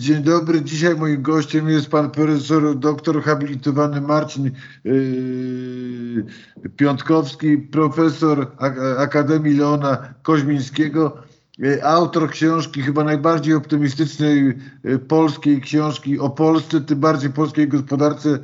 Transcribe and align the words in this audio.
Dzień 0.00 0.22
dobry. 0.22 0.62
Dzisiaj 0.62 0.96
moim 0.96 1.22
gościem 1.22 1.68
jest 1.68 1.88
pan 1.88 2.10
profesor 2.10 2.78
doktor 2.78 3.22
habilitowany 3.22 4.00
Marcin 4.00 4.50
yy, 4.84 6.24
Piątkowski, 6.76 7.58
profesor 7.58 8.46
Akademii 8.98 9.56
Leona 9.56 10.14
Koźmińskiego, 10.22 11.16
yy, 11.58 11.84
autor 11.84 12.30
książki 12.30 12.82
chyba 12.82 13.04
najbardziej 13.04 13.54
optymistycznej 13.54 14.58
yy, 14.84 14.98
polskiej 14.98 15.60
książki 15.60 16.18
o 16.18 16.30
Polsce, 16.30 16.80
tym 16.80 17.00
bardziej 17.00 17.30
polskiej 17.30 17.68
gospodarce 17.68 18.38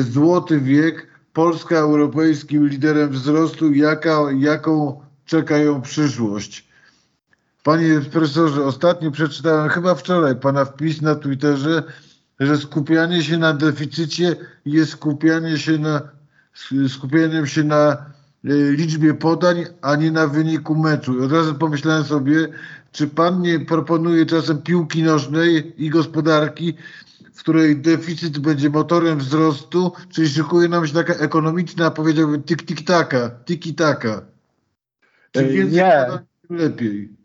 Złoty 0.00 0.60
wiek. 0.60 1.06
Polska 1.32 1.76
europejskim 1.76 2.68
liderem 2.68 3.10
wzrostu, 3.10 3.72
jaka, 3.72 4.18
jaką 4.38 5.00
czekają 5.24 5.82
przyszłość. 5.82 6.67
Panie 7.68 8.00
profesorze, 8.00 8.64
ostatnio 8.64 9.10
przeczytałem, 9.10 9.68
chyba 9.68 9.94
wczoraj, 9.94 10.36
pana 10.36 10.64
wpis 10.64 11.02
na 11.02 11.14
Twitterze, 11.14 11.82
że 12.40 12.56
skupianie 12.56 13.22
się 13.22 13.38
na 13.38 13.52
deficycie 13.52 14.36
jest 14.64 14.92
skupianie 14.92 15.58
się 15.58 15.78
na, 15.78 16.02
skupianiem 16.88 17.46
się 17.46 17.64
na 17.64 17.92
e, 17.92 17.96
liczbie 18.72 19.14
podań, 19.14 19.64
a 19.82 19.96
nie 19.96 20.10
na 20.10 20.26
wyniku 20.26 20.74
meczu. 20.74 21.24
Od 21.24 21.32
razu 21.32 21.54
pomyślałem 21.54 22.04
sobie, 22.04 22.48
czy 22.92 23.08
pan 23.08 23.42
nie 23.42 23.60
proponuje 23.60 24.26
czasem 24.26 24.62
piłki 24.62 25.02
nożnej 25.02 25.84
i 25.84 25.90
gospodarki, 25.90 26.74
w 27.34 27.40
której 27.40 27.76
deficyt 27.76 28.38
będzie 28.38 28.70
motorem 28.70 29.18
wzrostu, 29.18 29.92
czyli 30.08 30.28
szykuje 30.28 30.68
nam 30.68 30.86
się 30.86 30.94
taka 30.94 31.14
ekonomiczna, 31.14 31.90
powiedziałbym, 31.90 32.42
tik-tik-taka, 32.42 33.30
tiki-taka. 33.44 34.22
Czy 35.32 35.40
e, 35.40 35.48
więcej 35.48 35.76
nie. 35.76 36.06
Lepiej. 36.50 37.17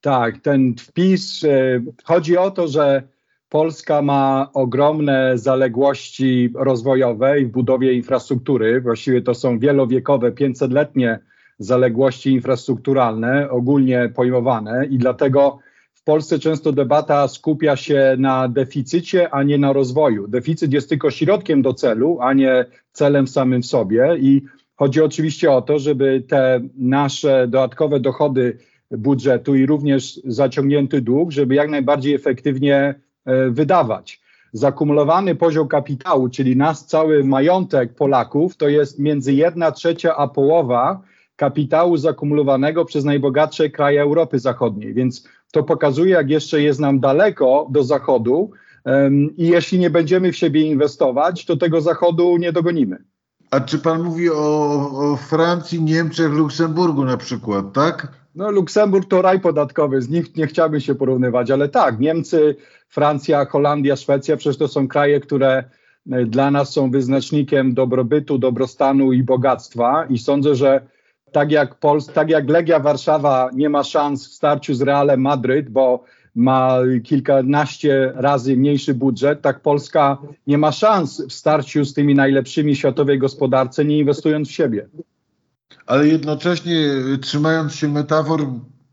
Tak, 0.00 0.38
ten 0.38 0.74
wpis, 0.74 1.44
e, 1.44 1.80
chodzi 2.04 2.36
o 2.36 2.50
to, 2.50 2.68
że 2.68 3.02
Polska 3.48 4.02
ma 4.02 4.50
ogromne 4.54 5.38
zaległości 5.38 6.50
rozwojowe 6.54 7.40
w 7.40 7.48
budowie 7.48 7.92
infrastruktury. 7.92 8.80
Właściwie 8.80 9.22
to 9.22 9.34
są 9.34 9.58
wielowiekowe, 9.58 10.32
500-letnie 10.32 11.18
zaległości 11.58 12.32
infrastrukturalne, 12.32 13.50
ogólnie 13.50 14.12
pojmowane, 14.14 14.86
i 14.86 14.98
dlatego 14.98 15.58
w 15.94 16.02
Polsce 16.02 16.38
często 16.38 16.72
debata 16.72 17.28
skupia 17.28 17.76
się 17.76 18.16
na 18.18 18.48
deficycie, 18.48 19.30
a 19.30 19.42
nie 19.42 19.58
na 19.58 19.72
rozwoju. 19.72 20.28
Deficyt 20.28 20.72
jest 20.72 20.88
tylko 20.88 21.10
środkiem 21.10 21.62
do 21.62 21.74
celu, 21.74 22.18
a 22.20 22.32
nie 22.32 22.64
celem 22.92 23.28
samym 23.28 23.62
w 23.62 23.66
sobie. 23.66 24.16
I 24.20 24.42
chodzi 24.76 25.02
oczywiście 25.02 25.52
o 25.52 25.62
to, 25.62 25.78
żeby 25.78 26.22
te 26.28 26.60
nasze 26.76 27.48
dodatkowe 27.48 28.00
dochody 28.00 28.58
budżetu 28.90 29.54
i 29.54 29.66
również 29.66 30.20
zaciągnięty 30.24 31.00
dług, 31.00 31.30
żeby 31.32 31.54
jak 31.54 31.70
najbardziej 31.70 32.14
efektywnie 32.14 32.94
e, 33.24 33.50
wydawać. 33.50 34.20
Zakumulowany 34.52 35.34
poziom 35.34 35.68
kapitału, 35.68 36.28
czyli 36.28 36.56
nasz 36.56 36.78
cały 36.78 37.24
majątek 37.24 37.94
Polaków, 37.94 38.56
to 38.56 38.68
jest 38.68 38.98
między 38.98 39.32
jedna 39.32 39.72
trzecia 39.72 40.16
a 40.16 40.28
połowa 40.28 41.02
kapitału 41.36 41.96
zakumulowanego 41.96 42.84
przez 42.84 43.04
najbogatsze 43.04 43.70
kraje 43.70 44.02
Europy 44.02 44.38
Zachodniej. 44.38 44.94
Więc 44.94 45.28
to 45.52 45.62
pokazuje, 45.62 46.12
jak 46.12 46.30
jeszcze 46.30 46.62
jest 46.62 46.80
nam 46.80 47.00
daleko 47.00 47.68
do 47.70 47.84
Zachodu 47.84 48.50
i 49.36 49.48
jeśli 49.48 49.78
nie 49.78 49.90
będziemy 49.90 50.32
w 50.32 50.36
siebie 50.36 50.62
inwestować, 50.62 51.44
to 51.44 51.56
tego 51.56 51.80
Zachodu 51.80 52.36
nie 52.36 52.52
dogonimy. 52.52 53.04
A 53.50 53.60
czy 53.60 53.78
pan 53.78 54.02
mówi 54.02 54.30
o, 54.30 54.90
o 54.92 55.16
Francji, 55.16 55.82
Niemczech, 55.82 56.32
Luksemburgu 56.32 57.04
na 57.04 57.16
przykład, 57.16 57.72
tak? 57.72 58.17
No, 58.38 58.50
Luksemburg 58.50 59.08
to 59.08 59.22
raj 59.22 59.40
podatkowy, 59.40 60.02
z 60.02 60.08
nich 60.08 60.36
nie 60.36 60.46
chciałbym 60.46 60.80
się 60.80 60.94
porównywać, 60.94 61.50
ale 61.50 61.68
tak, 61.68 62.00
Niemcy, 62.00 62.56
Francja, 62.88 63.44
Holandia, 63.44 63.96
Szwecja, 63.96 64.36
przecież 64.36 64.58
to 64.58 64.68
są 64.68 64.88
kraje, 64.88 65.20
które 65.20 65.64
e, 66.10 66.24
dla 66.24 66.50
nas 66.50 66.72
są 66.72 66.90
wyznacznikiem 66.90 67.74
dobrobytu, 67.74 68.38
dobrostanu 68.38 69.12
i 69.12 69.22
bogactwa. 69.22 70.06
I 70.10 70.18
sądzę, 70.18 70.54
że 70.54 70.86
tak 71.32 71.50
jak, 71.50 71.74
Pols 71.74 72.06
tak 72.06 72.30
jak 72.30 72.48
Legia 72.48 72.80
Warszawa 72.80 73.50
nie 73.54 73.68
ma 73.68 73.84
szans 73.84 74.28
w 74.28 74.32
starciu 74.32 74.74
z 74.74 74.82
Realem 74.82 75.20
Madryt, 75.20 75.68
bo 75.70 76.04
ma 76.34 76.78
kilkanaście 77.04 78.12
razy 78.14 78.56
mniejszy 78.56 78.94
budżet, 78.94 79.42
tak 79.42 79.60
Polska 79.60 80.18
nie 80.46 80.58
ma 80.58 80.72
szans 80.72 81.22
w 81.28 81.32
starciu 81.32 81.84
z 81.84 81.94
tymi 81.94 82.14
najlepszymi 82.14 82.76
światowej 82.76 83.18
gospodarce, 83.18 83.84
nie 83.84 83.98
inwestując 83.98 84.48
w 84.48 84.52
siebie 84.52 84.88
ale 85.88 86.08
jednocześnie 86.08 86.90
trzymając 87.20 87.74
się 87.74 87.88
metafor 87.88 88.46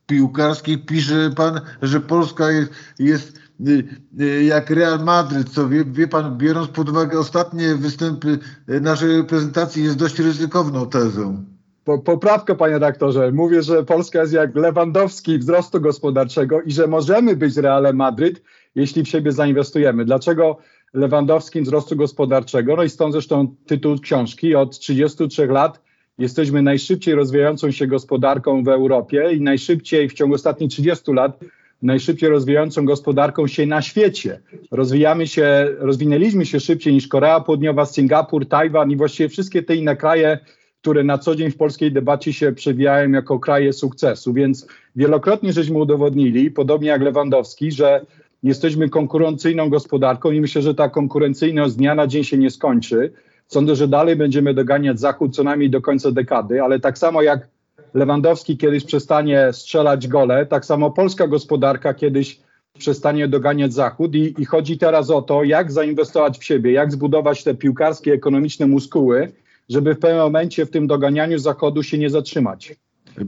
piłkarskich, 0.07 0.85
pisze 0.85 1.29
pan, 1.35 1.61
że 1.81 1.99
Polska 1.99 2.51
jest, 2.51 2.71
jest 2.99 3.39
y, 3.67 3.83
y, 4.21 4.43
jak 4.43 4.69
Real 4.69 5.03
Madryt, 5.03 5.49
co 5.49 5.69
wie, 5.69 5.85
wie 5.85 6.07
pan, 6.07 6.37
biorąc 6.37 6.67
pod 6.67 6.89
uwagę 6.89 7.19
ostatnie 7.19 7.75
występy 7.75 8.39
naszej 8.67 9.17
reprezentacji, 9.17 9.83
jest 9.83 9.97
dość 9.97 10.19
ryzykowną 10.19 10.89
tezą. 10.89 11.45
Po, 11.83 11.99
poprawkę, 11.99 12.55
panie 12.55 12.73
redaktorze. 12.73 13.31
Mówię, 13.31 13.63
że 13.63 13.83
Polska 13.83 14.21
jest 14.21 14.33
jak 14.33 14.55
Lewandowski 14.55 15.39
wzrostu 15.39 15.81
gospodarczego 15.81 16.61
i 16.61 16.71
że 16.71 16.87
możemy 16.87 17.35
być 17.35 17.57
Realem 17.57 17.95
Madryt, 17.95 18.41
jeśli 18.75 19.03
w 19.03 19.09
siebie 19.09 19.31
zainwestujemy. 19.31 20.05
Dlaczego 20.05 20.57
Lewandowskim 20.93 21.63
wzrostu 21.63 21.95
gospodarczego? 21.95 22.75
No 22.75 22.83
i 22.83 22.89
stąd 22.89 23.13
zresztą 23.13 23.55
tytuł 23.65 23.99
książki. 23.99 24.55
Od 24.55 24.79
33 24.79 25.45
lat 25.47 25.84
Jesteśmy 26.17 26.61
najszybciej 26.61 27.15
rozwijającą 27.15 27.71
się 27.71 27.87
gospodarką 27.87 28.63
w 28.63 28.67
Europie 28.67 29.29
i 29.33 29.41
najszybciej 29.41 30.09
w 30.09 30.13
ciągu 30.13 30.35
ostatnich 30.35 30.69
30 30.69 31.11
lat 31.11 31.39
najszybciej 31.81 32.29
rozwijającą 32.29 32.85
gospodarką 32.85 33.47
się 33.47 33.65
na 33.65 33.81
świecie. 33.81 34.39
Rozwijamy 34.71 35.27
się, 35.27 35.67
rozwinęliśmy 35.79 36.45
się 36.45 36.59
szybciej 36.59 36.93
niż 36.93 37.07
Korea 37.07 37.41
Południowa, 37.41 37.85
Singapur, 37.85 38.47
Tajwan 38.47 38.91
i 38.91 38.95
właściwie 38.95 39.29
wszystkie 39.29 39.63
te 39.63 39.75
inne 39.75 39.95
kraje, 39.95 40.39
które 40.81 41.03
na 41.03 41.17
co 41.17 41.35
dzień 41.35 41.51
w 41.51 41.57
polskiej 41.57 41.91
debacie 41.91 42.33
się 42.33 42.51
przewijają 42.51 43.11
jako 43.11 43.39
kraje 43.39 43.73
sukcesu. 43.73 44.33
Więc 44.33 44.67
wielokrotnie 44.95 45.53
żeśmy 45.53 45.77
udowodnili, 45.77 46.51
podobnie 46.51 46.87
jak 46.89 47.01
Lewandowski, 47.01 47.71
że 47.71 48.05
jesteśmy 48.43 48.89
konkurencyjną 48.89 49.69
gospodarką 49.69 50.31
i 50.31 50.41
myślę, 50.41 50.61
że 50.61 50.75
ta 50.75 50.89
konkurencyjność 50.89 51.73
z 51.73 51.77
dnia 51.77 51.95
na 51.95 52.07
dzień 52.07 52.23
się 52.23 52.37
nie 52.37 52.49
skończy. 52.49 53.11
Sądzę, 53.47 53.75
że 53.75 53.87
dalej 53.87 54.15
będziemy 54.15 54.53
doganiać 54.53 54.99
Zachód 54.99 55.35
co 55.35 55.43
najmniej 55.43 55.69
do 55.69 55.81
końca 55.81 56.11
dekady, 56.11 56.61
ale 56.63 56.79
tak 56.79 56.97
samo 56.97 57.21
jak 57.21 57.47
Lewandowski 57.93 58.57
kiedyś 58.57 58.85
przestanie 58.85 59.53
strzelać 59.53 60.07
gole, 60.07 60.45
tak 60.45 60.65
samo 60.65 60.91
polska 60.91 61.27
gospodarka 61.27 61.93
kiedyś 61.93 62.39
przestanie 62.77 63.27
doganiać 63.27 63.73
Zachód 63.73 64.15
i, 64.15 64.41
i 64.41 64.45
chodzi 64.45 64.77
teraz 64.77 65.09
o 65.09 65.21
to, 65.21 65.43
jak 65.43 65.71
zainwestować 65.71 66.39
w 66.39 66.43
siebie, 66.43 66.71
jak 66.71 66.91
zbudować 66.91 67.43
te 67.43 67.55
piłkarskie, 67.55 68.13
ekonomiczne 68.13 68.67
muskuły, 68.67 69.31
żeby 69.69 69.95
w 69.95 69.99
pewnym 69.99 70.19
momencie 70.19 70.65
w 70.65 70.71
tym 70.71 70.87
doganianiu 70.87 71.39
Zachodu 71.39 71.83
się 71.83 71.97
nie 71.97 72.09
zatrzymać. 72.09 72.75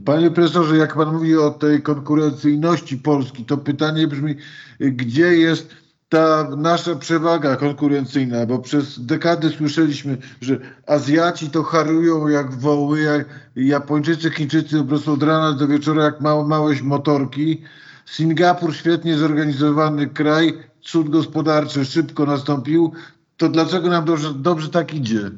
Panie 0.04 0.30
profesorze, 0.30 0.76
jak 0.76 0.94
pan 0.94 1.12
mówi 1.12 1.36
o 1.36 1.50
tej 1.50 1.82
konkurencyjności 1.82 2.96
Polski, 2.96 3.44
to 3.44 3.56
pytanie 3.56 4.06
brzmi, 4.06 4.34
gdzie 4.80 5.26
jest 5.26 5.74
ta 6.08 6.48
nasza 6.56 6.96
przewaga 6.96 7.56
konkurencyjna, 7.56 8.46
bo 8.46 8.58
przez 8.58 9.06
dekady 9.06 9.50
słyszeliśmy, 9.50 10.18
że 10.40 10.58
Azjaci 10.86 11.50
to 11.50 11.62
harują 11.62 12.28
jak 12.28 12.54
woły, 12.54 13.00
jak 13.00 13.26
Japończycy, 13.56 14.30
Chińczycy 14.30 14.78
po 14.78 14.84
prostu 14.84 15.12
od 15.12 15.22
rana 15.22 15.52
do 15.52 15.68
wieczora 15.68 16.04
jak 16.04 16.20
małe, 16.20 16.44
małe 16.44 16.74
motorki. 16.82 17.62
Singapur, 18.06 18.76
świetnie 18.76 19.18
zorganizowany 19.18 20.06
kraj, 20.06 20.58
cud 20.80 21.08
gospodarczy 21.08 21.84
szybko 21.84 22.26
nastąpił. 22.26 22.92
To 23.36 23.48
dlaczego 23.48 23.88
nam 23.88 24.04
dobrze, 24.04 24.34
dobrze 24.34 24.68
tak 24.68 24.94
idzie? 24.94 25.30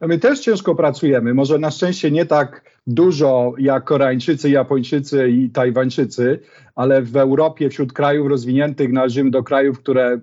My 0.00 0.18
też 0.18 0.40
ciężko 0.40 0.74
pracujemy, 0.74 1.34
może 1.34 1.58
na 1.58 1.70
szczęście 1.70 2.10
nie 2.10 2.26
tak 2.26 2.76
dużo 2.86 3.52
jak 3.58 3.84
Koreańczycy, 3.84 4.50
Japończycy 4.50 5.28
i 5.28 5.50
Tajwańczycy, 5.50 6.40
ale 6.74 7.02
w 7.02 7.16
Europie 7.16 7.70
wśród 7.70 7.92
krajów 7.92 8.28
rozwiniętych 8.28 8.92
należymy 8.92 9.30
do 9.30 9.42
krajów, 9.42 9.78
które 9.78 10.06
e, 10.12 10.20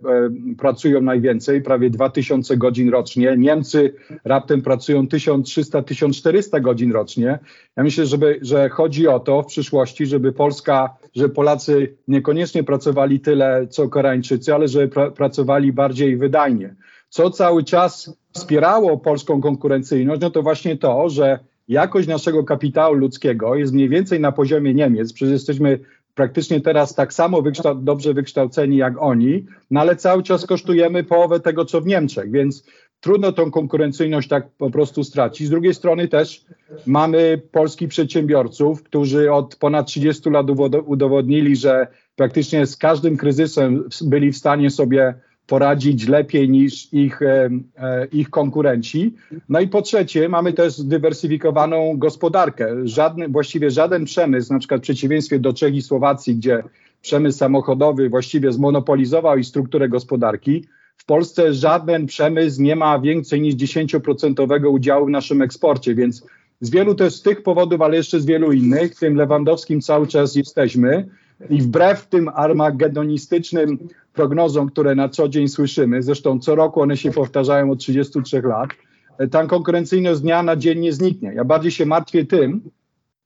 pracują 0.57 1.01
najwięcej, 1.01 1.61
prawie 1.61 1.89
2000 1.89 2.57
godzin 2.57 2.89
rocznie. 2.89 3.35
Niemcy 3.37 3.93
raptem 4.25 4.61
pracują 4.61 5.03
1300-1400 5.03 6.61
godzin 6.61 6.91
rocznie. 6.91 7.39
Ja 7.77 7.83
myślę, 7.83 8.05
żeby, 8.05 8.39
że 8.41 8.69
chodzi 8.69 9.07
o 9.07 9.19
to 9.19 9.43
w 9.43 9.45
przyszłości, 9.45 10.05
żeby 10.05 10.31
Polska, 10.31 10.97
że 11.15 11.29
Polacy 11.29 11.95
niekoniecznie 12.07 12.63
pracowali 12.63 13.19
tyle 13.19 13.67
co 13.67 13.89
Koreańczycy, 13.89 14.53
ale 14.53 14.67
żeby 14.67 14.87
pra 14.87 15.11
pracowali 15.11 15.73
bardziej 15.73 16.17
wydajnie. 16.17 16.75
Co 17.09 17.29
cały 17.29 17.63
czas 17.63 18.17
wspierało 18.33 18.97
polską 18.97 19.41
konkurencyjność, 19.41 20.21
no 20.21 20.29
to 20.29 20.43
właśnie 20.43 20.77
to, 20.77 21.09
że 21.09 21.39
jakość 21.67 22.07
naszego 22.07 22.43
kapitału 22.43 22.95
ludzkiego 22.95 23.55
jest 23.55 23.73
mniej 23.73 23.89
więcej 23.89 24.19
na 24.19 24.31
poziomie 24.31 24.73
Niemiec, 24.73 25.13
przecież 25.13 25.31
jesteśmy 25.33 25.79
praktycznie 26.15 26.61
teraz 26.61 26.95
tak 26.95 27.13
samo 27.13 27.41
wykształ 27.41 27.75
dobrze 27.75 28.13
wykształceni 28.13 28.77
jak 28.77 29.01
oni, 29.01 29.45
no 29.71 29.79
ale 29.79 29.95
cały 29.95 30.23
czas 30.23 30.45
kosztujemy 30.45 31.03
połowę 31.03 31.39
tego, 31.39 31.65
co 31.65 31.81
w 31.81 31.85
Niemczech, 31.85 32.31
więc 32.31 32.63
trudno 32.99 33.31
tą 33.31 33.51
konkurencyjność 33.51 34.27
tak 34.27 34.49
po 34.57 34.69
prostu 34.69 35.03
stracić. 35.03 35.47
Z 35.47 35.49
drugiej 35.49 35.73
strony 35.73 36.07
też 36.07 36.45
mamy 36.85 37.41
polskich 37.51 37.89
przedsiębiorców, 37.89 38.83
którzy 38.83 39.31
od 39.31 39.55
ponad 39.55 39.87
30 39.87 40.29
lat 40.29 40.45
udowodnili, 40.85 41.55
że 41.55 41.87
praktycznie 42.15 42.65
z 42.65 42.77
każdym 42.77 43.17
kryzysem 43.17 43.89
byli 44.01 44.31
w 44.31 44.37
stanie 44.37 44.69
sobie 44.69 45.13
poradzić 45.47 46.07
lepiej 46.07 46.49
niż 46.49 46.93
ich, 46.93 47.21
e, 47.21 47.49
e, 47.77 48.05
ich 48.05 48.29
konkurenci. 48.29 49.13
No 49.49 49.59
i 49.59 49.67
po 49.67 49.81
trzecie, 49.81 50.29
mamy 50.29 50.53
też 50.53 50.73
zdywersyfikowaną 50.73 51.97
gospodarkę. 51.97 52.67
Żadny, 52.83 53.27
właściwie 53.29 53.71
żaden 53.71 54.05
przemysł, 54.05 54.53
na 54.53 54.59
przykład 54.59 54.81
w 54.81 54.83
przeciwieństwie 54.83 55.39
do 55.39 55.53
Czech 55.53 55.75
i 55.75 55.81
Słowacji, 55.81 56.35
gdzie 56.35 56.63
przemysł 57.01 57.37
samochodowy 57.37 58.09
właściwie 58.09 58.51
zmonopolizował 58.51 59.37
i 59.37 59.43
strukturę 59.43 59.89
gospodarki, 59.89 60.65
w 60.97 61.05
Polsce 61.05 61.53
żaden 61.53 62.05
przemysł 62.05 62.61
nie 62.61 62.75
ma 62.75 62.99
więcej 62.99 63.41
niż 63.41 63.55
10% 63.55 64.69
udziału 64.69 65.05
w 65.05 65.09
naszym 65.09 65.41
eksporcie, 65.41 65.95
więc 65.95 66.25
z 66.61 66.69
wielu 66.69 66.95
też 66.95 67.15
z 67.15 67.21
tych 67.21 67.43
powodów, 67.43 67.81
ale 67.81 67.97
jeszcze 67.97 68.19
z 68.19 68.25
wielu 68.25 68.51
innych, 68.51 68.95
tym 68.95 69.15
Lewandowskim 69.15 69.81
cały 69.81 70.07
czas 70.07 70.35
jesteśmy 70.35 71.07
i 71.49 71.61
wbrew 71.61 72.07
tym 72.07 72.29
armagedonistycznym 72.29 73.77
prognozom, 74.13 74.69
które 74.69 74.95
na 74.95 75.09
co 75.09 75.29
dzień 75.29 75.47
słyszymy, 75.47 76.03
zresztą 76.03 76.39
co 76.39 76.55
roku 76.55 76.81
one 76.81 76.97
się 76.97 77.11
powtarzają 77.11 77.71
od 77.71 77.79
33 77.79 78.41
lat, 78.41 78.69
ta 79.31 79.45
konkurencyjność 79.47 80.17
z 80.17 80.21
dnia 80.21 80.43
na 80.43 80.55
dzień 80.55 80.79
nie 80.79 80.93
zniknie. 80.93 81.33
Ja 81.35 81.45
bardziej 81.45 81.71
się 81.71 81.85
martwię 81.85 82.25
tym, 82.25 82.61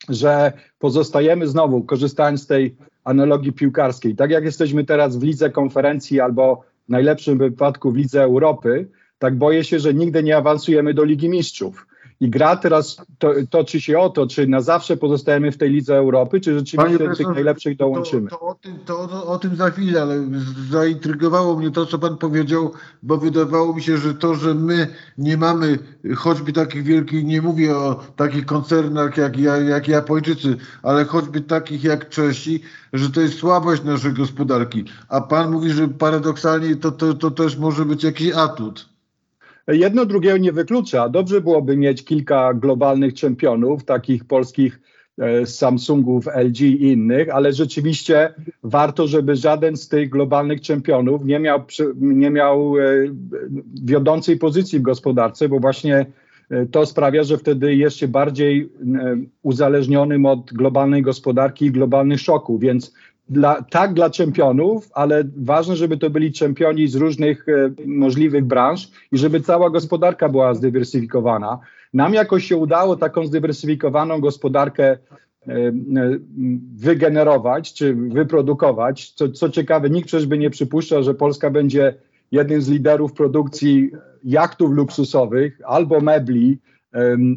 że 0.10 0.52
pozostajemy 0.80 1.48
znowu, 1.48 1.84
korzystając 1.84 2.42
z 2.42 2.48
tej 2.48 2.76
analogii 3.04 3.54
piłkarskiej, 3.54 4.16
tak 4.16 4.32
jak 4.32 4.44
jesteśmy 4.44 4.84
teraz 4.84 5.18
w 5.18 5.24
lidze 5.24 5.50
konferencji 5.50 6.20
albo 6.20 6.64
w 6.86 6.90
najlepszym 6.90 7.38
wypadku 7.38 7.92
w 7.92 7.96
lidze 7.96 8.24
Europy, 8.24 8.88
tak 9.20 9.36
boję 9.36 9.64
się, 9.64 9.80
że 9.80 9.94
nigdy 9.94 10.24
nie 10.24 10.38
awansujemy 10.38 10.94
do 10.94 11.04
Ligi 11.04 11.30
Mistrzów. 11.30 11.88
I 12.20 12.30
gra 12.30 12.56
teraz 12.56 12.98
to, 13.20 13.34
toczy 13.50 13.82
się 13.82 14.00
o 14.00 14.10
to, 14.10 14.28
czy 14.28 14.48
na 14.48 14.62
zawsze 14.62 14.98
pozostajemy 14.98 15.52
w 15.52 15.58
tej 15.58 15.70
lidze 15.70 15.98
Europy, 15.98 16.42
czy 16.42 16.60
rzeczywiście 16.60 16.98
do 16.98 17.16
tych 17.16 17.28
najlepszych 17.28 17.78
dołączymy. 17.78 18.30
To, 18.30 18.38
to, 18.38 18.46
o, 18.46 18.56
tym, 18.56 18.80
to 18.86 19.26
o, 19.28 19.40
tym 19.40 19.56
za 19.56 19.70
chwilę, 19.72 20.02
ale 20.02 20.24
zaintrygowało 20.70 21.56
mnie 21.56 21.72
to, 21.72 21.86
co 21.86 22.00
pan 22.00 22.18
powiedział, 22.18 22.72
bo 23.04 23.18
wydawało 23.18 23.74
mi 23.74 23.82
się, 23.82 23.98
że 23.98 24.14
to, 24.14 24.36
że 24.36 24.54
my 24.54 24.88
nie 25.18 25.38
mamy 25.38 25.80
choćby 26.16 26.54
takich 26.54 26.84
wielkich, 26.84 27.26
nie 27.26 27.42
mówię 27.42 27.78
o 27.78 28.04
takich 28.16 28.46
koncernach 28.46 29.18
jak, 29.18 29.38
jak 29.68 29.88
Japończycy, 29.88 30.58
ale 30.84 31.06
choćby 31.06 31.42
takich 31.42 31.84
jak 31.84 32.10
Czesi, 32.10 32.62
że 32.94 33.10
to 33.10 33.22
jest 33.22 33.38
słabość 33.40 33.84
naszej 33.84 34.14
gospodarki. 34.14 34.86
A 35.10 35.22
pan 35.22 35.52
mówi, 35.52 35.70
że 35.70 35.88
paradoksalnie 35.88 36.76
to, 36.76 36.92
to, 36.92 37.14
to 37.14 37.32
też 37.32 37.58
może 37.58 37.86
być 37.86 38.04
jakiś 38.04 38.34
atut. 38.34 38.97
Jedno 39.68 40.06
drugiego 40.06 40.38
nie 40.38 40.52
wyklucza. 40.52 41.10
Dobrze 41.10 41.42
byłoby 41.42 41.78
mieć 41.78 42.06
kilka 42.06 42.54
globalnych 42.54 43.14
czempionów, 43.14 43.86
takich 43.86 44.26
polskich 44.26 44.80
e, 45.18 45.46
Samsungów, 45.46 46.28
LG 46.36 46.62
i 46.62 46.84
innych, 46.84 47.30
ale 47.30 47.54
rzeczywiście 47.54 48.34
warto, 48.64 49.08
żeby 49.08 49.36
żaden 49.36 49.78
z 49.78 49.88
tych 49.88 50.10
globalnych 50.10 50.62
czempionów 50.62 51.26
nie 51.26 51.40
miał, 51.40 51.62
nie 51.96 52.30
miał 52.30 52.78
e, 52.78 52.84
wiodącej 53.84 54.38
pozycji 54.38 54.80
w 54.80 54.82
gospodarce, 54.82 55.50
bo 55.50 55.60
właśnie 55.60 56.06
e, 56.50 56.66
to 56.66 56.86
sprawia, 56.86 57.24
że 57.24 57.38
wtedy 57.38 57.76
jest 57.76 57.98
się 57.98 58.08
bardziej 58.08 58.70
uzależnionym 59.44 60.26
od 60.26 60.54
globalnej 60.54 61.02
gospodarki 61.02 61.66
i 61.66 61.72
globalnych 61.72 62.20
szoków, 62.20 62.62
więc 62.62 62.94
dla, 63.30 63.62
tak 63.62 63.94
dla 63.94 64.10
czempionów, 64.10 64.90
ale 64.94 65.24
ważne, 65.38 65.76
żeby 65.76 65.98
to 65.98 66.10
byli 66.10 66.32
czempioni 66.32 66.88
z 66.88 66.96
różnych 66.96 67.50
e, 67.50 67.72
możliwych 67.86 68.46
branż 68.46 68.92
i 69.12 69.18
żeby 69.18 69.42
cała 69.42 69.70
gospodarka 69.70 70.30
była 70.30 70.54
zdywersyfikowana. 70.54 71.60
Nam 71.94 72.14
jakoś 72.14 72.46
się 72.46 72.58
udało 72.58 72.96
taką 72.96 73.26
zdywersyfikowaną 73.26 74.22
gospodarkę 74.22 74.86
e, 74.88 74.98
e, 75.48 75.72
wygenerować 76.76 77.74
czy 77.74 77.96
wyprodukować. 77.96 79.12
Co, 79.12 79.30
co 79.30 79.50
ciekawe, 79.50 79.90
nikt 79.90 80.08
przecież 80.08 80.28
by 80.28 80.38
nie 80.38 80.50
przypuszczał, 80.50 81.04
że 81.04 81.14
Polska 81.14 81.50
będzie 81.50 81.94
jednym 82.32 82.62
z 82.62 82.70
liderów 82.70 83.14
produkcji 83.14 83.92
jachtów 84.24 84.72
luksusowych 84.72 85.62
albo 85.66 86.02
mebli, 86.02 86.58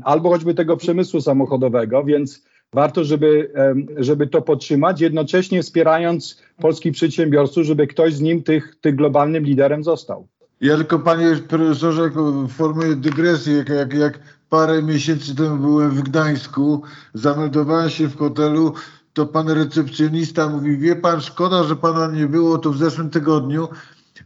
albo 0.05 0.29
choćby 0.31 0.55
tego 0.55 0.77
przemysłu 0.77 1.21
samochodowego, 1.21 2.05
więc 2.05 2.45
Warto, 2.73 3.05
żeby, 3.05 3.53
żeby 3.97 4.27
to 4.27 4.43
podtrzymać, 4.43 5.01
jednocześnie 5.01 5.63
wspierając 5.63 6.43
polskich 6.57 6.93
przedsiębiorców, 6.93 7.65
żeby 7.65 7.87
ktoś 7.87 8.15
z 8.15 8.21
nim 8.21 8.43
tych, 8.43 8.77
tych 8.81 8.97
globalnym 8.97 9.45
liderem 9.45 9.85
został. 9.85 10.27
Ja 10.61 10.77
tylko 10.77 10.99
panie 10.99 11.37
profesorze, 11.49 12.11
w 12.11 12.49
formie 12.49 12.97
dygresji, 12.97 13.57
jak, 13.57 13.69
jak, 13.69 13.95
jak 13.95 14.21
parę 14.49 14.83
miesięcy 14.83 15.37
temu 15.37 15.57
byłem 15.57 15.91
w 15.91 16.03
Gdańsku, 16.03 16.83
zameldowałem 17.15 17.91
się 17.91 18.09
w 18.09 18.17
hotelu, 18.17 18.75
to 19.13 19.27
pan 19.27 19.49
recepcjonista 19.49 20.49
mówi, 20.49 20.79
wie 20.79 20.97
pan, 20.97 21.21
szkoda, 21.21 21.65
że 21.65 21.77
pana 21.77 22.07
nie 22.07 22.27
było 22.27 22.59
tu 22.59 22.73
w 22.73 22.79
zeszłym 22.79 23.11
tygodniu, 23.11 23.69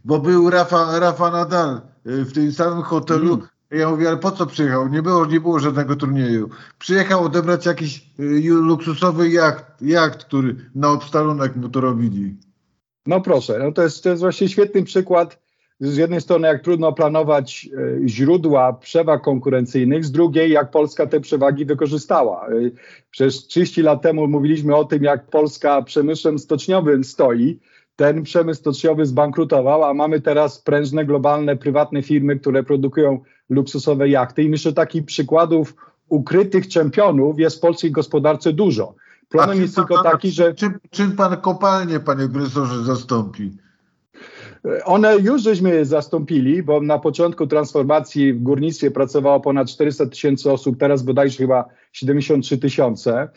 bo 0.05 0.19
był 0.19 0.49
Rafa, 0.49 0.99
Rafa 0.99 1.31
Nadal 1.31 1.81
y, 2.07 2.25
w 2.25 2.33
tym 2.33 2.51
samym 2.51 2.83
hotelu, 2.83 3.33
mm. 3.33 3.47
Ja 3.75 3.89
mówię, 3.89 4.07
ale 4.07 4.17
po 4.17 4.31
co 4.31 4.45
przyjechał? 4.45 4.87
Nie 4.87 5.01
było, 5.01 5.25
nie 5.25 5.39
było 5.39 5.59
żadnego 5.59 5.95
turnieju. 5.95 6.49
Przyjechał 6.79 7.23
odebrać 7.23 7.65
jakiś 7.65 7.97
y, 8.19 8.49
luksusowy 8.49 9.29
jacht, 9.29 9.65
jacht, 9.81 10.23
który 10.23 10.55
na 10.75 10.91
obstalunek 10.91 11.55
mu 11.55 11.69
to 11.69 11.81
robili. 11.81 12.35
No 13.05 13.21
proszę, 13.21 13.59
no 13.59 13.71
to 13.71 13.83
jest, 13.83 14.03
to 14.03 14.09
jest 14.09 14.21
właśnie 14.21 14.49
świetny 14.49 14.83
przykład. 14.83 15.45
Z 15.79 15.97
jednej 15.97 16.21
strony, 16.21 16.47
jak 16.47 16.63
trudno 16.63 16.93
planować 16.93 17.69
y, 17.73 18.01
źródła 18.07 18.73
przewag 18.73 19.21
konkurencyjnych, 19.21 20.05
z 20.05 20.11
drugiej, 20.11 20.51
jak 20.51 20.71
Polska 20.71 21.07
te 21.07 21.19
przewagi 21.19 21.65
wykorzystała. 21.65 22.49
Y, 22.49 22.71
przecież 23.11 23.47
30 23.47 23.81
lat 23.81 24.01
temu 24.01 24.27
mówiliśmy 24.27 24.75
o 24.75 24.85
tym, 24.85 25.03
jak 25.03 25.29
Polska 25.29 25.81
przemysłem 25.81 26.39
stoczniowym 26.39 27.03
stoi 27.03 27.59
ten 27.95 28.23
przemysł 28.23 28.59
stoczniowy 28.59 29.05
zbankrutował, 29.05 29.83
a 29.83 29.93
mamy 29.93 30.21
teraz 30.21 30.59
prężne, 30.59 31.05
globalne, 31.05 31.55
prywatne 31.55 32.03
firmy, 32.03 32.39
które 32.39 32.63
produkują 32.63 33.19
luksusowe 33.49 34.09
jachty. 34.09 34.43
I 34.43 34.49
myślę, 34.49 34.69
że 34.69 34.75
takich 34.75 35.05
przykładów 35.05 35.75
ukrytych 36.09 36.67
czempionów 36.67 37.39
jest 37.39 37.57
w 37.57 37.59
polskiej 37.59 37.91
gospodarce 37.91 38.53
dużo. 38.53 38.95
Problem 39.29 39.61
jest 39.61 39.75
tylko 39.75 40.03
taki, 40.03 40.31
że. 40.31 40.53
Czym, 40.53 40.79
czym 40.89 41.11
pan 41.11 41.37
kopalnie, 41.37 41.99
panie 41.99 42.29
profesorze, 42.29 42.83
zastąpi? 42.83 43.51
One 44.85 45.17
już 45.17 45.41
żeśmy 45.41 45.85
zastąpili, 45.85 46.63
bo 46.63 46.81
na 46.81 46.99
początku 46.99 47.47
transformacji 47.47 48.33
w 48.33 48.41
górnictwie 48.43 48.91
pracowało 48.91 49.39
ponad 49.39 49.67
400 49.69 50.05
tysięcy 50.05 50.51
osób, 50.51 50.79
teraz 50.79 51.03
bodajże 51.03 51.37
chyba 51.37 51.65
73 51.91 52.57
tysiące. 52.57 53.29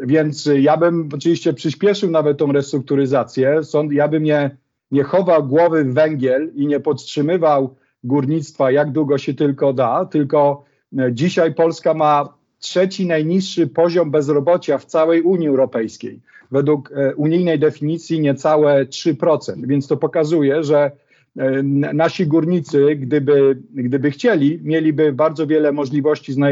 Więc 0.00 0.48
ja 0.58 0.76
bym 0.76 1.08
oczywiście 1.14 1.52
przyspieszył 1.52 2.10
nawet 2.10 2.38
tą 2.38 2.52
restrukturyzację. 2.52 3.60
Ja 3.90 4.08
bym 4.08 4.22
nie, 4.22 4.56
nie 4.90 5.02
chował 5.02 5.46
głowy 5.46 5.84
w 5.84 5.94
węgiel 5.94 6.52
i 6.54 6.66
nie 6.66 6.80
podtrzymywał 6.80 7.76
górnictwa 8.04 8.70
jak 8.70 8.90
długo 8.92 9.18
się 9.18 9.34
tylko 9.34 9.72
da, 9.72 10.04
tylko 10.04 10.64
e, 10.98 11.12
dzisiaj 11.12 11.54
Polska 11.54 11.94
ma 11.94 12.34
trzeci 12.58 13.06
najniższy 13.06 13.66
poziom 13.66 14.10
bezrobocia 14.10 14.78
w 14.78 14.84
całej 14.84 15.22
Unii 15.22 15.48
Europejskiej. 15.48 16.20
Według 16.50 16.92
e, 16.92 17.14
unijnej 17.14 17.58
definicji 17.58 18.20
niecałe 18.20 18.84
3%, 18.84 19.66
więc 19.66 19.86
to 19.86 19.96
pokazuje, 19.96 20.64
że 20.64 20.90
e, 21.36 21.62
nasi 21.94 22.26
górnicy, 22.26 22.96
gdyby, 22.96 23.58
gdyby 23.74 24.10
chcieli, 24.10 24.60
mieliby 24.62 25.12
bardzo 25.12 25.46
wiele 25.46 25.72
możliwości 25.72 26.32
zna, 26.32 26.46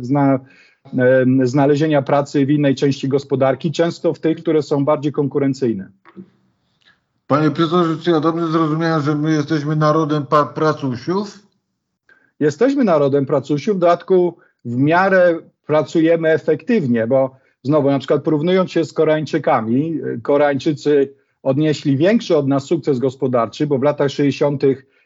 zna, 0.00 0.40
znalezienia 1.44 2.02
pracy 2.02 2.46
w 2.46 2.50
innej 2.50 2.74
części 2.74 3.08
gospodarki, 3.08 3.72
często 3.72 4.14
w 4.14 4.18
tych, 4.18 4.38
które 4.38 4.62
są 4.62 4.84
bardziej 4.84 5.12
konkurencyjne. 5.12 5.90
Panie 7.30 7.50
profesorze, 7.50 7.96
czy 8.02 8.10
ja 8.10 8.20
dobrze 8.20 8.48
zrozumiałem, 8.48 9.02
że 9.02 9.14
my 9.14 9.32
jesteśmy 9.32 9.76
narodem 9.76 10.26
pracusiów? 10.54 11.38
Jesteśmy 12.40 12.84
narodem 12.84 13.26
pracusiów, 13.26 13.76
w 13.76 13.80
dodatku 13.80 14.36
w 14.64 14.76
miarę 14.76 15.38
pracujemy 15.66 16.28
efektywnie, 16.28 17.06
bo 17.06 17.36
znowu 17.62 17.90
na 17.90 17.98
przykład 17.98 18.22
porównując 18.22 18.70
się 18.70 18.84
z 18.84 18.92
Koreańczykami, 18.92 20.00
Koreańczycy 20.22 21.14
odnieśli 21.42 21.96
większy 21.96 22.36
od 22.36 22.48
nas 22.48 22.64
sukces 22.64 22.98
gospodarczy, 22.98 23.66
bo 23.66 23.78
w 23.78 23.82
latach 23.82 24.10
60. 24.10 24.62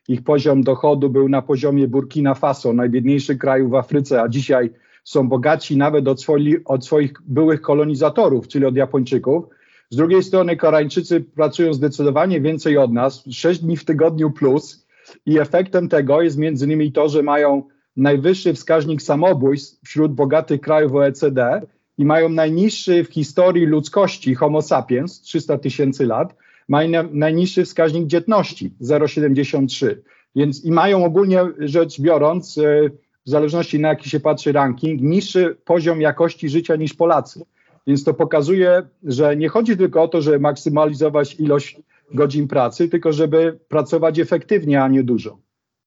ich 0.09 0.25
poziom 0.25 0.63
dochodu 0.63 1.11
był 1.11 1.29
na 1.29 1.43
poziomie 1.43 1.89
Burkina 1.89 2.35
Faso, 2.35 2.73
najbiedniejszych 2.73 3.39
kraju 3.39 3.69
w 3.69 3.75
Afryce, 3.75 4.23
a 4.23 4.29
dzisiaj 4.29 4.71
są 5.05 5.29
bogaci 5.29 5.77
nawet 5.77 6.09
od, 6.09 6.27
od 6.65 6.85
swoich 6.85 7.13
byłych 7.27 7.61
kolonizatorów, 7.61 8.49
czyli 8.49 8.65
od 8.65 8.77
Japończyków. 8.77 9.45
Z 9.91 9.97
drugiej 9.97 10.23
strony 10.23 10.57
Koreańczycy 10.57 11.21
pracują 11.21 11.73
zdecydowanie 11.73 12.41
więcej 12.41 12.79
od 12.79 12.93
nas, 12.93 13.25
6 13.31 13.61
dni 13.61 13.77
w 13.77 13.85
tygodniu 13.85 14.31
plus 14.31 14.87
i 15.27 15.39
efektem 15.39 15.89
tego 15.89 16.23
jest 16.23 16.39
między 16.39 16.65
innymi 16.65 16.93
to, 16.93 17.09
że 17.09 17.23
mają 17.23 17.63
najwyższy 17.97 18.55
wskaźnik 18.55 19.03
samobójstw 19.03 19.81
wśród 19.85 20.13
bogatych 20.13 20.61
krajów 20.61 20.95
OECD 20.95 21.61
i 21.99 22.05
mają 22.05 22.29
najniższy 22.29 23.05
w 23.05 23.13
historii 23.13 23.67
ludzkości 23.67 24.35
Homo 24.35 24.63
sapiens, 24.63 25.21
300 25.21 25.59
tysięcy 25.59 26.07
lat, 26.07 26.35
mają 26.69 27.09
najniższy 27.13 27.65
wskaźnik 27.65 28.07
dzietności, 28.07 28.73
0,73. 28.81 29.97
Więc 30.37 30.65
i 30.65 30.73
mają 30.73 31.05
ogólnie 31.05 31.41
rzecz 31.59 32.01
biorąc, 32.01 32.59
e, 32.59 32.91
w 33.27 33.31
zależności 33.31 33.81
na 33.81 33.89
jaki 33.89 34.11
się 34.11 34.21
patrzy 34.21 34.53
ranking, 34.53 35.01
niższy 35.01 35.57
poziom 35.65 36.01
jakości 36.01 36.49
życia 36.49 36.77
niż 36.77 36.95
Polacy. 36.95 37.45
Więc 37.87 38.05
to 38.05 38.15
pokazuje, 38.15 38.83
że 39.03 39.37
nie 39.37 39.49
chodzi 39.49 39.77
tylko 39.77 40.03
o 40.03 40.09
to, 40.09 40.23
żeby 40.23 40.41
maksymalizować 40.41 41.41
ilość 41.41 41.81
godzin 42.15 42.49
pracy, 42.49 42.89
tylko 42.89 43.13
żeby 43.13 43.59
pracować 43.69 44.19
efektywnie, 44.19 44.83
a 44.83 44.89
nie 44.89 45.03
dużo. 45.05 45.39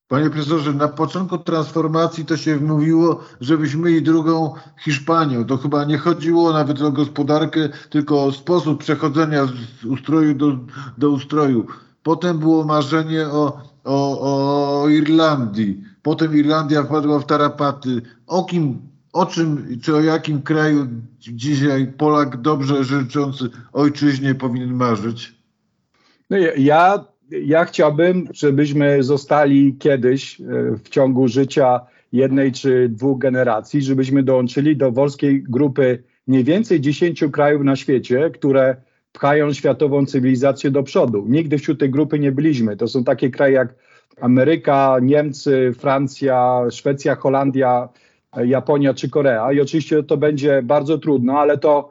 Panie 0.08 0.30
profesorze, 0.30 0.74
na 0.74 0.88
początku 0.88 1.38
transformacji 1.38 2.25
to 2.25 2.38
się 2.38 2.56
mówiło, 2.56 3.20
żebyśmy 3.42 3.89
mieli 3.89 4.01
drugą 4.01 4.54
Hiszpanią. 4.84 5.46
To 5.46 5.58
chyba 5.58 5.86
nie 5.86 5.98
chodziło 5.98 6.54
nawet 6.54 6.82
o 6.82 6.92
gospodarkę, 6.92 7.70
tylko 7.89 8.24
o 8.24 8.32
sposób 8.32 8.80
przechodzenia 8.80 9.46
z 9.46 9.86
ustroju 9.86 10.34
do, 10.34 10.58
do 10.98 11.10
ustroju. 11.10 11.66
Potem 12.04 12.39
było 12.39 12.63
marzenie 12.63 13.27
o, 13.27 13.62
o, 13.84 14.82
o 14.82 14.89
Irlandii. 14.89 15.82
Potem 16.01 16.38
Irlandia 16.38 16.84
wpadła 16.84 17.20
w 17.20 17.25
tarapaty. 17.25 18.01
O 18.27 18.44
kim, 18.44 18.82
o 19.17 19.25
czym, 19.25 19.79
czy 19.81 19.95
o 19.95 20.01
jakim 20.01 20.41
kraju 20.41 20.88
dzisiaj 21.19 21.88
Polak 21.97 22.41
dobrze 22.41 22.83
życzący 22.83 23.50
ojczyźnie 23.74 24.36
powinien 24.36 24.74
marzyć? 24.74 25.36
No 26.29 26.38
ja, 26.57 27.05
ja 27.29 27.65
chciałbym, 27.65 28.27
żebyśmy 28.33 29.03
zostali 29.03 29.75
kiedyś 29.79 30.41
e, 30.41 30.43
w 30.83 30.89
ciągu 30.89 31.27
życia 31.27 31.79
jednej 32.12 32.51
czy 32.51 32.89
dwóch 32.89 33.19
generacji, 33.19 33.81
żebyśmy 33.81 34.24
dołączyli 34.24 34.77
do 34.77 34.91
wolskiej 34.91 35.43
grupy 35.43 36.03
mniej 36.27 36.43
więcej 36.43 36.81
10 36.81 37.24
krajów 37.31 37.63
na 37.63 37.75
świecie, 37.75 38.29
które 38.33 38.75
pchają 39.12 39.53
światową 39.53 40.05
cywilizację 40.05 40.71
do 40.71 40.83
przodu. 40.83 41.25
Nigdy 41.27 41.57
wśród 41.57 41.79
tej 41.79 41.89
grupy 41.89 42.19
nie 42.19 42.31
byliśmy. 42.31 42.77
To 42.77 42.88
są 42.88 43.03
takie 43.03 43.29
kraje 43.29 43.53
jak 43.53 43.75
Ameryka, 44.21 44.97
Niemcy, 45.01 45.74
Francja, 45.79 46.62
Szwecja, 46.71 47.15
Holandia, 47.15 47.89
Japonia 48.46 48.94
czy 48.94 49.10
Korea. 49.10 49.51
I 49.51 49.62
oczywiście 49.62 50.03
to 50.03 50.17
będzie 50.17 50.62
bardzo 50.63 50.98
trudno, 50.98 51.39
ale 51.39 51.58
to, 51.58 51.89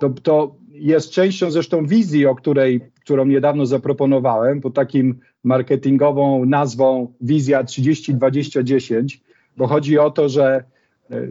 to, 0.00 0.10
to 0.22 0.54
jest 0.72 1.10
częścią 1.10 1.50
zresztą 1.50 1.86
wizji, 1.86 2.26
o 2.26 2.34
której, 2.34 2.80
którą 3.00 3.26
niedawno 3.26 3.66
zaproponowałem, 3.66 4.60
pod 4.60 4.74
takim 4.74 5.20
marketingową 5.44 6.44
nazwą 6.44 7.12
Wizja 7.20 7.64
30-20-10, 7.64 9.18
bo 9.56 9.66
chodzi 9.66 9.98
o 9.98 10.10
to, 10.10 10.28
że, 10.28 10.64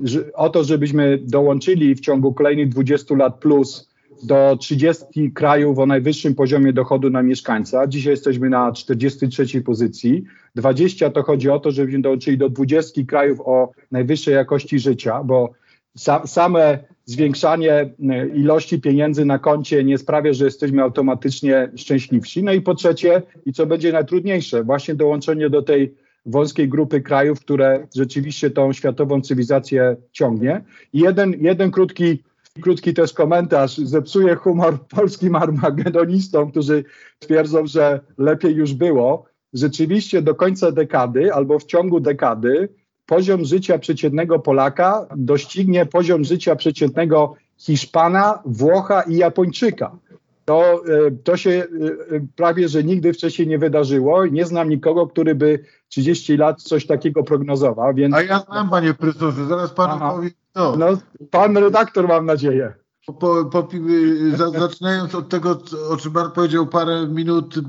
że 0.03 0.33
o 0.33 0.49
to, 0.49 0.63
żebyśmy 0.63 1.19
dołączyli 1.21 1.95
w 1.95 1.99
ciągu 1.99 2.33
kolejnych 2.33 2.69
20 2.69 3.15
lat 3.15 3.39
plus 3.39 3.89
do 4.23 4.57
30 4.59 5.31
krajów 5.33 5.79
o 5.79 5.85
najwyższym 5.85 6.35
poziomie 6.35 6.73
dochodu 6.73 7.09
na 7.09 7.23
mieszkańca. 7.23 7.87
Dzisiaj 7.87 8.11
jesteśmy 8.11 8.49
na 8.49 8.71
43 8.71 9.61
pozycji. 9.61 10.23
20 10.55 11.09
to 11.09 11.23
chodzi 11.23 11.49
o 11.49 11.59
to, 11.59 11.71
żebyśmy 11.71 12.01
dołączyli 12.01 12.37
do 12.37 12.49
20 12.49 13.01
krajów 13.07 13.39
o 13.45 13.71
najwyższej 13.91 14.33
jakości 14.33 14.79
życia, 14.79 15.23
bo 15.23 15.51
sa, 15.97 16.27
same 16.27 16.79
zwiększanie 17.05 17.73
e, 17.73 18.27
ilości 18.27 18.81
pieniędzy 18.81 19.25
na 19.25 19.39
koncie 19.39 19.83
nie 19.83 19.97
sprawia, 19.97 20.33
że 20.33 20.45
jesteśmy 20.45 20.81
automatycznie 20.81 21.71
szczęśliwsi. 21.75 22.43
No 22.43 22.53
i 22.53 22.61
po 22.61 22.75
trzecie, 22.75 23.21
i 23.45 23.53
co 23.53 23.65
będzie 23.65 23.91
najtrudniejsze, 23.91 24.63
właśnie 24.63 24.95
dołączenie 24.95 25.49
do 25.49 25.61
tej 25.61 25.95
wąskiej 26.25 26.69
grupy 26.69 27.01
krajów, 27.01 27.39
które 27.39 27.87
rzeczywiście 27.95 28.49
tą 28.49 28.73
światową 28.73 29.21
cywilizację 29.21 29.95
ciągnie. 30.11 30.61
I 30.93 30.99
jeden, 30.99 31.33
jeden 31.39 31.71
krótki 31.71 32.23
krótki 32.57 32.93
też 32.93 33.13
komentarz, 33.13 33.77
zepsuje 33.77 34.35
humor 34.35 34.87
polskim 34.87 35.35
armagedonistom, 35.35 36.51
którzy 36.51 36.83
twierdzą, 37.19 37.67
że 37.67 37.99
lepiej 38.17 38.55
już 38.55 38.73
było. 38.73 39.25
Rzeczywiście 39.53 40.21
do 40.21 40.35
końca 40.35 40.71
dekady 40.71 41.33
albo 41.33 41.59
w 41.59 41.65
ciągu 41.65 41.99
dekady 41.99 42.69
poziom 43.05 43.45
życia 43.45 43.79
przeciętnego 43.79 44.39
Polaka 44.39 45.07
doścignie 45.15 45.85
poziom 45.85 46.23
życia 46.23 46.55
przeciętnego 46.55 47.35
Hiszpana, 47.57 48.39
Włocha 48.45 49.01
i 49.01 49.15
Japończyka. 49.15 49.97
To, 50.45 50.81
e, 50.85 51.11
to 51.23 51.37
się 51.37 51.49
e, 51.51 51.65
prawie, 52.35 52.69
że 52.69 52.83
nigdy 52.83 53.13
wcześniej 53.13 53.47
nie 53.47 53.59
wydarzyło. 53.59 54.25
Nie 54.25 54.45
znam 54.45 54.69
nikogo, 54.69 55.07
który 55.07 55.35
by 55.35 55.59
30 55.89 56.37
lat 56.37 56.61
coś 56.61 56.85
takiego 56.85 57.23
prognozował. 57.23 57.93
Więc... 57.93 58.15
A 58.15 58.21
ja 58.21 58.39
znam, 58.39 58.69
panie 58.69 58.93
profesorze, 58.93 59.45
zaraz 59.45 59.71
panu 59.71 59.93
Aha. 59.95 60.11
powiem 60.15 60.31
co. 60.57 60.77
No, 60.77 60.97
pan 61.31 61.57
redaktor 61.57 62.07
mam 62.07 62.25
nadzieję. 62.25 62.73
Po, 63.05 63.45
po, 63.45 63.69
zaczynając 64.59 65.15
od 65.15 65.29
tego, 65.29 65.61
o 65.89 65.97
czym 65.97 66.11
pan 66.11 66.31
powiedział 66.31 66.67
parę 66.67 67.07
minut 67.07 67.57
y, 67.57 67.61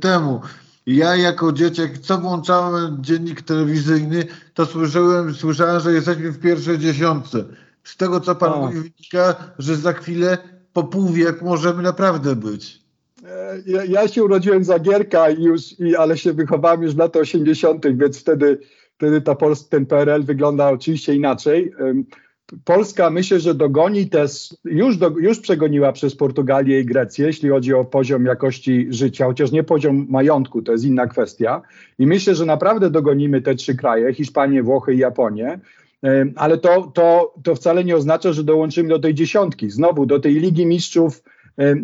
temu. 0.00 0.40
Ja 0.86 1.16
jako 1.16 1.52
dzieciak, 1.52 1.98
co 1.98 2.18
włączałem 2.18 2.96
dziennik 3.00 3.42
telewizyjny, 3.42 4.24
to 4.54 4.66
słyszałem, 4.66 5.34
słyszałem, 5.34 5.80
że 5.80 5.92
jesteśmy 5.92 6.30
w 6.30 6.40
pierwszej 6.40 6.78
dziesiątce. 6.78 7.44
Z 7.84 7.96
tego, 7.96 8.20
co 8.20 8.34
pan 8.34 8.60
mówi, 8.60 8.74
wynika, 8.74 9.34
że 9.58 9.76
za 9.76 9.92
chwilę 9.92 10.38
po 10.72 10.84
pół 10.84 11.08
wieku 11.08 11.44
możemy 11.44 11.82
naprawdę 11.82 12.36
być. 12.36 12.82
E, 13.24 13.62
ja, 13.66 13.84
ja 13.84 14.08
się 14.08 14.24
urodziłem 14.24 14.64
za 14.64 14.78
Gierka, 14.78 15.30
i 15.30 15.42
już, 15.42 15.80
i, 15.80 15.96
ale 15.96 16.18
się 16.18 16.32
wychowałem 16.32 16.82
już 16.82 16.94
w 16.94 16.98
latach 16.98 17.22
80., 17.22 17.86
więc 17.96 18.20
wtedy, 18.20 18.58
wtedy 19.02 19.20
ta 19.20 19.34
Pols 19.34 19.68
ten 19.68 19.86
PRL 19.86 20.22
wygląda 20.22 20.70
oczywiście 20.70 21.14
inaczej. 21.14 21.72
Polska 22.64 23.10
myślę, 23.10 23.40
że 23.40 23.54
dogoni 23.54 24.08
też, 24.08 24.54
już, 24.64 24.96
do, 24.96 25.08
już 25.08 25.40
przegoniła 25.40 25.92
przez 25.92 26.16
Portugalię 26.16 26.80
i 26.80 26.84
Grecję, 26.84 27.26
jeśli 27.26 27.48
chodzi 27.48 27.74
o 27.74 27.84
poziom 27.84 28.24
jakości 28.24 28.86
życia, 28.90 29.26
chociaż 29.26 29.52
nie 29.52 29.64
poziom 29.64 30.06
majątku, 30.08 30.62
to 30.62 30.72
jest 30.72 30.84
inna 30.84 31.06
kwestia. 31.06 31.62
I 31.98 32.06
myślę, 32.06 32.34
że 32.34 32.46
naprawdę 32.46 32.90
dogonimy 32.90 33.42
te 33.42 33.54
trzy 33.54 33.74
kraje, 33.74 34.14
Hiszpanię, 34.14 34.62
Włochy 34.62 34.94
i 34.94 34.98
Japonię. 34.98 35.60
Ale 36.36 36.58
to, 36.58 36.92
to, 36.94 37.34
to 37.42 37.54
wcale 37.54 37.84
nie 37.84 37.96
oznacza, 37.96 38.32
że 38.32 38.44
dołączymy 38.44 38.88
do 38.88 38.98
tej 38.98 39.14
dziesiątki. 39.14 39.70
Znowu 39.70 40.06
do 40.06 40.20
tej 40.20 40.34
Ligi 40.34 40.66
Mistrzów 40.66 41.22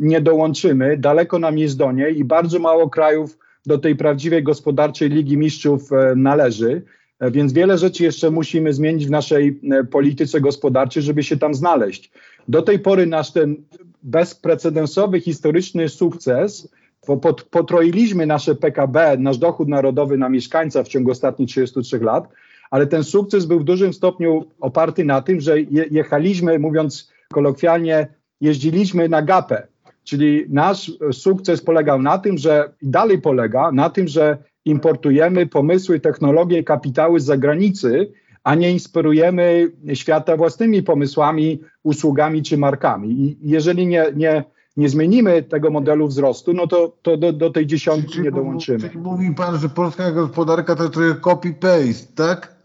nie 0.00 0.20
dołączymy, 0.20 0.96
daleko 0.96 1.38
nam 1.38 1.58
jest 1.58 1.78
do 1.78 1.92
niej 1.92 2.18
i 2.18 2.25
bardzo 2.25 2.58
mało 2.58 2.90
krajów 2.90 3.38
do 3.66 3.78
tej 3.78 3.96
prawdziwej 3.96 4.42
gospodarczej 4.42 5.08
Ligi 5.08 5.37
Mistrzów 5.37 5.90
należy. 6.16 6.82
E, 7.20 7.30
więc 7.30 7.52
wiele 7.52 7.78
rzeczy 7.78 8.04
jeszcze 8.04 8.30
musimy 8.30 8.72
zmienić 8.72 9.06
w 9.06 9.10
naszej 9.10 9.60
e, 9.70 9.84
polityce 9.84 10.40
gospodarczej, 10.40 11.02
żeby 11.02 11.22
się 11.22 11.37
tam 11.37 11.54
znaleźć. 11.54 12.10
Do 12.48 12.62
tej 12.62 12.78
pory 12.78 13.06
nasz 13.06 13.32
ten 13.32 13.56
bezprecedensowy, 14.02 15.20
historyczny 15.20 15.88
sukces, 15.88 16.68
bo 17.06 17.16
potroiliśmy 17.50 18.26
nasze 18.26 18.54
PKB, 18.54 19.16
nasz 19.18 19.38
dochód 19.38 19.68
narodowy 19.68 20.18
na 20.18 20.28
mieszkańca 20.28 20.82
w 20.82 20.88
ciągu 20.88 21.10
ostatnich 21.10 21.48
33 21.48 21.98
lat, 21.98 22.28
ale 22.70 22.87
ten 22.87 23.04
sukces 23.04 23.46
był 23.46 23.60
w 23.60 23.64
dużym 23.64 23.92
stopniu 23.92 24.44
oparty 24.60 25.04
na 25.04 25.22
tym, 25.22 25.40
że 25.40 25.60
jechaliśmy, 25.90 26.58
mówiąc 26.58 27.12
kolokwialnie, 27.32 28.06
jeździliśmy 28.40 29.08
na 29.08 29.22
gapę. 29.22 29.66
Czyli 30.04 30.46
nasz 30.48 30.92
sukces 31.12 31.62
polegał 31.62 32.02
na 32.02 32.18
tym, 32.18 32.38
że 32.38 32.70
dalej 32.82 33.20
polega 33.20 33.72
na 33.72 33.90
tym, 33.90 34.08
że 34.08 34.38
importujemy 34.70 35.46
pomysły, 35.46 36.00
technologie, 36.00 36.64
kapitały 36.64 37.20
z 37.20 37.25
zagranicy, 37.25 38.12
a 38.44 38.54
nie 38.54 38.70
inspirujemy 38.72 39.72
świata 39.94 40.37
własnymi 40.37 40.82
pomysłami, 40.82 41.60
usługami 41.82 42.42
czy 42.42 42.58
markami. 42.58 43.10
I 43.10 43.37
jeżeli 43.42 43.87
nie, 43.87 44.06
nie, 44.16 44.44
nie 44.76 44.88
zmienimy 44.88 45.42
tego 45.42 45.70
modelu 45.70 46.08
wzrostu, 46.08 46.52
no 46.52 46.66
to, 46.66 46.92
to 47.02 47.16
do, 47.16 47.32
do 47.32 47.50
tej 47.50 47.66
dziesiątki 47.66 48.12
czyli, 48.12 48.25
nie 48.25 48.30
dołączymy. 48.30 48.78
Czyli 48.78 48.98
mówi 48.98 49.34
pan, 49.34 49.58
że 49.58 49.68
polska 49.68 50.12
gospodarka 50.12 50.76
to 50.76 50.88
trochę 50.88 51.14
copy-paste, 51.14 52.14
tak? 52.14 52.58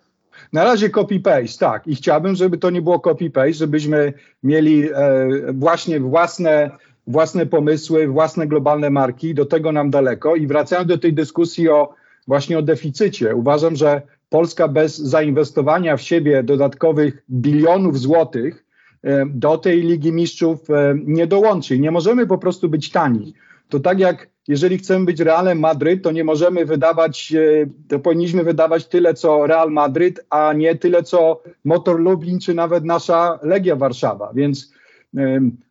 Na 0.53 0.63
razie 0.63 0.89
copy-paste, 0.89 1.59
tak. 1.59 1.87
I 1.87 1.95
chciałbym, 1.95 2.35
żeby 2.35 2.57
to 2.57 2.69
nie 2.69 2.81
było 2.81 2.97
copy-paste, 2.97 3.53
żebyśmy 3.53 4.13
mieli 4.43 4.89
e, 4.93 5.27
właśnie 5.53 5.99
własne 5.99 6.71
własne 7.07 7.45
pomysły, 7.45 8.07
własne 8.07 8.47
globalne 8.47 8.89
marki, 8.89 9.33
do 9.33 9.45
tego 9.45 9.71
nam 9.71 9.89
daleko. 9.89 10.35
I 10.35 10.47
wracając 10.47 10.87
do 10.87 10.97
tej 10.97 11.13
dyskusji 11.13 11.69
o 11.69 11.93
właśnie 12.27 12.59
o 12.59 12.61
deficycie, 12.61 13.35
uważam, 13.35 13.75
że 13.75 14.01
Polska 14.29 14.67
bez 14.67 14.97
zainwestowania 14.97 15.97
w 15.97 16.01
siebie 16.01 16.43
dodatkowych 16.43 17.23
bilionów 17.29 17.99
złotych 17.99 18.65
e, 19.03 19.25
do 19.25 19.57
tej 19.57 19.81
Ligi 19.81 20.11
Mistrzów 20.11 20.69
e, 20.69 20.95
nie 21.05 21.27
dołączy. 21.27 21.79
Nie 21.79 21.91
możemy 21.91 22.27
po 22.27 22.37
prostu 22.37 22.69
być 22.69 22.91
tani. 22.91 23.33
To 23.69 23.79
tak 23.79 23.99
jak 23.99 24.29
jeżeli 24.47 24.77
chcemy 24.77 25.05
być 25.05 25.19
Realem 25.19 25.59
Madryt, 25.59 26.03
to 26.03 26.11
nie 26.11 26.23
możemy 26.23 26.65
wydawać, 26.65 27.33
e, 27.33 27.65
to 27.87 27.99
powinniśmy 27.99 28.43
wydawać 28.43 28.87
tyle 28.87 29.13
co 29.13 29.47
Real 29.47 29.71
Madryt, 29.71 30.25
a 30.29 30.53
nie 30.53 30.75
tyle 30.75 31.03
co 31.03 31.41
Motor 31.63 31.99
Lublin 31.99 32.39
czy 32.39 32.53
nawet 32.53 32.83
nasza 32.83 33.39
Legia 33.43 33.75
Warszawa. 33.75 34.31
Więc 34.33 34.73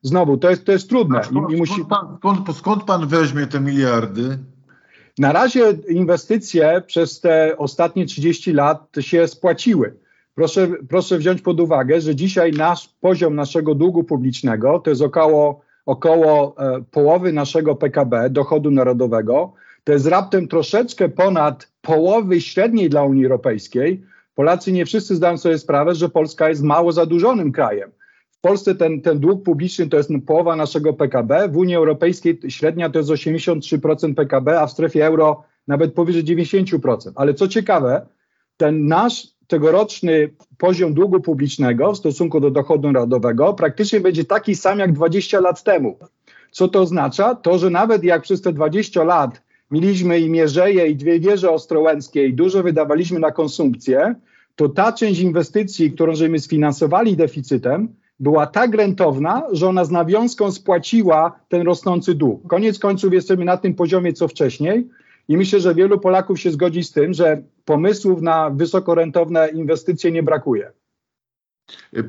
Znowu, 0.02 0.36
to 0.36 0.50
jest, 0.50 0.64
to 0.64 0.72
jest 0.72 0.88
trudne. 0.88 1.24
Skąd, 1.24 1.50
I, 1.50 1.54
i 1.54 1.56
musi... 1.56 1.72
skąd, 1.72 1.88
pan, 1.88 2.16
skąd, 2.18 2.56
skąd 2.56 2.84
pan 2.84 3.06
weźmie 3.06 3.46
te 3.46 3.60
miliardy? 3.60 4.38
Na 5.18 5.32
razie 5.32 5.74
inwestycje 5.88 6.82
przez 6.86 7.20
te 7.20 7.58
ostatnie 7.58 8.06
30 8.06 8.52
lat 8.52 8.96
się 9.00 9.28
spłaciły. 9.28 9.94
Proszę, 10.34 10.68
proszę 10.88 11.18
wziąć 11.18 11.42
pod 11.42 11.60
uwagę, 11.60 12.00
że 12.00 12.14
dzisiaj 12.14 12.52
nasz 12.52 12.88
poziom 12.88 13.34
naszego 13.34 13.74
długu 13.74 14.04
publicznego 14.04 14.78
to 14.78 14.90
jest 14.90 15.02
około, 15.02 15.60
około 15.86 16.54
e, 16.58 16.82
połowy 16.90 17.32
naszego 17.32 17.74
PKB, 17.74 18.30
dochodu 18.30 18.70
narodowego. 18.70 19.52
to 19.84 19.92
jest 19.92 20.06
raptem 20.06 20.48
troszeczkę 20.48 21.08
ponad 21.08 21.68
połowy 21.80 22.40
średniej 22.40 22.90
dla 22.90 23.02
Unii 23.02 23.24
Europejskiej. 23.24 24.02
Polacy 24.34 24.72
nie 24.72 24.86
wszyscy 24.86 25.16
zdają 25.16 25.38
sobie 25.38 25.58
sprawę, 25.58 25.94
że 25.94 26.08
Polska 26.08 26.48
jest 26.48 26.62
mało 26.62 26.92
zadłużonym 26.92 27.52
krajem. 27.52 27.90
Polsce 28.42 28.74
ten, 28.74 29.00
ten 29.00 29.18
dług 29.18 29.42
publiczny 29.42 29.88
to 29.88 29.96
jest 29.96 30.10
połowa 30.26 30.56
naszego 30.56 30.92
PKB, 30.92 31.48
w 31.48 31.56
Unii 31.56 31.74
Europejskiej 31.74 32.38
średnia 32.48 32.90
to 32.90 32.98
jest 32.98 33.10
83% 33.10 34.14
PKB, 34.14 34.60
a 34.60 34.66
w 34.66 34.72
strefie 34.72 35.06
euro 35.06 35.42
nawet 35.68 35.94
powyżej 35.94 36.24
90%. 36.24 37.12
Ale 37.14 37.34
co 37.34 37.48
ciekawe, 37.48 38.06
ten 38.56 38.86
nasz 38.86 39.28
tegoroczny 39.46 40.30
poziom 40.58 40.94
długu 40.94 41.20
publicznego 41.20 41.92
w 41.92 41.98
stosunku 41.98 42.40
do 42.40 42.50
dochodu 42.50 42.92
narodowego 42.92 43.54
praktycznie 43.54 44.00
będzie 44.00 44.24
taki 44.24 44.54
sam 44.54 44.78
jak 44.78 44.92
20 44.92 45.40
lat 45.40 45.62
temu. 45.62 45.98
Co 46.50 46.68
to 46.68 46.80
oznacza? 46.80 47.34
To, 47.34 47.58
że 47.58 47.70
nawet 47.70 48.04
jak 48.04 48.22
przez 48.22 48.42
te 48.42 48.52
20 48.52 49.04
lat 49.04 49.42
mieliśmy 49.70 50.20
i 50.20 50.30
Mierzeje, 50.30 50.86
i 50.86 50.96
dwie 50.96 51.20
wieże 51.20 51.50
ostrołęckie 51.50 52.26
i 52.26 52.34
dużo 52.34 52.62
wydawaliśmy 52.62 53.18
na 53.18 53.30
konsumpcję, 53.30 54.14
to 54.56 54.68
ta 54.68 54.92
część 54.92 55.20
inwestycji, 55.20 55.92
którą 55.92 56.14
żeśmy 56.14 56.38
sfinansowali 56.38 57.16
deficytem, 57.16 57.88
była 58.22 58.46
tak 58.46 58.74
rentowna, 58.74 59.42
że 59.52 59.68
ona 59.68 59.84
z 59.84 59.90
nawiązką 59.90 60.52
spłaciła 60.52 61.32
ten 61.48 61.62
rosnący 61.62 62.14
dług. 62.14 62.46
Koniec 62.46 62.78
końców 62.78 63.12
jesteśmy 63.12 63.44
na 63.44 63.56
tym 63.56 63.74
poziomie 63.74 64.12
co 64.12 64.28
wcześniej 64.28 64.88
i 65.28 65.36
myślę, 65.36 65.60
że 65.60 65.74
wielu 65.74 65.98
Polaków 66.00 66.40
się 66.40 66.50
zgodzi 66.50 66.84
z 66.84 66.92
tym, 66.92 67.14
że 67.14 67.42
pomysłów 67.64 68.22
na 68.22 68.50
wysokorentowne 68.50 69.48
inwestycje 69.48 70.12
nie 70.12 70.22
brakuje. 70.22 70.72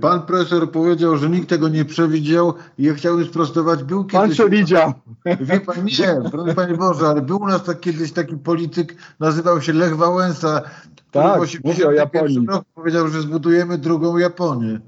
Pan 0.01 0.22
profesor 0.22 0.72
powiedział, 0.72 1.17
że 1.17 1.29
nikt 1.29 1.50
tego 1.50 1.70
nie 1.70 1.86
przewidział 1.86 2.53
i 2.77 2.84
ja 2.84 2.93
chciałbym 2.93 3.25
sprostować. 3.25 3.84
Był 3.84 4.05
Pan 4.05 4.22
kiedyś... 4.22 4.38
przewidział. 4.38 4.93
Wie 5.41 5.60
pan, 5.60 5.86
nie, 5.86 6.29
proszę 6.32 6.53
Panie 6.55 6.77
Boże, 6.77 7.08
ale 7.08 7.22
był 7.22 7.41
u 7.41 7.48
nas 7.48 7.63
tak, 7.63 7.79
kiedyś 7.79 8.12
taki 8.12 8.38
polityk, 8.38 8.96
nazywał 9.20 9.62
się 9.62 9.74
Lech 9.74 9.96
Wałęsa, 9.96 10.62
który 11.10 11.25
Tak, 11.25 11.41
w 11.41 11.63
mówię 11.63 11.86
o 11.86 11.89
81 11.89 11.96
Japonii. 11.96 12.48
roku 12.48 12.65
powiedział, 12.75 13.08
że 13.08 13.22
zbudujemy 13.22 13.77
drugą 13.77 14.17
Japonię. 14.17 14.79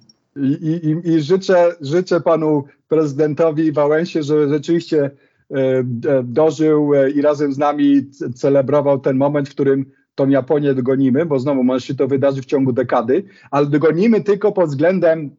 I, 0.41 0.47
i, 0.47 1.09
i- 1.13 1.21
życzę, 1.21 1.71
życzę 1.81 2.21
panu 2.21 2.63
prezydentowi 2.87 3.71
Wałęsie, 3.71 4.23
że 4.23 4.49
rzeczywiście 4.49 5.11
e, 5.51 5.83
dożył 6.23 6.93
e, 6.93 7.09
i 7.11 7.21
razem 7.21 7.53
z 7.53 7.57
nami 7.57 8.05
celebrował 8.35 8.99
ten 8.99 9.17
moment, 9.17 9.49
w 9.49 9.51
którym 9.51 9.85
tą 10.15 10.29
Japonię 10.29 10.73
dogonimy, 10.73 11.25
bo 11.25 11.39
znowu 11.39 11.63
może 11.63 11.85
się 11.85 11.95
to 11.95 12.07
wydarzyć 12.07 12.43
w 12.43 12.47
ciągu 12.47 12.73
dekady, 12.73 13.23
ale 13.51 13.65
dogonimy 13.65 14.21
tylko 14.21 14.51
pod 14.51 14.69
względem 14.69 15.35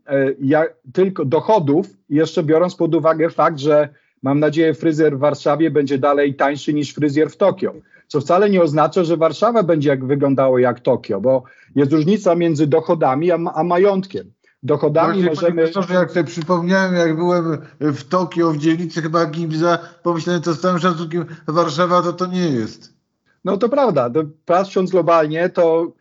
e, 0.51 0.65
tylko 0.93 1.25
dochodów, 1.25 1.87
jeszcze 2.11 2.43
biorąc 2.43 2.75
pod 2.75 2.95
uwagę 2.95 3.31
fakt, 3.31 3.59
że 3.59 3.89
mam 4.23 4.41
nadzieję 4.41 4.75
fryzjer 4.75 5.17
w 5.17 5.21
Warszawie 5.21 5.71
będzie 5.71 5.99
dalej 5.99 6.35
tańszy 6.35 6.75
niż 6.75 6.95
fryzjer 6.95 7.31
w 7.31 7.37
Tokio. 7.37 7.75
Co 8.09 8.21
wcale 8.21 8.51
nie 8.51 8.63
oznacza, 8.63 9.05
że 9.05 9.17
Warszawa 9.17 9.63
będzie 9.63 9.89
jak 9.89 10.05
wyglądało 10.05 10.59
jak 10.59 10.81
Tokio, 10.81 11.21
bo 11.21 11.43
jest 11.75 11.93
różnica 11.93 12.35
między 12.35 12.67
dochodami 12.67 13.31
a, 13.31 13.39
a 13.55 13.65
majątkiem. 13.65 14.33
Dochodami 14.63 15.23
Właśnie, 15.23 15.29
możemy. 15.29 15.63
profesorze, 15.63 15.95
jak 15.95 16.11
sobie 16.11 16.25
przypomniałem, 16.25 16.95
jak 16.95 17.17
byłem 17.17 17.59
w 17.81 18.05
Tokio, 18.05 18.53
w 18.53 18.59
dzielnicy 18.59 19.03
chyba 19.03 19.27
Gimza, 19.27 19.79
pomyślałem, 20.03 20.43
to 20.43 20.53
z 20.53 20.61
całym 20.61 20.79
szacunkiem 20.79 21.25
Warszawa 21.47 22.03
to 22.03 22.13
to 22.13 22.27
nie 22.27 22.51
jest. 22.51 22.95
No 23.45 23.57
to 23.57 23.69
prawda. 23.69 24.11
Patrząc 24.45 24.91
globalnie, 24.91 25.49
to, 25.49 25.93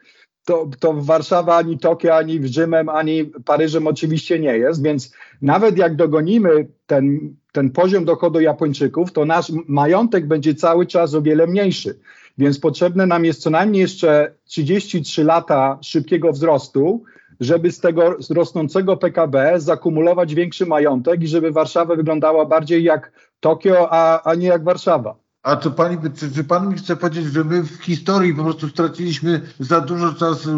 to, 0.45 0.69
to 0.79 0.93
Warszawa 0.93 1.55
ani 1.55 1.79
Tokio, 1.79 2.15
ani 2.15 2.47
Rzymem, 2.47 2.89
ani 2.89 3.25
Paryżem 3.25 3.87
oczywiście 3.87 4.39
nie 4.39 4.57
jest, 4.57 4.83
więc 4.83 5.11
nawet 5.41 5.77
jak 5.77 5.95
dogonimy 5.95 6.67
ten, 6.87 7.35
ten 7.51 7.69
poziom 7.69 8.05
dochodu 8.05 8.39
Japończyków, 8.39 9.11
to 9.11 9.25
nasz 9.25 9.51
majątek 9.67 10.27
będzie 10.27 10.55
cały 10.55 10.85
czas 10.85 11.13
o 11.13 11.21
wiele 11.21 11.47
mniejszy. 11.47 11.99
Więc 12.37 12.59
potrzebne 12.59 13.05
nam 13.05 13.25
jest 13.25 13.41
co 13.41 13.49
najmniej 13.49 13.81
jeszcze 13.81 14.33
33 14.45 15.23
lata 15.23 15.77
szybkiego 15.81 16.31
wzrostu, 16.31 17.03
żeby 17.39 17.71
z 17.71 17.79
tego 17.79 18.15
rosnącego 18.29 18.97
PKB 18.97 19.59
zakumulować 19.59 20.35
większy 20.35 20.65
majątek 20.65 21.21
i 21.21 21.27
żeby 21.27 21.51
Warszawa 21.51 21.95
wyglądała 21.95 22.45
bardziej 22.45 22.83
jak 22.83 23.11
Tokio, 23.39 23.87
a, 23.91 24.23
a 24.23 24.35
nie 24.35 24.47
jak 24.47 24.63
Warszawa. 24.63 25.15
A 25.43 25.55
to 25.55 25.71
pani, 25.71 25.97
czy, 26.15 26.31
czy 26.31 26.43
pan 26.43 26.69
mi 26.69 26.75
chce 26.75 26.95
powiedzieć, 26.95 27.25
że 27.25 27.43
my 27.43 27.63
w 27.63 27.83
historii 27.83 28.33
po 28.33 28.43
prostu 28.43 28.69
straciliśmy 28.69 29.41
za 29.59 29.81
dużo 29.81 30.13
czasu, 30.13 30.49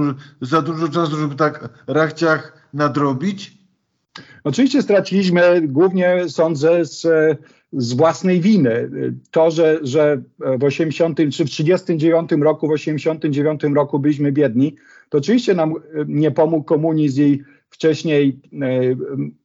za 0.42 0.62
dużo 0.62 0.90
czasu, 0.90 1.16
żeby 1.16 1.36
tak 1.36 1.70
rachciach 1.88 2.70
nadrobić? 2.74 3.58
Oczywiście 4.44 4.82
straciliśmy 4.82 5.62
głównie, 5.62 6.30
sądzę, 6.30 6.86
z, 6.86 7.08
z 7.74 7.94
własnej 7.94 8.42
winy. 8.42 8.90
To, 9.32 9.52
że, 9.52 9.80
że 9.82 10.22
w 10.60 10.64
80 10.64 11.20
czy 11.34 11.46
w 11.46 11.50
39 11.50 12.32
roku, 12.32 12.68
w 12.68 12.72
89 12.72 13.64
roku 13.76 14.00
byliśmy 14.00 14.32
biedni, 14.32 14.76
to 15.10 15.18
oczywiście 15.18 15.54
nam 15.54 15.74
nie 16.08 16.32
pomógł 16.32 16.64
komunizm 16.64 17.22
i 17.22 17.44
wcześniej 17.70 18.40
e, 18.54 18.68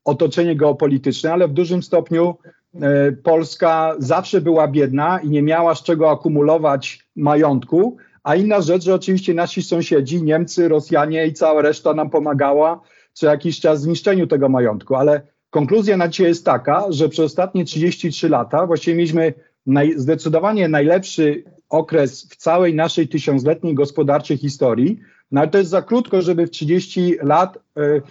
otoczenie 0.05 0.57
geopolityczne, 0.57 1.33
ale 1.33 1.48
w 1.48 1.53
dużym 1.53 1.83
stopniu 1.83 2.35
e, 2.75 3.12
Polska 3.12 3.94
zawsze 3.98 4.40
była 4.40 4.68
biedna 4.68 5.20
i 5.20 5.29
nie 5.31 5.42
miała 5.42 5.75
z 5.75 5.83
czego 5.83 6.11
akumulować 6.11 7.07
majątku, 7.16 7.96
a 8.22 8.37
inna 8.37 8.61
rzecz, 8.61 8.85
że 8.85 8.94
oczywiście 8.94 9.35
nasi 9.35 9.62
sąsiedzi, 9.62 10.22
Niemcy, 10.22 10.68
Rosjanie 10.68 11.27
i 11.27 11.33
cała 11.33 11.62
reszta 11.62 11.94
nam 11.94 12.11
pomagała 12.11 12.81
co 13.12 13.27
jakiś 13.27 13.61
czas 13.61 13.81
w 13.81 13.83
zniszczeniu 13.83 14.27
tego 14.27 14.48
majątku, 14.48 14.94
ale 14.94 15.22
konkluzja 15.51 15.96
na 15.96 16.09
dzisiaj 16.09 16.27
jest 16.27 16.44
taka, 16.44 16.87
że 16.90 17.09
przez 17.09 17.25
ostatnie 17.25 17.64
33 17.64 18.29
lata 18.29 18.66
właściwie 18.66 18.96
mieliśmy 18.96 19.35
naj, 19.66 19.92
zdecydowanie 19.96 20.68
najlepszy 20.68 21.44
okres 21.68 22.29
w 22.31 22.37
całej 22.37 22.75
naszej 22.75 23.09
tysiącletniej 23.09 23.75
gospodarczej 23.75 24.37
historii, 24.37 24.98
no 25.33 25.40
ale 25.40 25.51
to 25.51 25.59
jest 25.59 25.71
za 25.71 25.83
krótko, 25.83 26.23
żeby 26.23 26.47
w 26.47 26.51
30 26.51 27.14
lat 27.23 27.59
y, 27.79 28.03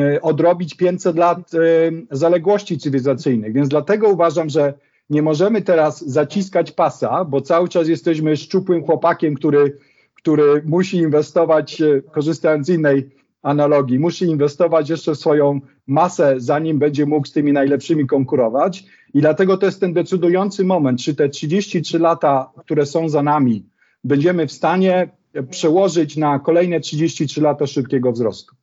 y, 0.00 0.20
odrobić 0.20 0.74
500 0.74 1.16
lat 1.16 1.54
y, 1.54 2.06
zaległości 2.10 2.78
cywilizacyjnych, 2.78 3.52
więc 3.52 3.68
dlatego 3.68 4.08
uważam, 4.08 4.48
że 4.50 4.74
nie 5.10 5.22
możemy 5.22 5.62
teraz 5.62 6.06
zaciskać 6.06 6.72
pasa, 6.72 7.24
bo 7.24 7.40
cały 7.40 7.68
czas 7.68 7.88
jesteśmy 7.88 8.36
szczupłym 8.36 8.84
chłopakiem, 8.84 9.34
który, 9.34 9.78
który 10.14 10.62
musi 10.64 10.96
inwestować, 10.96 11.82
e, 11.82 12.02
korzystając 12.02 12.66
z 12.66 12.70
innej 12.70 13.10
analogii, 13.42 13.98
musi 13.98 14.24
inwestować 14.24 14.90
jeszcze 14.90 15.12
w 15.14 15.18
swoją 15.18 15.60
masę, 15.86 16.34
zanim 16.38 16.78
będzie 16.78 17.06
mógł 17.06 17.26
z 17.26 17.32
tymi 17.32 17.52
najlepszymi 17.52 18.06
konkurować. 18.06 18.84
I 19.14 19.20
dlatego 19.20 19.56
to 19.56 19.66
jest 19.66 19.80
ten 19.80 19.92
decydujący 19.92 20.64
moment, 20.64 21.00
czy 21.00 21.14
te 21.14 21.28
33 21.28 21.98
lata, 21.98 22.52
które 22.56 22.86
są 22.86 23.08
za 23.08 23.22
nami, 23.22 23.66
będziemy 24.04 24.46
w 24.46 24.52
stanie 24.52 25.08
przełożyć 25.50 26.16
na 26.16 26.38
kolejne 26.38 26.80
33 26.80 27.40
lata 27.40 27.66
szybkiego 27.66 28.12
wzrostu. 28.12 28.54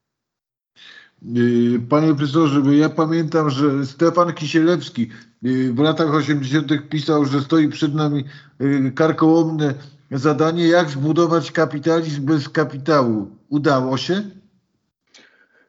Yy, 1.21 1.79
Panie 1.89 2.07
profesorze, 2.15 2.75
ja 2.75 2.89
pamiętam, 2.89 3.49
że 3.49 3.85
Stefan 3.85 4.33
Kisielewski 4.33 5.09
yy, 5.41 5.73
w 5.73 5.79
latach 5.79 6.13
80. 6.13 6.89
pisał, 6.89 7.25
że 7.25 7.41
stoi 7.41 7.69
przed 7.69 7.95
nami 7.95 8.23
yy, 8.59 8.91
karkołomne 8.91 9.73
zadanie, 10.11 10.67
jak 10.67 10.89
zbudować 10.89 11.51
kapitalizm 11.51 12.25
bez 12.25 12.49
kapitału. 12.49 13.27
Udało 13.49 13.97
się? 13.97 14.23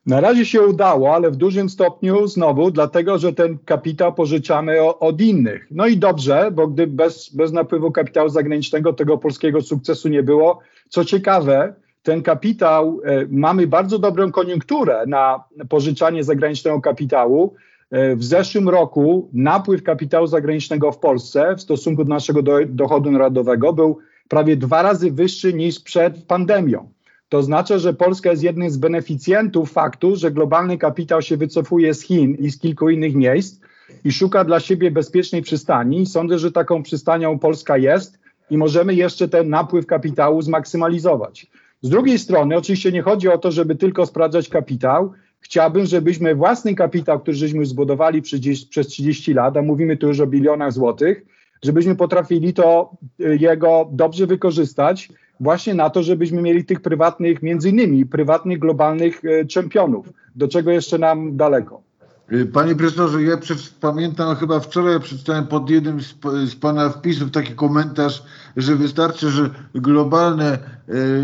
Na 0.07 0.21
razie 0.21 0.45
się 0.45 0.63
udało, 0.63 1.15
ale 1.15 1.31
w 1.31 1.37
dużym 1.37 1.69
stopniu 1.69 2.27
znowu 2.27 2.71
dlatego, 2.71 3.19
że 3.19 3.33
ten 3.33 3.59
kapitał 3.59 4.15
pożyczamy 4.15 4.83
od 4.83 5.21
innych. 5.21 5.67
No 5.71 5.87
i 5.87 5.97
dobrze, 5.97 6.51
bo 6.51 6.69
gdy 6.69 6.87
bez, 6.87 7.35
bez 7.35 7.53
napływu 7.53 7.93
kapitału 7.93 8.29
zagranicznego 8.29 8.93
tego 8.93 9.19
polskiego 9.19 9.61
sukcesu 9.61 10.09
nie 10.09 10.23
było. 10.23 10.59
Co 10.89 11.05
ciekawe, 11.05 11.75
ten 12.03 12.23
kapitał, 12.23 13.01
e, 13.05 13.27
mamy 13.31 13.67
bardzo 13.67 13.99
dobrą 13.99 14.33
koniunkturę 14.33 15.05
na 15.07 15.45
pożyczanie 15.69 16.25
zagranicznego 16.25 16.81
kapitału. 16.81 17.55
E, 17.91 18.17
w 18.17 18.25
zeszłym 18.25 18.69
roku 18.69 19.31
napływ 19.33 19.83
kapitału 19.83 20.27
zagranicznego 20.27 20.93
w 20.93 20.99
Polsce 20.99 21.55
w 21.57 21.61
stosunku 21.61 22.05
do 22.05 22.15
naszego 22.15 22.43
do, 22.43 22.59
dochodu 22.67 23.11
narodowego 23.11 23.73
był 23.73 23.99
prawie 24.29 24.57
dwa 24.57 24.83
razy 24.83 25.11
wyższy 25.11 25.55
niż 25.55 25.81
przed 25.81 26.23
pandemią. 26.25 26.91
To 27.29 27.39
oznacza, 27.39 27.79
że 27.79 27.95
Polska 27.95 28.31
jest 28.31 28.43
jednym 28.43 28.71
z 28.71 28.77
beneficjentów 28.77 29.73
faktu, 29.73 30.17
że 30.17 30.31
globalny 30.31 30.79
kapitał 30.79 31.23
się 31.23 31.37
wycofuje 31.37 31.95
z 31.95 32.03
Chin 32.03 32.35
i 32.35 32.51
z 32.51 32.59
kilku 32.59 32.91
innych 32.91 33.15
miejsc 33.15 33.61
i 34.05 34.13
szuka 34.13 34.45
dla 34.45 34.61
siebie 34.61 34.91
bezpiecznej 34.91 35.43
przystani. 35.43 36.07
Sądzę, 36.07 36.39
że 36.39 36.53
taką 36.53 36.83
przystanią 36.83 37.39
Polska 37.39 37.77
jest 37.77 38.19
i 38.51 38.59
możemy 38.59 38.95
jeszcze 38.95 39.29
ten 39.29 39.49
napływ 39.49 39.87
kapitału 39.87 40.43
zmaksymalizować. 40.43 41.47
Z 41.83 41.89
drugiej 41.89 42.19
strony, 42.19 42.57
oczywiście 42.57 42.93
nie 42.93 43.03
chodzi 43.03 43.29
o 43.29 43.39
to, 43.39 43.51
żeby 43.53 43.77
tylko 43.77 44.07
sprawdzać 44.07 44.49
kapitał. 44.49 45.13
Chciałbym, 45.41 45.87
żebyśmy 45.87 46.35
własny 46.35 46.75
kapitał, 46.75 47.21
który 47.21 47.37
żeśmy 47.37 47.67
zbudowali 47.67 48.23
przez, 48.23 48.41
przez 48.71 48.87
30 48.87 49.35
lat, 49.35 49.57
a 49.57 49.63
mówimy 49.63 49.97
tu 49.97 50.09
już 50.09 50.21
o 50.21 50.27
bilionach 50.27 50.73
złotych, 50.73 51.23
żebyśmy 51.63 51.97
potrafili 51.97 52.55
to 52.55 52.91
y, 53.21 53.37
jego 53.41 53.89
dobrze 53.93 54.27
wykorzystać 54.27 55.09
właśnie 55.41 55.75
na 55.75 55.91
to, 55.91 56.03
żebyśmy 56.03 56.43
mieli 56.43 56.65
tych 56.65 56.81
prywatnych, 56.81 57.43
między 57.43 57.71
innymi 57.71 58.07
prywatnych 58.07 58.59
globalnych 58.59 59.25
e, 59.25 59.45
czempionów, 59.45 60.13
do 60.37 60.49
czego 60.49 60.71
jeszcze 60.71 60.99
nam 60.99 61.37
daleko. 61.37 61.89
Y, 62.33 62.47
Panie 62.47 62.75
profesorze, 62.75 63.23
ja 63.23 63.37
przed, 63.37 63.75
pamiętam, 63.81 64.37
chyba 64.37 64.61
wczoraj 64.61 65.01
przeczytałem 65.01 65.47
pod 65.47 65.71
jednym 65.71 66.01
z, 66.01 66.15
z 66.45 66.55
Pana 66.55 66.89
wpisów 66.89 67.31
taki 67.31 67.53
komentarz, 67.53 68.23
że 68.57 68.77
wystarczy, 68.77 69.31
że 69.31 69.51
globalne 69.75 70.59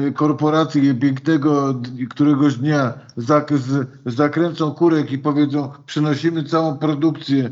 y, 0.08 0.12
korporacje 0.12 0.94
pięknego 0.94 1.80
któregoś 2.10 2.56
dnia 2.56 2.92
zak, 3.16 3.52
z, 3.58 3.88
zakręcą 4.06 4.70
kurek 4.70 5.12
i 5.12 5.18
powiedzą, 5.18 5.72
przenosimy 5.86 6.44
całą 6.44 6.78
produkcję 6.78 7.50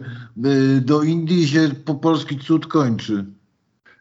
do 0.80 1.02
Indii 1.02 1.42
i 1.42 1.48
się 1.48 1.68
po 1.84 1.94
polski 1.94 2.38
cud 2.38 2.66
kończy. 2.66 3.24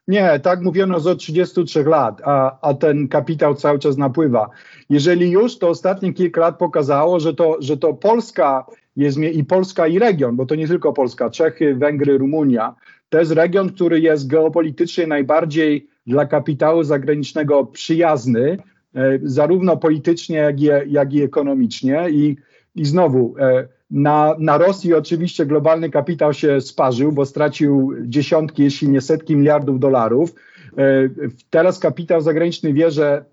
Nie, 0.07 0.39
tak 0.39 0.61
mówiono 0.61 0.97
od 0.97 1.19
33 1.19 1.83
lat, 1.83 2.21
a, 2.25 2.57
a 2.61 2.73
ten 2.73 3.07
kapitał 3.07 3.55
cały 3.55 3.79
czas 3.79 3.97
napływa. 3.97 4.49
Jeżeli 4.89 5.31
już, 5.31 5.57
to 5.57 5.69
ostatnie 5.69 6.13
kilka 6.13 6.41
lat 6.41 6.57
pokazało, 6.57 7.19
że 7.19 7.33
to, 7.33 7.57
że 7.59 7.77
to 7.77 7.93
Polska 7.93 8.65
jest 8.95 9.17
i 9.17 9.43
Polska 9.43 9.87
i 9.87 9.99
region, 9.99 10.35
bo 10.35 10.45
to 10.45 10.55
nie 10.55 10.67
tylko 10.67 10.93
Polska, 10.93 11.29
Czechy, 11.29 11.75
Węgry, 11.75 12.17
Rumunia. 12.17 12.75
To 13.09 13.19
jest 13.19 13.31
region, 13.31 13.69
który 13.69 13.99
jest 13.99 14.27
geopolitycznie 14.27 15.07
najbardziej 15.07 15.87
dla 16.07 16.25
kapitału 16.25 16.83
zagranicznego 16.83 17.65
przyjazny, 17.65 18.57
e, 18.95 19.19
zarówno 19.23 19.77
politycznie, 19.77 20.37
jak 20.37 20.61
i, 20.61 20.69
jak 20.87 21.13
i 21.13 21.21
ekonomicznie. 21.21 22.09
I, 22.09 22.37
i 22.75 22.85
znowu, 22.85 23.35
e, 23.39 23.67
na, 23.91 24.35
na 24.39 24.57
Rosji 24.57 24.93
oczywiście 24.93 25.45
globalny 25.45 25.89
kapitał 25.89 26.33
się 26.33 26.61
sparzył, 26.61 27.11
bo 27.11 27.25
stracił 27.25 27.93
dziesiątki, 28.01 28.63
jeśli 28.63 28.89
nie 28.89 29.01
setki 29.01 29.35
miliardów 29.35 29.79
dolarów. 29.79 30.35
E, 30.77 31.09
Teraz 31.49 31.79
kapitał 31.79 32.21
zagraniczny 32.21 32.73
wie, 32.73 32.91
że 32.91 33.25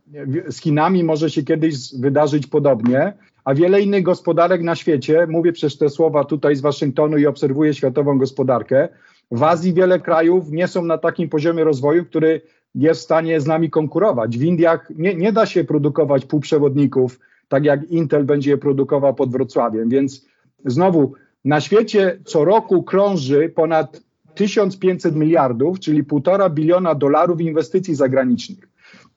z 0.48 0.60
Chinami 0.60 1.04
może 1.04 1.30
się 1.30 1.42
kiedyś 1.42 1.74
wydarzyć 2.00 2.46
podobnie, 2.46 3.12
a 3.44 3.54
wiele 3.54 3.80
innych 3.80 4.02
gospodarek 4.02 4.62
na 4.62 4.74
świecie, 4.74 5.26
mówię 5.30 5.52
przez 5.52 5.78
te 5.78 5.88
słowa 5.88 6.24
tutaj 6.24 6.56
z 6.56 6.60
Waszyngtonu 6.60 7.18
i 7.18 7.26
obserwuję 7.26 7.74
światową 7.74 8.18
gospodarkę, 8.18 8.88
w 9.30 9.42
Azji 9.42 9.74
wiele 9.74 10.00
krajów 10.00 10.50
nie 10.50 10.68
są 10.68 10.84
na 10.84 10.98
takim 10.98 11.28
poziomie 11.28 11.64
rozwoju, 11.64 12.04
który 12.04 12.40
jest 12.74 13.00
w 13.00 13.04
stanie 13.04 13.40
z 13.40 13.46
nami 13.46 13.70
konkurować. 13.70 14.38
W 14.38 14.42
Indiach 14.42 14.90
nie, 14.96 15.14
nie 15.14 15.32
da 15.32 15.46
się 15.46 15.64
produkować 15.64 16.24
półprzewodników, 16.24 17.18
tak 17.48 17.64
jak 17.64 17.84
Intel 17.90 18.24
będzie 18.24 18.50
je 18.50 18.58
produkował 18.58 19.14
pod 19.14 19.32
Wrocławiem, 19.32 19.88
więc 19.88 20.26
znowu 20.64 21.12
na 21.44 21.60
świecie 21.60 22.18
co 22.24 22.44
roku 22.44 22.82
krąży 22.82 23.52
ponad 23.54 24.00
1500 24.34 25.16
miliardów, 25.16 25.80
czyli 25.80 26.04
półtora 26.04 26.50
biliona 26.50 26.94
dolarów 26.94 27.40
inwestycji 27.40 27.94
zagranicznych. 27.94 28.68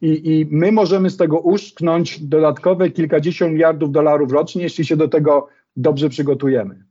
I, 0.02 0.32
I 0.32 0.48
my 0.52 0.72
możemy 0.72 1.10
z 1.10 1.18
tego 1.18 1.40
uszknąć 1.40 2.20
dodatkowe 2.20 2.90
kilkadziesiąt 2.90 3.54
miliardów 3.54 3.92
dolarów 3.92 4.32
rocznie, 4.32 4.64
jeśli 4.64 4.86
się 4.86 4.98
do 4.98 5.08
tego 5.08 5.48
dobrze 5.76 6.10
przygotujemy. 6.10 6.84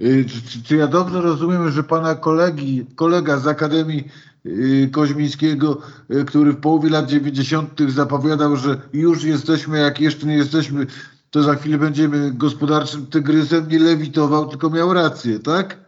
Y, 0.00 0.24
Czy, 0.24 0.42
czy, 0.42 0.62
czy 0.62 0.76
ja 0.76 0.86
dobrze 0.86 1.20
rozumiem, 1.20 1.70
że 1.70 1.82
pana 1.82 2.14
kolegi, 2.14 2.86
kolega 2.94 3.38
z 3.38 3.46
Akademii 3.46 4.08
y, 4.46 4.88
Koźmińskiego, 4.92 5.78
y, 6.10 6.24
który 6.24 6.52
w 6.52 6.60
połowie 6.60 6.90
lat 6.90 7.06
90. 7.06 7.80
zapowiadał, 7.88 8.56
że 8.56 8.80
już 8.92 9.24
jesteśmy, 9.24 9.78
jak 9.78 10.00
jeszcze 10.00 10.26
nie 10.26 10.36
jesteśmy, 10.36 10.86
to 11.34 11.42
za 11.42 11.54
chwilę 11.54 11.78
będziemy 11.78 12.32
gospodarczym 12.32 13.06
tygrysem, 13.06 13.68
nie 13.68 13.78
lewitował, 13.78 14.48
tylko 14.48 14.70
miał 14.70 14.94
rację, 14.94 15.38
tak? 15.38 15.78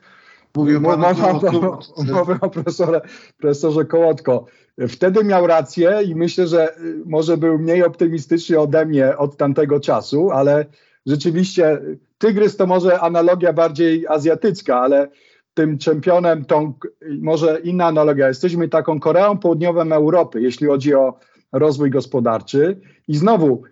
Mówię 0.56 0.74
panu 0.80 0.82
Mowa 0.82 1.40
to- 1.40 1.80
mowa 2.14 2.38
o 2.40 2.50
profesorze, 2.50 3.00
profesorze 3.38 3.84
Kołotko. 3.84 4.46
Wtedy 4.88 5.24
miał 5.24 5.46
rację 5.46 6.00
i 6.04 6.14
myślę, 6.14 6.46
że 6.46 6.78
y, 6.78 7.02
może 7.06 7.36
był 7.36 7.58
mniej 7.58 7.84
optymistyczny 7.84 8.58
ode 8.58 8.86
mnie 8.86 9.16
od 9.16 9.36
tamtego 9.36 9.80
czasu, 9.80 10.30
ale 10.30 10.64
rzeczywiście 11.06 11.80
tygrys 12.18 12.56
to 12.56 12.66
może 12.66 13.00
analogia 13.00 13.52
bardziej 13.52 14.06
azjatycka, 14.06 14.80
ale 14.80 15.08
tym 15.54 15.78
czempionem, 15.78 16.44
tą 16.44 16.72
może 17.20 17.60
inna 17.64 17.86
analogia. 17.86 18.28
Jesteśmy 18.28 18.68
taką 18.68 19.00
Koreą 19.00 19.38
Południową 19.38 19.92
Europy, 19.92 20.40
jeśli 20.40 20.66
chodzi 20.66 20.94
o 20.94 21.18
rozwój 21.52 21.90
gospodarczy. 21.90 22.80
I 23.08 23.16
znowu 23.16 23.62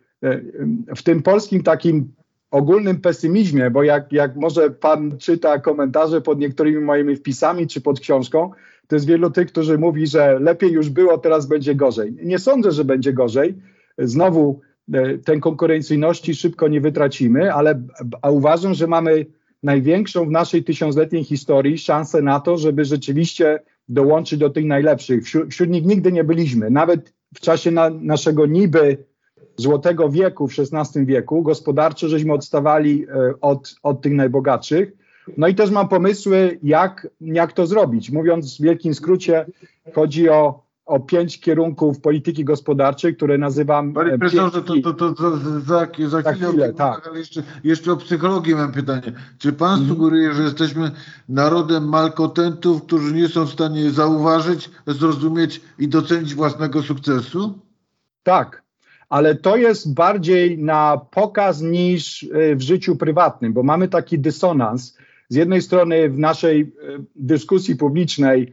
w 0.97 1.03
tym 1.03 1.23
polskim 1.23 1.63
takim 1.63 2.13
ogólnym 2.51 3.01
pesymizmie, 3.01 3.71
bo 3.71 3.83
jak, 3.83 4.13
jak 4.13 4.37
może 4.37 4.71
pan 4.71 5.19
czyta 5.19 5.59
komentarze 5.59 6.21
pod 6.21 6.39
niektórymi 6.39 6.81
moimi 6.81 7.17
wpisami 7.17 7.67
czy 7.67 7.81
pod 7.81 8.01
książką, 8.01 8.51
to 8.87 8.97
jest 8.97 9.07
wielu 9.07 9.31
tych, 9.31 9.49
którzy 9.49 9.79
mówi, 9.79 10.07
że 10.07 10.39
lepiej 10.41 10.73
już 10.73 10.91
było, 10.91 11.19
teraz 11.19 11.47
będzie 11.47 11.75
gorzej. 11.75 12.17
Nie 12.23 12.39
sądzę, 12.39 12.71
że 12.71 12.85
będzie 12.85 13.13
gorzej. 13.13 13.55
Znowu 13.99 14.61
e, 14.93 15.19
tej 15.19 15.41
konkurencyjności 15.41 16.35
szybko 16.35 16.69
nie 16.69 16.81
wytracimy, 16.81 17.55
ale 17.55 17.83
a 18.23 18.31
uważam, 18.31 18.75
że 18.75 18.87
mamy 18.87 19.27
największą 19.63 20.27
w 20.27 20.31
naszej 20.31 20.65
tysiącletniej 20.65 21.25
historii 21.25 21.79
szansę 21.79 22.23
na 22.23 22.41
to, 22.41 22.59
żeby 22.59 22.85
rzeczywiście 22.85 23.61
dołączyć 23.89 24.39
do 24.39 24.51
tych 24.51 24.65
najlepszych. 24.65 25.25
Wśród, 25.25 25.51
wśród 25.51 25.71
nich 25.71 25.85
nigdy 25.85 26.13
nie 26.13 26.25
byliśmy. 26.25 26.71
Nawet 26.71 27.13
w 27.35 27.41
czasie 27.41 27.71
na, 27.71 27.91
naszego 27.91 28.47
niby 28.47 29.05
złotego 29.57 30.09
wieku 30.09 30.49
w 30.49 30.53
XVI 30.59 31.07
wieku 31.07 31.43
gospodarczo 31.43 32.09
żeśmy 32.09 32.33
odstawali 32.33 33.07
e, 33.09 33.35
od, 33.41 33.75
od 33.83 34.01
tych 34.01 34.13
najbogatszych. 34.13 34.93
No 35.37 35.49
i 35.49 35.55
też 35.55 35.71
mam 35.71 35.89
pomysły, 35.89 36.59
jak, 36.63 37.09
jak 37.21 37.53
to 37.53 37.67
zrobić. 37.67 38.11
Mówiąc 38.11 38.59
w 38.59 38.63
wielkim 38.63 38.95
skrócie, 38.95 39.47
chodzi 39.95 40.29
o, 40.29 40.65
o 40.87 41.01
pięć 41.01 41.41
kierunków 41.41 42.01
polityki 42.01 42.45
gospodarczej, 42.45 43.17
które 43.17 43.39
nazywam. 43.39 43.93
Panie 43.93 44.13
e, 44.13 44.19
profesorze, 44.19 44.63
to, 44.63 44.75
to, 44.83 44.95
to, 44.95 45.13
to 45.13 45.37
za, 45.37 45.61
za, 45.61 46.23
za 46.23 46.33
chwilę, 46.33 46.49
chwilę, 46.49 46.73
tak. 46.73 47.09
ale 47.09 47.19
jeszcze, 47.19 47.43
jeszcze 47.65 47.93
o 47.93 47.97
psychologii 47.97 48.55
mam 48.55 48.73
pytanie. 48.73 49.13
Czy 49.39 49.53
pan 49.53 49.81
Mhm. 49.81 49.89
sugeruje, 49.89 50.33
że 50.33 50.43
jesteśmy 50.43 50.91
narodem 51.29 51.89
malkontentów, 51.89 52.83
którzy 52.83 53.15
nie 53.15 53.29
są 53.29 53.45
w 53.45 53.53
stanie 53.53 53.91
zauważyć, 53.91 54.71
zrozumieć 54.87 55.61
i 55.79 55.89
docenić 55.89 56.35
własnego 56.35 56.83
sukcesu? 56.83 57.59
Tak, 58.23 58.64
ale 59.09 59.35
to 59.35 59.57
jest 59.57 59.95
bardziej 59.95 60.59
na 60.59 61.01
pokaz 61.11 61.63
niż 61.63 62.23
y, 62.23 62.57
w 62.57 62.63
życiu 62.63 62.97
prywatnym, 62.97 63.53
bo 63.53 63.63
mamy 63.63 63.89
taki 63.89 64.19
dysonans. 64.19 64.99
Z 65.29 65.37
jednej 65.37 65.63
strony 65.63 66.09
w 66.11 66.19
naszej 66.19 66.61
y, 66.61 66.67
dyskusji 67.17 67.77
publicznej 67.77 68.53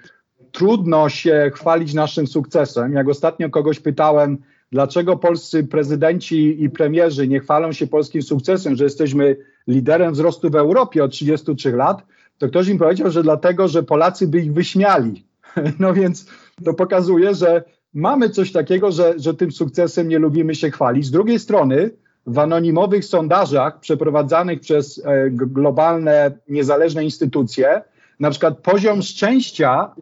trudno 0.52 1.10
się 1.10 1.52
chwalić 1.54 1.94
naszym 1.94 2.28
sukcesem. 2.28 2.94
Jak 2.94 3.10
ostatnio 3.10 3.50
kogoś 3.50 3.80
pytałem, 3.80 4.38
dlaczego 4.72 5.18
polscy 5.18 5.64
prezydenci 5.64 6.64
i 6.64 6.70
premierzy 6.70 7.28
nie 7.28 7.40
chwalą 7.40 7.72
się 7.72 7.88
polskim 7.88 8.22
sukcesem, 8.22 8.76
że 8.76 8.84
jesteśmy 8.84 9.38
liderem 9.68 10.14
wzrostu 10.14 10.50
w 10.50 10.56
Europie 10.56 11.04
od 11.04 11.12
33 11.12 11.72
lat, 11.72 12.04
to 12.38 12.48
ktoś 12.48 12.68
im 12.68 12.78
powiedział, 12.78 13.12
że 13.12 13.24
dlatego, 13.24 13.68
że 13.68 13.84
Polacy 13.84 14.28
by 14.28 14.40
ich 14.40 14.54
wyśmiali. 14.54 15.26
No 15.80 15.94
więc 15.94 16.26
to 16.66 16.74
pokazuje, 16.74 17.36
że 17.36 17.64
mamy 17.94 18.30
coś 18.30 18.52
takiego, 18.52 18.92
że, 18.92 19.14
że 19.18 19.34
tym 19.34 19.52
sukcesem 19.52 20.08
nie 20.08 20.20
lubimy 20.20 20.56
się 20.56 20.72
chwalić. 20.72 21.06
Z 21.06 21.12
drugiej 21.12 21.40
strony, 21.40 21.92
w 22.28 22.40
anonimowych 22.40 23.06
sondażach 23.06 23.80
przeprowadzanych 23.80 24.60
przez 24.60 25.02
e, 25.06 25.30
globalne, 25.32 26.32
niezależne 26.50 27.04
instytucje, 27.04 27.82
na 28.20 28.30
przykład 28.30 28.58
poziom 28.58 29.02
szczęścia 29.02 29.96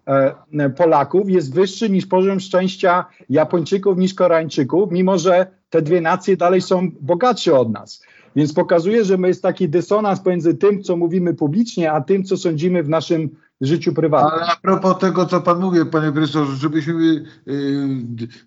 e, 0.53 0.69
Polaków 0.69 1.29
jest 1.29 1.53
wyższy 1.53 1.89
niż 1.89 2.05
poziom 2.05 2.39
szczęścia 2.39 3.05
Japończyków, 3.29 3.97
niż 3.97 4.13
Koreańczyków, 4.13 4.91
mimo 4.91 5.17
że 5.17 5.47
te 5.69 5.81
dwie 5.81 6.01
nacje 6.01 6.37
dalej 6.37 6.61
są 6.61 6.91
bogatsze 7.01 7.59
od 7.59 7.71
nas. 7.71 8.03
Więc 8.35 8.53
pokazuje, 8.53 9.05
że 9.05 9.17
jest 9.25 9.43
taki 9.43 9.69
dysonans 9.69 10.19
pomiędzy 10.19 10.53
tym, 10.53 10.83
co 10.83 10.97
mówimy 10.97 11.33
publicznie, 11.33 11.91
a 11.91 12.01
tym, 12.01 12.23
co 12.23 12.37
sądzimy 12.37 12.83
w 12.83 12.89
naszym 12.89 13.29
życiu 13.61 13.93
prywatnym. 13.93 14.33
Ale 14.33 14.51
a 14.51 14.55
propos 14.55 14.97
tego, 14.99 15.25
co 15.25 15.41
pan 15.41 15.59
mówi, 15.59 15.79
panie 15.91 16.11
profesorze, 16.11 16.55
żebyśmy 16.55 17.25
y, 17.47 17.53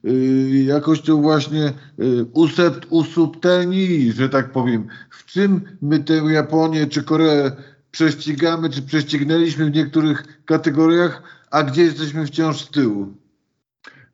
y, 0.05 0.63
jakoś 0.65 1.01
to 1.01 1.17
właśnie 1.17 1.73
y, 2.01 2.25
usept, 2.33 2.87
usubtelnili, 2.91 4.13
że 4.13 4.29
tak 4.29 4.53
powiem. 4.53 4.87
W 5.11 5.25
czym 5.25 5.61
my 5.83 5.99
tę 5.99 6.15
Japonię 6.15 6.87
czy 6.87 7.03
Koreę 7.03 7.53
prześcigamy, 7.91 8.71
czy 8.71 8.83
prześcignęliśmy 8.83 9.65
w 9.65 9.75
niektórych 9.75 10.45
kategoriach, 10.45 11.23
a 11.51 11.63
gdzie 11.63 11.83
jesteśmy 11.83 12.27
wciąż 12.27 12.61
z 12.61 12.71
tyłu? 12.71 13.07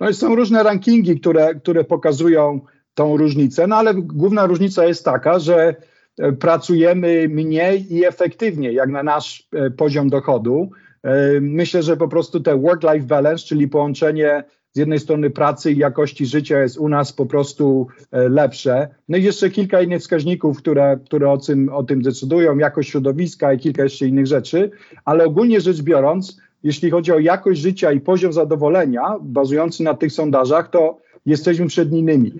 No 0.00 0.08
i 0.08 0.14
są 0.14 0.34
różne 0.34 0.62
rankingi, 0.62 1.20
które, 1.20 1.54
które 1.54 1.84
pokazują 1.84 2.60
tą 2.94 3.16
różnicę, 3.16 3.66
no 3.66 3.76
ale 3.76 3.94
główna 3.94 4.46
różnica 4.46 4.84
jest 4.84 5.04
taka, 5.04 5.38
że 5.38 5.76
e, 6.18 6.32
pracujemy 6.32 7.28
mniej 7.28 7.94
i 7.94 8.04
efektywniej, 8.04 8.74
jak 8.74 8.88
na 8.90 9.02
nasz 9.02 9.48
e, 9.52 9.70
poziom 9.70 10.08
dochodu. 10.08 10.70
E, 11.02 11.40
Myślę, 11.40 11.82
że 11.82 11.96
po 11.96 12.08
prostu 12.08 12.40
te 12.40 12.56
work-life 12.56 13.06
balance, 13.06 13.44
czyli 13.44 13.68
połączenie 13.68 14.44
z 14.72 14.78
jednej 14.78 14.98
strony 14.98 15.30
pracy 15.30 15.72
i 15.72 15.78
jakości 15.78 16.26
życia 16.26 16.60
jest 16.60 16.78
u 16.78 16.88
nas 16.88 17.12
po 17.12 17.26
prostu 17.26 17.86
e, 18.10 18.28
lepsze. 18.28 18.88
No 19.08 19.16
i 19.16 19.22
jeszcze 19.22 19.50
kilka 19.50 19.82
innych 19.82 20.00
wskaźników, 20.00 20.58
które, 20.58 20.98
które 21.06 21.30
o, 21.30 21.38
tym, 21.38 21.68
o 21.68 21.82
tym 21.82 22.02
decydują, 22.02 22.58
jakość 22.58 22.90
środowiska 22.90 23.52
i 23.52 23.58
kilka 23.58 23.82
jeszcze 23.82 24.06
innych 24.06 24.26
rzeczy, 24.26 24.70
ale 25.04 25.24
ogólnie 25.24 25.60
rzecz 25.60 25.82
biorąc, 25.82 26.40
jeśli 26.62 26.90
chodzi 26.90 27.12
o 27.12 27.18
jakość 27.18 27.60
życia 27.60 27.92
i 27.92 28.00
poziom 28.00 28.32
zadowolenia 28.32 29.02
bazujący 29.20 29.82
na 29.82 29.94
tych 29.94 30.12
sondażach, 30.12 30.70
to 30.70 30.98
jesteśmy 31.26 31.66
przed 31.66 31.92
innymi. 31.92 32.32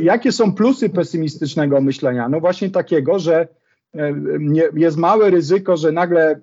Jakie 0.00 0.32
są 0.32 0.54
plusy 0.54 0.88
pesymistycznego 0.88 1.80
myślenia? 1.80 2.28
No 2.28 2.40
właśnie 2.40 2.70
takiego, 2.70 3.18
że 3.18 3.48
e, 3.94 4.14
jest 4.76 4.96
małe 4.96 5.30
ryzyko, 5.30 5.76
że 5.76 5.92
nagle 5.92 6.40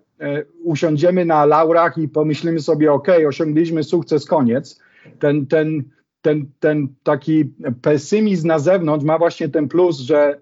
usiądziemy 0.63 1.25
na 1.25 1.45
laurach 1.45 1.97
i 1.97 2.07
pomyślimy 2.07 2.59
sobie, 2.59 2.93
ok, 2.93 3.07
osiągnęliśmy 3.27 3.83
sukces, 3.83 4.25
koniec. 4.25 4.79
Ten, 5.19 5.45
ten, 5.45 5.83
ten, 6.21 6.45
ten 6.59 6.87
taki 7.03 7.53
pesymizm 7.81 8.47
na 8.47 8.59
zewnątrz 8.59 9.05
ma 9.05 9.17
właśnie 9.17 9.49
ten 9.49 9.67
plus, 9.67 9.99
że 9.99 10.39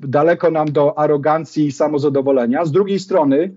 daleko 0.00 0.50
nam 0.50 0.72
do 0.72 0.98
arogancji 0.98 1.66
i 1.66 1.72
samozadowolenia. 1.72 2.64
Z 2.64 2.72
drugiej 2.72 2.98
strony, 2.98 3.54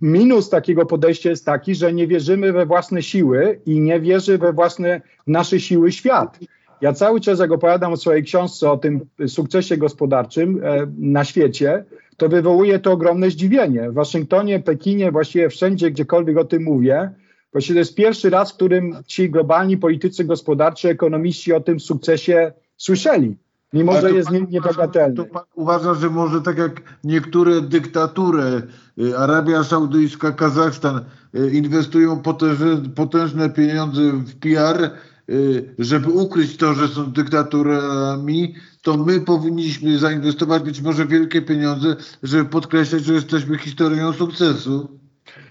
minus 0.00 0.50
takiego 0.50 0.86
podejścia 0.86 1.30
jest 1.30 1.46
taki, 1.46 1.74
że 1.74 1.92
nie 1.92 2.06
wierzymy 2.06 2.52
we 2.52 2.66
własne 2.66 3.02
siły 3.02 3.60
i 3.66 3.80
nie 3.80 4.00
wierzy 4.00 4.38
we 4.38 4.52
własne 4.52 5.00
nasze 5.26 5.60
siły 5.60 5.92
świat. 5.92 6.38
Ja 6.80 6.92
cały 6.92 7.20
czas, 7.20 7.38
jak 7.38 7.52
opowiadam 7.52 7.92
o 7.92 7.96
swojej 7.96 8.22
książce, 8.22 8.70
o 8.70 8.76
tym 8.76 9.00
sukcesie 9.26 9.76
gospodarczym 9.76 10.60
e, 10.64 10.86
na 10.98 11.24
świecie, 11.24 11.84
to 12.18 12.28
wywołuje 12.28 12.78
to 12.78 12.92
ogromne 12.92 13.30
zdziwienie. 13.30 13.90
W 13.90 13.94
Waszyngtonie, 13.94 14.60
Pekinie, 14.60 15.12
właściwie 15.12 15.48
wszędzie, 15.48 15.90
gdziekolwiek 15.90 16.38
o 16.38 16.44
tym 16.44 16.62
mówię, 16.62 17.10
właściwie 17.52 17.74
to 17.74 17.78
jest 17.78 17.94
pierwszy 17.94 18.30
raz, 18.30 18.52
w 18.52 18.54
którym 18.54 18.96
ci 19.06 19.30
globalni 19.30 19.76
politycy 19.76 20.24
gospodarczy, 20.24 20.88
ekonomiści 20.88 21.52
o 21.52 21.60
tym 21.60 21.80
sukcesie 21.80 22.52
słyszeli. 22.76 23.36
Mimo, 23.72 24.00
że 24.00 24.10
jest 24.10 24.30
niebagatelny. 24.50 25.24
Uważam, 25.54 25.94
że 25.94 26.10
może 26.10 26.40
tak 26.40 26.58
jak 26.58 26.82
niektóre 27.04 27.60
dyktatury, 27.60 28.62
y, 28.98 29.18
Arabia 29.18 29.64
Saudyjska, 29.64 30.32
Kazachstan, 30.32 31.00
y, 31.34 31.50
inwestują 31.50 32.22
potężne, 32.22 32.76
potężne 32.94 33.50
pieniądze 33.50 34.00
w 34.12 34.38
PR, 34.38 34.90
żeby 35.78 36.10
ukryć 36.10 36.56
to, 36.56 36.74
że 36.74 36.88
są 36.88 37.12
dyktaturami, 37.12 38.54
to 38.82 38.96
my 38.96 39.20
powinniśmy 39.20 39.98
zainwestować 39.98 40.62
być 40.62 40.80
może 40.80 41.06
wielkie 41.06 41.42
pieniądze, 41.42 41.96
żeby 42.22 42.44
podkreślać, 42.44 43.04
że 43.04 43.14
jesteśmy 43.14 43.58
historią 43.58 44.12
sukcesu. 44.12 44.98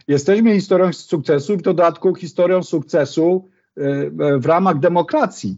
Jesteśmy 0.08 0.54
historią 0.54 0.94
sukcesu, 0.94 1.58
w 1.58 1.62
dodatku 1.62 2.16
historią 2.16 2.64
sukcesu 2.64 3.50
w 4.40 4.46
ramach 4.46 4.80
demokracji 4.80 5.58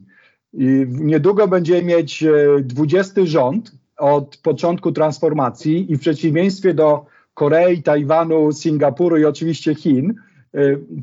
i 0.54 0.86
niedługo 0.90 1.48
będziemy 1.48 1.84
mieć 1.84 2.24
20 2.64 3.22
e, 3.22 3.28
rząd 3.28 3.72
od 3.98 4.38
początku 4.38 4.92
transformacji 4.92 5.92
i 5.92 5.96
w 5.96 6.00
przeciwieństwie 6.00 6.74
do 6.74 7.06
Korei, 7.34 7.84
Tajwanu, 7.84 8.52
Singapuru 8.52 9.18
i 9.18 9.26
oczywiście 9.26 9.76
Chin, 9.76 10.16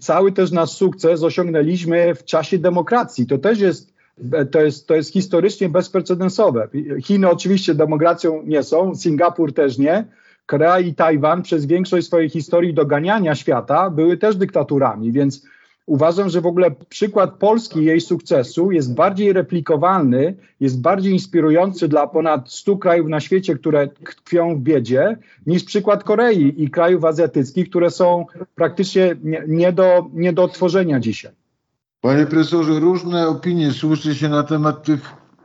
cały 0.00 0.32
też 0.32 0.52
nasz 0.52 0.70
sukces 0.70 1.22
osiągnęliśmy 1.22 2.14
w 2.14 2.24
czasie 2.24 2.58
demokracji. 2.58 3.26
To 3.26 3.38
też 3.38 3.60
jest, 3.60 3.94
to 4.50 4.60
jest, 4.60 4.86
to 4.86 4.94
jest 4.94 5.12
historycznie 5.12 5.68
bezprecedensowe. 5.68 6.68
Chiny 7.02 7.30
oczywiście 7.30 7.74
demokracją 7.74 8.42
nie 8.42 8.62
są, 8.62 8.94
Singapur 8.94 9.52
też 9.52 9.78
nie. 9.78 10.04
Korea 10.46 10.80
i 10.80 10.94
Tajwan 10.94 11.42
przez 11.42 11.66
większość 11.66 12.06
swojej 12.06 12.28
historii 12.28 12.74
doganiania 12.74 13.34
świata 13.34 13.90
były 13.90 14.16
też 14.16 14.36
dyktaturami, 14.36 15.12
więc 15.12 15.42
uważam, 15.86 16.28
że 16.28 16.40
w 16.40 16.46
ogóle 16.46 16.70
przykład 16.88 17.34
Polski 17.34 17.84
jej 17.84 18.00
sukcesu 18.00 18.72
jest 18.72 18.94
bardziej 18.94 19.32
replikowalny, 19.32 20.34
jest 20.60 20.80
bardziej 20.80 21.12
inspirujący 21.12 21.88
dla 21.88 22.06
ponad 22.06 22.52
100 22.52 22.76
krajów 22.76 23.08
na 23.08 23.20
świecie, 23.20 23.54
które 23.54 23.88
tkwią 23.88 24.56
w 24.56 24.60
biedzie, 24.60 25.16
niż 25.46 25.64
przykład 25.64 26.04
Korei 26.04 26.62
i 26.62 26.70
krajów 26.70 27.04
azjatyckich, 27.04 27.70
które 27.70 27.90
są 27.90 28.26
praktycznie 28.54 29.16
nie, 29.48 29.72
do, 29.72 30.10
nie 30.12 30.32
do 30.32 30.42
odtworzenia 30.42 31.00
dzisiaj. 31.00 31.32
Panie 32.00 32.26
profesorze, 32.26 32.80
różne 32.80 33.28
opinie 33.28 33.72
słyszy 33.72 34.14
się 34.14 34.28
na 34.28 34.42
temat 34.42 34.84
tych 34.84 35.00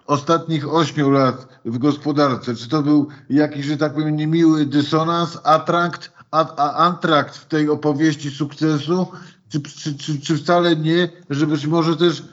ostatnich 0.08 0.74
ośmiu 0.74 1.10
lat 1.10 1.48
w 1.66 1.78
gospodarce. 1.78 2.56
Czy 2.56 2.70
to 2.70 2.82
był 2.82 3.08
jakiś, 3.30 3.66
że 3.66 3.78
tak 3.78 3.94
powiem, 3.94 4.16
niemiły 4.16 4.66
dysonans, 4.66 5.38
atrakt, 5.44 6.12
antrakt 6.58 7.38
w 7.38 7.46
tej 7.46 7.70
opowieści 7.70 8.32
sukcesu, 8.32 9.08
czy, 9.52 9.62
czy, 9.62 9.98
czy, 9.98 10.20
czy 10.20 10.38
wcale 10.38 10.76
nie, 10.76 11.10
że 11.30 11.48
być 11.48 11.68
może 11.68 11.98
też 11.98 12.24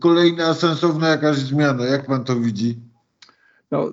kolejna 0.00 0.54
sensowna 0.54 1.08
jakaś 1.08 1.36
zmiana? 1.36 1.84
Jak 1.84 2.06
pan 2.06 2.24
to 2.24 2.36
widzi? 2.36 2.78
No, 3.70 3.92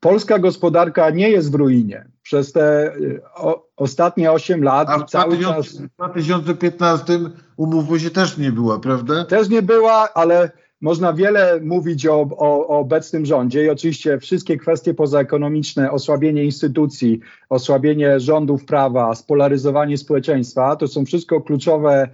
polska 0.00 0.38
gospodarka 0.38 1.10
nie 1.10 1.30
jest 1.30 1.52
w 1.52 1.54
ruinie. 1.54 2.06
Przez 2.22 2.52
te 2.52 2.92
o, 3.34 3.66
ostatnie 3.76 4.32
8 4.32 4.62
lat 4.62 4.88
A 4.90 4.98
w 4.98 5.10
cały 5.10 5.36
2000, 5.36 5.70
czas. 5.70 5.76
W 5.76 5.96
2015 5.96 7.18
umówmy 7.56 8.00
się 8.00 8.10
też 8.10 8.38
nie 8.38 8.52
była, 8.52 8.78
prawda? 8.78 9.24
Też 9.24 9.48
nie 9.48 9.62
była, 9.62 10.08
ale 10.14 10.50
można 10.80 11.12
wiele 11.12 11.60
mówić 11.60 12.06
o, 12.06 12.20
o, 12.20 12.68
o, 12.68 12.78
obecnym 12.78 13.26
rządzie 13.26 13.64
i 13.64 13.68
oczywiście 13.68 14.18
wszystkie 14.18 14.56
kwestie 14.56 14.94
pozaekonomiczne, 14.94 15.90
osłabienie 15.90 16.44
instytucji, 16.44 17.20
osłabienie 17.48 18.20
rządów 18.20 18.64
prawa, 18.64 19.14
spolaryzowanie 19.14 19.98
społeczeństwa, 19.98 20.76
to 20.76 20.88
są 20.88 21.04
wszystko 21.04 21.40
kluczowe 21.40 22.08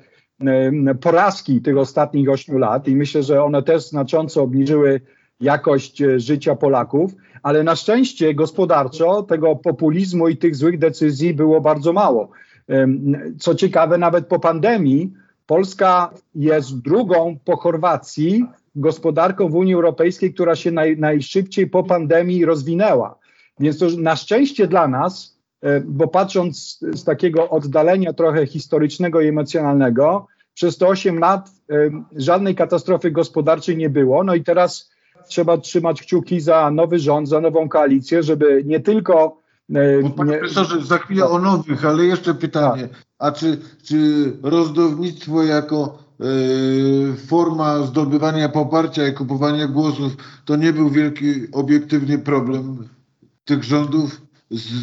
porażki 1.01 1.61
tych 1.63 1.79
ostatnich 1.79 2.29
ośmiu 2.29 2.59
lat 2.59 2.89
i 2.89 2.97
myślę, 2.97 3.23
że 3.23 3.45
one 3.45 3.63
też 3.63 3.89
znacząco 3.89 4.43
obniżyły 4.43 5.01
jakość 5.41 6.03
e, 6.03 6.21
życia 6.21 6.57
Polaków, 6.57 7.13
ale 7.43 7.63
na 7.63 7.77
szczęście 7.77 8.35
gospodarczo 8.35 9.23
tego 9.23 9.57
populizmu 9.57 10.29
i 10.29 10.37
tych 10.37 10.57
złych 10.57 10.79
decyzji 10.79 11.35
było 11.35 11.61
bardzo 11.61 11.93
mało. 11.93 12.31
Co 13.39 13.55
ciekawe, 13.55 13.99
nawet 13.99 14.27
po 14.27 14.39
pandemii 14.39 15.13
Polska 15.51 16.11
jest 16.35 16.83
drugą 16.83 17.39
po 17.45 17.57
Chorwacji 17.57 18.45
gospodarką 18.75 19.49
w 19.49 19.55
Unii 19.55 19.75
Europejskiej, 19.75 20.35
która 20.35 20.57
się 20.57 20.71
naj, 20.71 20.97
najszybciej 20.99 21.67
po 21.67 21.85
pandemii 21.85 22.45
rozwinęła. 22.45 23.19
Więc 23.61 23.79
to 23.79 23.87
na 23.99 24.17
szczęście 24.17 24.67
dla 24.67 24.89
nas, 24.89 25.39
e, 25.63 25.81
bo 25.81 26.09
patrząc 26.09 26.79
z 26.93 27.05
takiego 27.05 27.51
oddalenia 27.51 28.13
trochę 28.13 28.47
historycznego 28.47 29.21
i 29.21 29.29
emocjonalnego, 29.29 30.27
przez 30.55 30.79
te 30.79 30.87
8 30.87 31.19
lat 31.19 31.51
e, 31.71 31.91
żadnej 32.17 32.55
katastrofy 32.55 33.11
gospodarczej 33.11 33.77
nie 33.77 33.91
było. 33.91 34.25
No 34.25 34.35
i 34.35 34.45
teraz 34.45 34.91
trzeba 35.29 35.59
trzymać 35.59 36.03
kciuki 36.03 36.41
za 36.41 36.71
nowy 36.71 36.99
rząd, 36.99 37.29
za 37.29 37.41
nową 37.41 37.69
koalicję, 37.69 38.23
żeby 38.23 38.63
nie 38.67 38.81
tylko. 38.81 39.41
E, 39.75 40.11
panie 40.17 40.39
profesorze, 40.39 40.83
za 40.83 40.99
chwilę 40.99 41.29
o 41.29 41.39
nowych, 41.39 41.85
ale 41.85 42.05
jeszcze 42.05 42.35
pytanie. 42.35 42.89
Tak. 42.89 43.05
A 43.19 43.33
czy, 43.33 43.59
czy 43.83 43.97
rozdawnictwo 44.43 45.43
jako 45.43 46.11
Yy, 46.21 47.17
forma 47.17 47.83
zdobywania 47.83 48.49
poparcia 48.49 49.09
i 49.09 49.15
kupowania 49.15 49.67
głosów 49.67 50.13
to 50.45 50.57
nie 50.57 50.73
był 50.73 50.91
wielki 50.91 51.53
obiektywny 51.53 52.19
problem 52.19 52.89
tych 53.45 53.65
rządów 53.65 54.21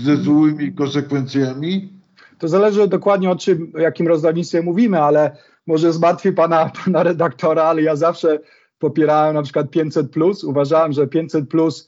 ze 0.03 0.15
złymi 0.17 0.73
konsekwencjami? 0.73 1.93
To 2.39 2.47
zależy 2.47 2.87
dokładnie 2.87 3.31
o 3.31 3.35
czym, 3.35 3.71
jakim 3.77 4.07
rozdawnictwie 4.07 4.61
mówimy, 4.61 5.01
ale 5.01 5.37
może 5.67 5.93
zmartwi 5.93 6.31
pana, 6.31 6.71
pana 6.85 7.03
redaktora, 7.03 7.63
ale 7.63 7.81
ja 7.81 7.95
zawsze 7.95 8.39
popierałem 8.79 9.35
na 9.35 9.41
przykład 9.41 9.69
500. 9.69 10.07
Uważałem, 10.43 10.93
że 10.93 11.07
500 11.07 11.49
plus 11.49 11.87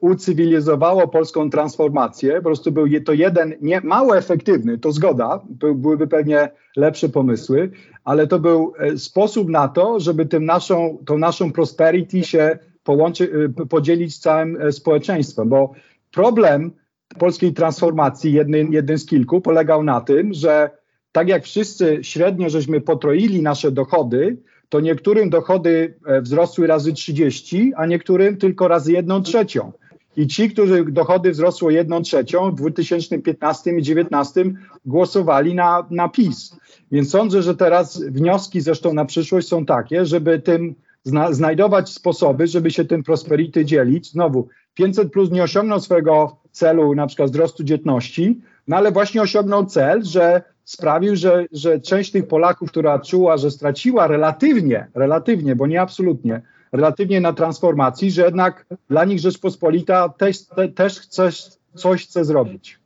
ucywilizowało 0.00 1.08
polską 1.08 1.50
transformację. 1.50 2.34
Po 2.36 2.42
prostu 2.42 2.72
był 2.72 2.86
to 3.04 3.12
jeden, 3.12 3.54
nie, 3.60 3.80
mało 3.80 4.18
efektywny, 4.18 4.78
to 4.78 4.92
zgoda, 4.92 5.42
byłyby 5.74 6.06
pewnie 6.06 6.50
lepsze 6.76 7.08
pomysły, 7.08 7.70
ale 8.04 8.26
to 8.26 8.38
był 8.38 8.72
e, 8.78 8.98
sposób 8.98 9.48
na 9.48 9.68
to, 9.68 10.00
żeby 10.00 10.26
tym 10.26 10.44
naszą, 10.44 10.98
tą 11.06 11.18
naszą 11.18 11.52
prosperity 11.52 12.24
się 12.24 12.58
połączy, 12.84 13.50
y, 13.60 13.66
podzielić 13.66 14.14
z 14.14 14.20
całym 14.20 14.60
e, 14.60 14.72
społeczeństwem, 14.72 15.48
bo 15.48 15.72
problem 16.12 16.72
polskiej 17.18 17.52
transformacji, 17.52 18.32
jednym, 18.32 18.72
jeden 18.72 18.98
z 18.98 19.06
kilku, 19.06 19.40
polegał 19.40 19.82
na 19.82 20.00
tym, 20.00 20.34
że 20.34 20.70
tak 21.12 21.28
jak 21.28 21.44
wszyscy 21.44 21.98
średnio 22.02 22.48
żeśmy 22.48 22.80
potroili 22.80 23.42
nasze 23.42 23.70
dochody, 23.72 24.36
to 24.68 24.80
niektórym 24.80 25.30
dochody 25.30 25.94
e, 26.06 26.20
wzrosły 26.20 26.66
razy 26.66 26.92
30, 26.92 27.72
a 27.76 27.86
niektórym 27.86 28.36
tylko 28.36 28.68
razy 28.68 28.92
1 28.92 29.22
trzecią. 29.22 29.72
I 30.16 30.26
ci, 30.26 30.50
których 30.50 30.92
dochody 30.92 31.30
wzrosło 31.30 31.70
1 31.70 32.02
trzecią 32.02 32.50
w 32.50 32.54
2015 32.54 33.70
i 33.70 33.74
2019 33.74 34.44
głosowali 34.86 35.54
na, 35.54 35.86
na 35.90 36.08
PiS. 36.08 36.56
Więc 36.92 37.10
sądzę, 37.10 37.42
że 37.42 37.56
teraz 37.56 38.02
wnioski 38.02 38.60
zresztą 38.60 38.94
na 38.94 39.04
przyszłość 39.04 39.48
są 39.48 39.66
takie, 39.66 40.06
żeby 40.06 40.38
tym 40.38 40.74
zna, 41.04 41.32
znajdować 41.32 41.88
sposoby, 41.88 42.46
żeby 42.46 42.70
się 42.70 42.84
tym 42.84 43.02
prosperity 43.02 43.64
dzielić. 43.64 44.10
Znowu, 44.10 44.48
500 44.74 45.12
plus 45.12 45.30
nie 45.30 45.42
osiągnął 45.42 45.80
swojego 45.80 46.36
celu, 46.52 46.94
na 46.94 47.06
przykład 47.06 47.30
wzrostu 47.30 47.64
dzietności, 47.64 48.40
no 48.68 48.76
ale 48.76 48.92
właśnie 48.92 49.22
osiągnął 49.22 49.66
cel, 49.66 50.04
że 50.04 50.42
sprawił, 50.66 51.16
że, 51.16 51.46
że 51.52 51.80
część 51.80 52.10
tych 52.10 52.28
Polaków, 52.28 52.70
która 52.70 52.98
czuła, 52.98 53.36
że 53.36 53.50
straciła 53.50 54.06
relatywnie, 54.06 54.88
relatywnie, 54.94 55.56
bo 55.56 55.66
nie 55.66 55.80
absolutnie, 55.80 56.42
relatywnie 56.72 57.20
na 57.20 57.32
transformacji, 57.32 58.10
że 58.10 58.22
jednak 58.22 58.66
dla 58.90 59.04
nich 59.04 59.20
Rzeczpospolita 59.20 60.08
też, 60.08 60.46
te, 60.46 60.68
też 60.68 61.00
chce, 61.00 61.30
coś 61.74 62.06
chce 62.06 62.24
zrobić. 62.24 62.78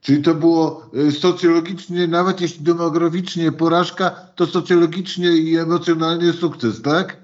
Czyli 0.00 0.22
to 0.22 0.34
było 0.34 0.90
y, 1.08 1.12
socjologicznie, 1.12 2.06
nawet 2.06 2.40
jeśli 2.40 2.64
demograficznie 2.64 3.52
porażka, 3.52 4.10
to 4.34 4.46
socjologicznie 4.46 5.28
i 5.28 5.56
emocjonalnie 5.56 6.32
sukces, 6.32 6.82
tak? 6.82 7.16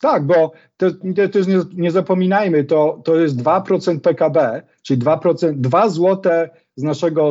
Tak, 0.00 0.26
bo 0.26 0.52
to, 0.76 0.90
to 0.90 1.28
też 1.32 1.46
nie, 1.46 1.60
nie, 1.74 1.90
zapominajmy, 1.90 2.64
to, 2.64 3.00
to 3.04 3.16
jest 3.16 3.36
2% 3.36 4.00
PKB, 4.00 4.62
czyli 4.82 5.00
2%, 5.00 5.52
2 5.54 5.88
złote 5.88 6.50
z 6.76 6.82
naszego, 6.82 7.30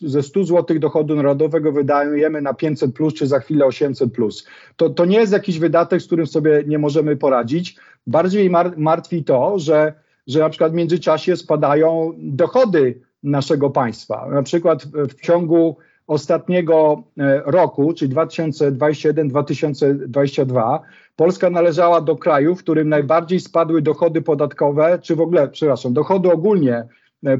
ze 0.00 0.22
100 0.22 0.44
zł 0.44 0.78
dochodu 0.78 1.16
narodowego 1.16 1.72
wydajemy 1.72 2.42
na 2.42 2.54
500 2.54 2.94
plus, 2.94 3.14
czy 3.14 3.26
za 3.26 3.40
chwilę 3.40 3.66
800 3.66 4.12
plus. 4.12 4.46
To, 4.76 4.90
to 4.90 5.04
nie 5.04 5.18
jest 5.18 5.32
jakiś 5.32 5.58
wydatek, 5.58 6.02
z 6.02 6.06
którym 6.06 6.26
sobie 6.26 6.64
nie 6.66 6.78
możemy 6.78 7.16
poradzić. 7.16 7.76
Bardziej 8.06 8.50
mar, 8.50 8.72
martwi 8.76 9.24
to, 9.24 9.58
że, 9.58 9.92
że 10.26 10.38
na 10.38 10.48
przykład 10.48 10.72
w 10.72 10.74
międzyczasie 10.74 11.36
spadają 11.36 12.12
dochody 12.18 13.00
naszego 13.22 13.70
państwa. 13.70 14.28
Na 14.30 14.42
przykład 14.42 14.84
w 14.84 15.20
ciągu 15.20 15.76
ostatniego 16.06 17.02
e, 17.18 17.42
roku, 17.46 17.92
czyli 17.92 18.14
2021-2022, 18.14 20.78
Polska 21.16 21.50
należała 21.50 22.00
do 22.00 22.16
krajów, 22.16 22.58
w 22.58 22.62
którym 22.62 22.88
najbardziej 22.88 23.40
spadły 23.40 23.82
dochody 23.82 24.22
podatkowe, 24.22 24.98
czy 25.02 25.16
w 25.16 25.20
ogóle, 25.20 25.48
przepraszam, 25.48 25.92
dochody 25.92 26.32
ogólnie 26.32 26.84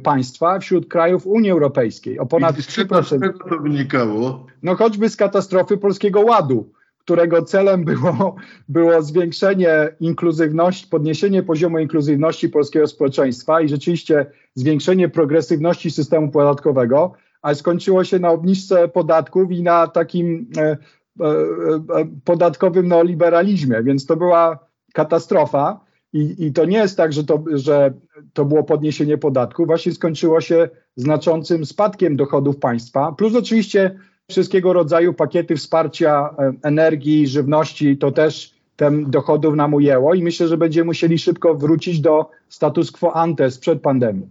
państwa 0.03 0.59
wśród 0.59 0.89
krajów 0.89 1.27
Unii 1.27 1.51
Europejskiej. 1.51 2.19
O 2.19 2.27
ponad 2.27 2.59
I 2.59 2.63
z 2.63 2.67
czego, 2.67 3.03
z 3.03 3.09
czego 3.09 3.33
to 3.33 3.59
wynikało? 3.59 4.47
No 4.63 4.75
choćby 4.75 5.09
z 5.09 5.17
katastrofy 5.17 5.77
Polskiego 5.77 6.21
Ładu, 6.21 6.73
którego 6.99 7.43
celem 7.43 7.85
było, 7.85 8.37
było 8.69 9.03
zwiększenie 9.03 9.89
inkluzywności, 10.01 10.87
podniesienie 10.87 11.43
poziomu 11.43 11.79
inkluzywności 11.79 12.49
polskiego 12.49 12.87
społeczeństwa 12.87 13.61
i 13.61 13.69
rzeczywiście 13.69 14.27
zwiększenie 14.55 15.09
progresywności 15.09 15.91
systemu 15.91 16.31
podatkowego, 16.31 17.13
ale 17.43 17.55
skończyło 17.55 18.05
się 18.05 18.19
na 18.19 18.31
obniżce 18.31 18.89
podatków 18.89 19.53
i 19.53 19.63
na 19.63 19.87
takim 19.87 20.51
e, 20.57 20.63
e, 20.63 20.77
e, 21.21 22.07
podatkowym 22.25 22.89
neoliberalizmie, 22.89 23.83
więc 23.83 24.07
to 24.07 24.17
była 24.17 24.59
katastrofa. 24.93 25.81
I, 26.13 26.47
I, 26.47 26.53
to 26.53 26.65
nie 26.65 26.79
jest 26.79 26.97
tak, 26.97 27.13
że 27.13 27.25
to, 27.25 27.45
że 27.53 27.93
to 28.33 28.45
było 28.45 28.65
podniesienie 28.65 29.19
podatku, 29.19 29.67
właśnie 29.67 29.93
skończyło 29.93 30.41
się 30.41 30.69
znaczącym 30.97 31.67
spadkiem 31.67 32.17
dochodów 32.17 32.57
państwa, 32.57 33.13
plus 33.13 33.35
oczywiście 33.35 33.99
wszystkiego 34.31 34.73
rodzaju 34.73 35.15
pakiety 35.15 35.57
wsparcia 35.57 36.35
energii, 36.63 37.27
żywności, 37.27 37.99
to 37.99 38.13
też 38.13 38.55
ten 38.77 39.11
dochodów 39.11 39.55
nam 39.55 39.75
ujęło 39.75 40.15
i 40.15 40.23
myślę, 40.23 40.49
że 40.49 40.57
będziemy 40.57 40.85
musieli 40.85 41.19
szybko 41.19 41.55
wrócić 41.55 42.01
do 42.01 42.31
status 42.49 42.91
quo 42.91 43.13
ante 43.17 43.51
sprzed 43.51 43.81
pandemii. 43.81 44.29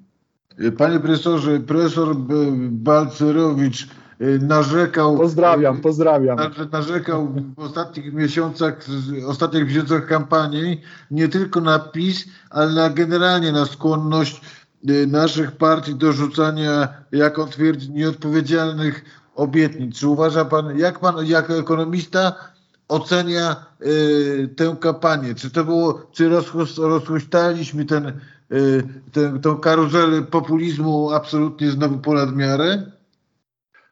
Panie 0.78 1.00
profesorze, 1.00 1.60
profesor 1.60 2.16
Balcerowicz 2.72 3.88
narzekał. 4.42 5.18
Pozdrawiam, 5.18 5.82
pozdrawiam. 5.82 6.38
Narzekał 6.72 7.34
w 7.58 7.60
ostatnich 7.60 8.14
miesiącach, 8.14 8.80
ostatnich 9.28 9.68
miesiącach 9.68 10.06
kampanii 10.06 10.82
nie 11.12 11.28
tylko 11.28 11.62
na 11.62 11.80
PiS, 11.80 12.26
ale 12.50 12.74
na 12.74 12.90
generalnie 12.90 13.52
na 13.52 13.66
skłonność 13.66 14.42
y, 14.90 15.08
naszych 15.08 15.52
partii 15.52 15.96
do 15.96 16.14
rzucania, 16.14 16.88
jak 17.12 17.40
on 17.40 17.50
twierdzi, 17.50 17.92
nieodpowiedzialnych 17.92 19.06
obietnic. 19.36 20.00
Czy 20.00 20.08
uważa 20.08 20.46
pan, 20.46 20.80
jak 20.80 21.00
pan 21.00 21.26
jako 21.26 21.58
ekonomista 21.58 22.34
ocenia 22.88 23.56
y, 23.86 24.50
tę 24.56 24.76
kampanię? 24.80 25.36
Czy 25.36 25.52
to 25.52 25.64
było, 25.64 26.02
czy 26.12 26.30
rozhuśtaliśmy 26.78 27.86
ten 27.86 28.20
Y, 28.52 28.84
tę, 29.12 29.40
tą 29.42 29.58
karuzelę 29.58 30.22
populizmu 30.22 31.12
absolutnie 31.12 31.72
znowu 31.72 31.98
ponad 31.98 32.36
miarę? 32.36 32.92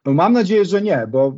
No 0.08 0.14
mam 0.14 0.32
nadzieję, 0.32 0.64
że 0.64 0.82
nie, 0.82 1.06
bo 1.10 1.34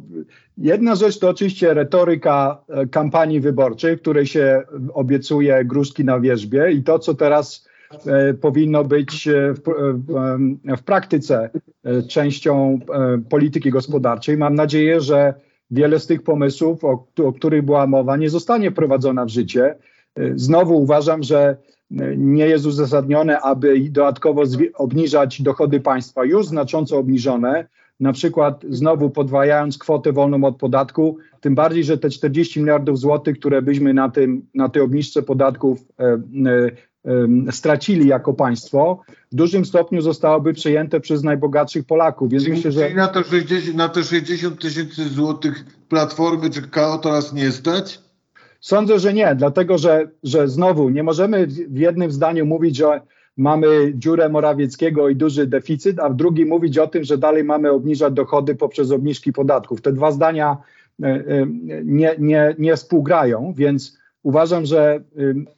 jedna 0.59 0.95
rzecz 0.95 1.19
to 1.19 1.29
oczywiście 1.29 1.75
retoryka 1.75 2.65
e, 2.69 2.87
kampanii 2.87 3.41
wyborczej, 3.41 3.97
w 3.97 4.01
której 4.01 4.27
się 4.27 4.63
obiecuje 4.95 5.65
gruszki 5.65 6.05
na 6.05 6.21
wierzbie 6.21 6.73
i 6.73 6.83
to, 6.83 6.99
co 6.99 7.15
teraz 7.15 7.69
e, 8.07 8.35
powinno 8.35 8.85
być 8.85 9.29
e, 9.29 9.55
w, 9.55 9.61
w, 9.95 10.77
w 10.79 10.83
praktyce 10.83 11.51
e, 11.85 12.03
częścią 12.03 12.79
e, 12.95 13.19
polityki 13.29 13.71
gospodarczej. 13.71 14.37
Mam 14.37 14.55
nadzieję, 14.55 15.01
że 15.01 15.35
wiele 15.71 15.99
z 15.99 16.07
tych 16.07 16.23
pomysłów, 16.23 16.85
o, 16.85 17.07
o 17.25 17.33
których 17.33 17.63
była 17.63 17.87
mowa, 17.87 18.17
nie 18.17 18.31
zostanie 18.31 18.71
wprowadzona 18.71 19.25
w 19.25 19.29
życie. 19.29 19.65
E, 19.65 20.33
znowu 20.35 20.83
uważam, 20.83 21.23
że 21.23 21.57
nie 22.17 22.47
jest 22.47 22.67
uzasadnione, 22.67 23.41
aby 23.41 23.81
dodatkowo 23.81 24.43
obniżać 24.75 25.43
dochody 25.43 25.81
państwa 25.81 26.25
już 26.25 26.47
znacząco 26.47 26.99
obniżone, 26.99 27.67
na 28.01 28.13
przykład 28.13 28.65
znowu 28.69 29.11
podwajając 29.11 29.79
kwotę 29.79 30.13
wolną 30.13 30.45
od 30.45 30.57
podatku, 30.57 31.19
tym 31.41 31.55
bardziej, 31.55 31.85
że 31.85 31.99
te 31.99 32.11
40 32.11 32.61
miliardów 32.61 32.99
złotych, 32.99 33.39
które 33.39 33.63
byśmy 33.63 33.95
na, 33.95 34.09
tym, 34.09 34.47
na 34.55 34.69
tej 34.69 34.83
obniżce 34.83 35.23
podatków 35.23 35.79
e, 35.99 36.19
e, 37.49 37.53
stracili 37.53 38.09
jako 38.09 38.35
państwo, 38.35 39.03
w 39.33 39.35
dużym 39.35 39.65
stopniu 39.65 40.01
zostałoby 40.01 40.53
przejęte 40.53 41.01
przez 41.01 41.23
najbogatszych 41.23 41.85
Polaków. 41.85 42.31
Więc 42.31 42.45
czyli, 42.45 42.57
myślę, 42.57 42.73
że... 42.73 42.95
na, 42.95 43.09
to 43.09 43.23
60, 43.23 43.77
na 43.77 43.89
te 43.89 44.05
60 44.05 44.61
tysięcy 44.61 45.09
złotych 45.09 45.65
platformy 45.89 46.51
czy 46.51 46.63
KO 46.63 46.99
teraz 46.99 47.33
nie 47.33 47.53
stać? 47.53 48.01
Sądzę, 48.61 48.99
że 48.99 49.13
nie, 49.13 49.35
dlatego 49.35 49.79
że, 49.79 50.11
że 50.23 50.49
znowu 50.49 50.91
nie 50.91 51.03
możemy 51.03 51.47
w 51.47 51.79
jednym 51.79 52.11
zdaniu 52.11 52.47
mówić, 52.47 52.77
że 52.77 53.01
mamy 53.41 53.93
dziurę 53.95 54.29
Morawieckiego 54.29 55.09
i 55.09 55.17
duży 55.17 55.47
deficyt, 55.47 55.99
a 55.99 56.09
w 56.09 56.17
drugim 56.17 56.49
mówić 56.49 56.79
o 56.79 56.87
tym, 56.87 57.05
że 57.05 57.19
dalej 57.19 57.45
mamy 57.45 57.71
obniżać 57.71 58.15
dochody 58.15 58.55
poprzez 58.55 58.91
obniżki 58.91 59.33
podatków. 59.33 59.83
Te 59.83 59.93
dwa 59.93 60.13
zdania 60.13 60.57
e, 61.03 61.07
e, 61.07 61.47
nie, 61.85 62.15
nie, 62.19 62.55
nie 62.59 62.77
współgrają, 62.77 63.53
więc 63.57 63.99
uważam, 64.23 64.67
że 64.67 64.95
e, 64.95 65.01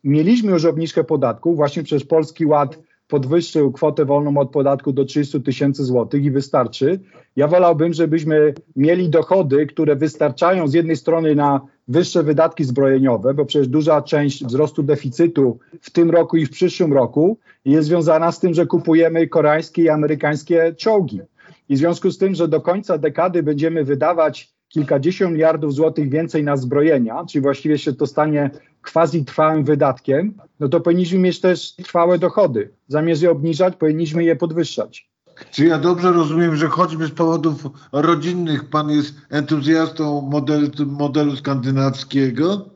mieliśmy 0.05 0.53
już 0.53 0.65
obniżkę 0.65 1.05
podatków 1.05 1.57
właśnie 1.57 1.83
przez 1.83 2.05
Polski 2.05 2.47
Ład 2.47 2.79
podwyższył 3.09 3.73
kwotę 3.73 4.05
wolną 4.05 4.39
od 4.39 4.51
podatku 4.51 4.93
do 4.93 5.05
300 5.05 5.41
tysięcy 5.41 5.85
złotych 5.85 6.25
i 6.25 6.31
wystarczy. 6.31 7.01
Ja 7.37 7.49
wolałbym, 7.49 7.93
żebyśmy 7.93 8.55
mieli 8.77 9.09
dochody, 9.09 9.67
które 9.67 9.97
wystarczają 9.97 10.69
z 10.69 10.75
jednej 10.75 10.97
strony 10.97 11.35
na 11.35 11.61
wyższe 11.93 12.23
wydatki 12.23 12.65
zbrojeniowe, 12.65 13.35
bo 13.35 13.45
przecież 13.45 13.69
duża 13.69 14.03
część 14.03 14.45
wzrostu 14.45 14.83
deficytu 14.83 15.59
w 15.81 15.91
tym 15.91 16.11
roku 16.11 16.37
i 16.37 16.47
w 16.47 16.51
przyszłym 16.51 16.93
roku 16.93 17.39
jest 17.65 17.89
związana 17.89 18.33
z 18.33 18.41
tym, 18.41 18.55
że 18.55 18.67
kupujemy 18.67 19.29
koreańskie 19.29 19.83
i 19.83 19.89
amerykańskie 19.89 20.75
czołgi. 20.75 21.21
I 21.69 21.75
w 21.75 21.79
związku 21.79 22.11
z 22.11 22.19
tym, 22.19 22.35
że 22.35 22.49
do 22.49 22.61
końca 22.61 22.99
dekady 22.99 23.43
będziemy 23.43 23.85
wydawać 23.85 24.53
kilkadziesiąt 24.69 25.33
miliardów 25.33 25.75
złotych 25.75 26.11
więcej 26.11 26.45
na 26.45 26.57
zbrojenia, 26.57 27.25
czyli 27.29 27.43
właściwie 27.43 27.79
się 27.79 27.93
to 27.93 28.07
stanie 28.07 28.51
quasi 28.93 29.25
trwałym 29.25 29.65
wydatkiem, 29.65 30.35
no 30.61 30.69
to 30.69 30.81
powinniśmy 30.81 31.19
mieć 31.19 31.41
też 31.41 31.75
trwałe 31.75 32.19
dochody. 32.19 32.71
Zamiast 32.89 33.23
je 33.23 33.31
obniżać, 33.31 33.77
powinniśmy 33.77 34.25
je 34.25 34.37
podwyższać. 34.37 35.12
Czy 35.51 35.67
ja 35.67 35.79
dobrze 35.79 36.13
rozumiem, 36.13 36.57
że 36.57 36.69
choćby 36.69 37.07
z 37.07 37.11
powodów 37.11 37.67
rodzinnych 37.93 38.65
pan 38.65 38.91
jest 38.91 39.15
entuzjastą 39.31 40.21
modelu, 40.21 40.69
modelu 40.87 41.37
skandynawskiego? 41.37 42.73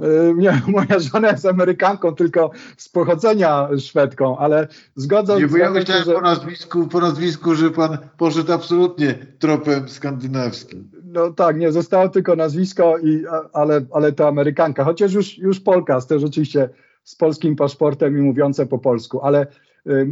E, 0.00 0.34
nie, 0.34 0.62
moja 0.76 0.98
żona 0.98 1.30
jest 1.30 1.46
Amerykanką, 1.46 2.14
tylko 2.14 2.50
z 2.76 2.88
pochodzenia 2.88 3.68
Szwedką, 3.78 4.38
ale 4.38 4.68
zgodzę 4.94 5.34
się. 5.34 5.40
Nie, 5.40 5.46
bo 5.46 5.56
ja 5.56 5.70
myślałem 5.70 6.04
że... 6.04 6.12
po, 6.12 6.20
nazwisku, 6.20 6.86
po 6.86 7.00
nazwisku, 7.00 7.54
że 7.54 7.70
pan 7.70 7.98
poszedł 8.16 8.52
absolutnie 8.52 9.14
tropem 9.38 9.88
skandynawskim. 9.88 10.90
No 11.04 11.32
tak, 11.32 11.56
nie, 11.56 11.72
zostało 11.72 12.08
tylko 12.08 12.36
nazwisko, 12.36 12.98
i, 12.98 13.24
ale, 13.52 13.80
ale 13.92 14.12
to 14.12 14.28
Amerykanka, 14.28 14.84
chociaż 14.84 15.12
już, 15.12 15.38
już 15.38 15.60
Polka, 15.60 16.00
to 16.00 16.18
rzeczywiście 16.18 16.68
z 17.04 17.16
polskim 17.16 17.56
paszportem 17.56 18.18
i 18.18 18.20
mówiące 18.20 18.66
po 18.66 18.78
polsku, 18.78 19.20
ale 19.20 19.46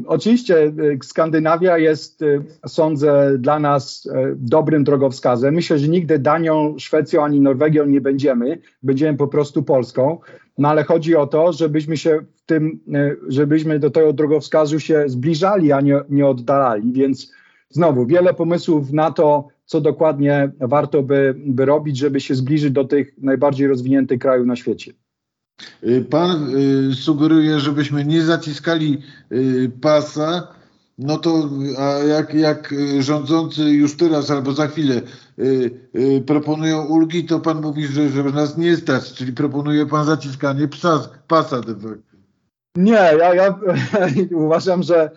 Oczywiście 0.06 0.62
y, 0.62 0.98
Skandynawia 1.02 1.78
jest, 1.78 2.22
y, 2.22 2.42
sądzę, 2.66 3.38
dla 3.38 3.58
nas 3.58 4.06
y, 4.06 4.10
dobrym 4.36 4.84
drogowskazem. 4.84 5.54
Myślę, 5.54 5.78
że 5.78 5.88
nigdy 5.88 6.18
Danią, 6.18 6.74
Szwecją 6.78 7.24
ani 7.24 7.40
Norwegią 7.40 7.86
nie 7.86 8.00
będziemy, 8.00 8.58
będziemy 8.82 9.18
po 9.18 9.28
prostu 9.28 9.62
Polską. 9.62 10.18
No 10.58 10.68
ale 10.68 10.84
chodzi 10.84 11.16
o 11.16 11.26
to, 11.26 11.52
żebyśmy 11.52 11.96
się 11.96 12.20
w 12.34 12.46
tym, 12.46 12.80
żebyśmy 13.28 13.78
do 13.78 13.90
tego 13.90 14.12
drogowskazu 14.12 14.80
się 14.80 15.04
zbliżali, 15.06 15.72
a 15.72 15.80
nie, 15.80 16.00
nie 16.08 16.26
oddalali. 16.26 16.92
Więc 16.92 17.32
znowu 17.70 18.06
wiele 18.06 18.34
pomysłów 18.34 18.92
na 18.92 19.10
to, 19.10 19.48
co 19.64 19.80
dokładnie 19.80 20.50
warto 20.60 21.02
by, 21.02 21.34
by 21.38 21.64
robić, 21.64 21.98
żeby 21.98 22.20
się 22.20 22.34
zbliżyć 22.34 22.70
do 22.70 22.84
tych 22.84 23.18
najbardziej 23.18 23.68
rozwiniętych 23.68 24.18
krajów 24.18 24.46
na 24.46 24.56
świecie. 24.56 24.92
Y, 25.86 26.04
pan 26.10 26.56
y, 26.90 26.94
sugeruje, 26.94 27.60
żebyśmy 27.60 28.04
nie 28.04 28.22
zaciskali 28.22 29.02
y, 29.32 29.70
pasa, 29.80 30.48
no 30.98 31.18
to 31.18 31.50
a 31.78 31.98
jak, 31.98 32.34
jak 32.34 32.74
rządzący 33.00 33.62
już 33.62 33.96
teraz 33.96 34.30
albo 34.30 34.52
za 34.52 34.66
chwilę 34.66 35.02
proponują 36.26 36.84
ulgi, 36.84 37.24
to 37.24 37.40
pan 37.40 37.60
mówi, 37.60 37.86
że, 37.86 38.08
że 38.08 38.22
nas 38.22 38.56
nie 38.56 38.76
stać, 38.76 39.12
czyli 39.12 39.32
proponuje 39.32 39.86
pan 39.86 40.04
zaciskanie 40.04 40.68
psa, 40.68 41.08
pasa. 41.28 41.60
Nie, 42.76 42.92
ja, 42.92 43.34
ja 43.34 43.60
uważam, 44.46 44.82
że 44.82 45.10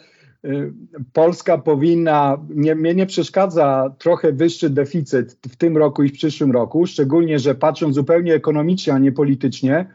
Polska 1.14 1.58
powinna, 1.58 2.38
nie, 2.50 2.76
mnie 2.76 2.96
nie 2.96 3.06
przeszkadza 3.06 3.96
trochę 3.98 4.32
wyższy 4.32 4.70
deficyt 4.70 5.38
w 5.52 5.56
tym 5.56 5.78
roku 5.78 6.04
i 6.04 6.10
w 6.10 6.14
przyszłym 6.14 6.52
roku, 6.52 6.86
szczególnie, 6.86 7.40
że 7.40 7.56
patrząc 7.56 7.96
zupełnie 7.96 8.34
ekonomicznie, 8.34 8.94
a 8.94 9.00
nie 9.00 9.12
politycznie, 9.12 9.86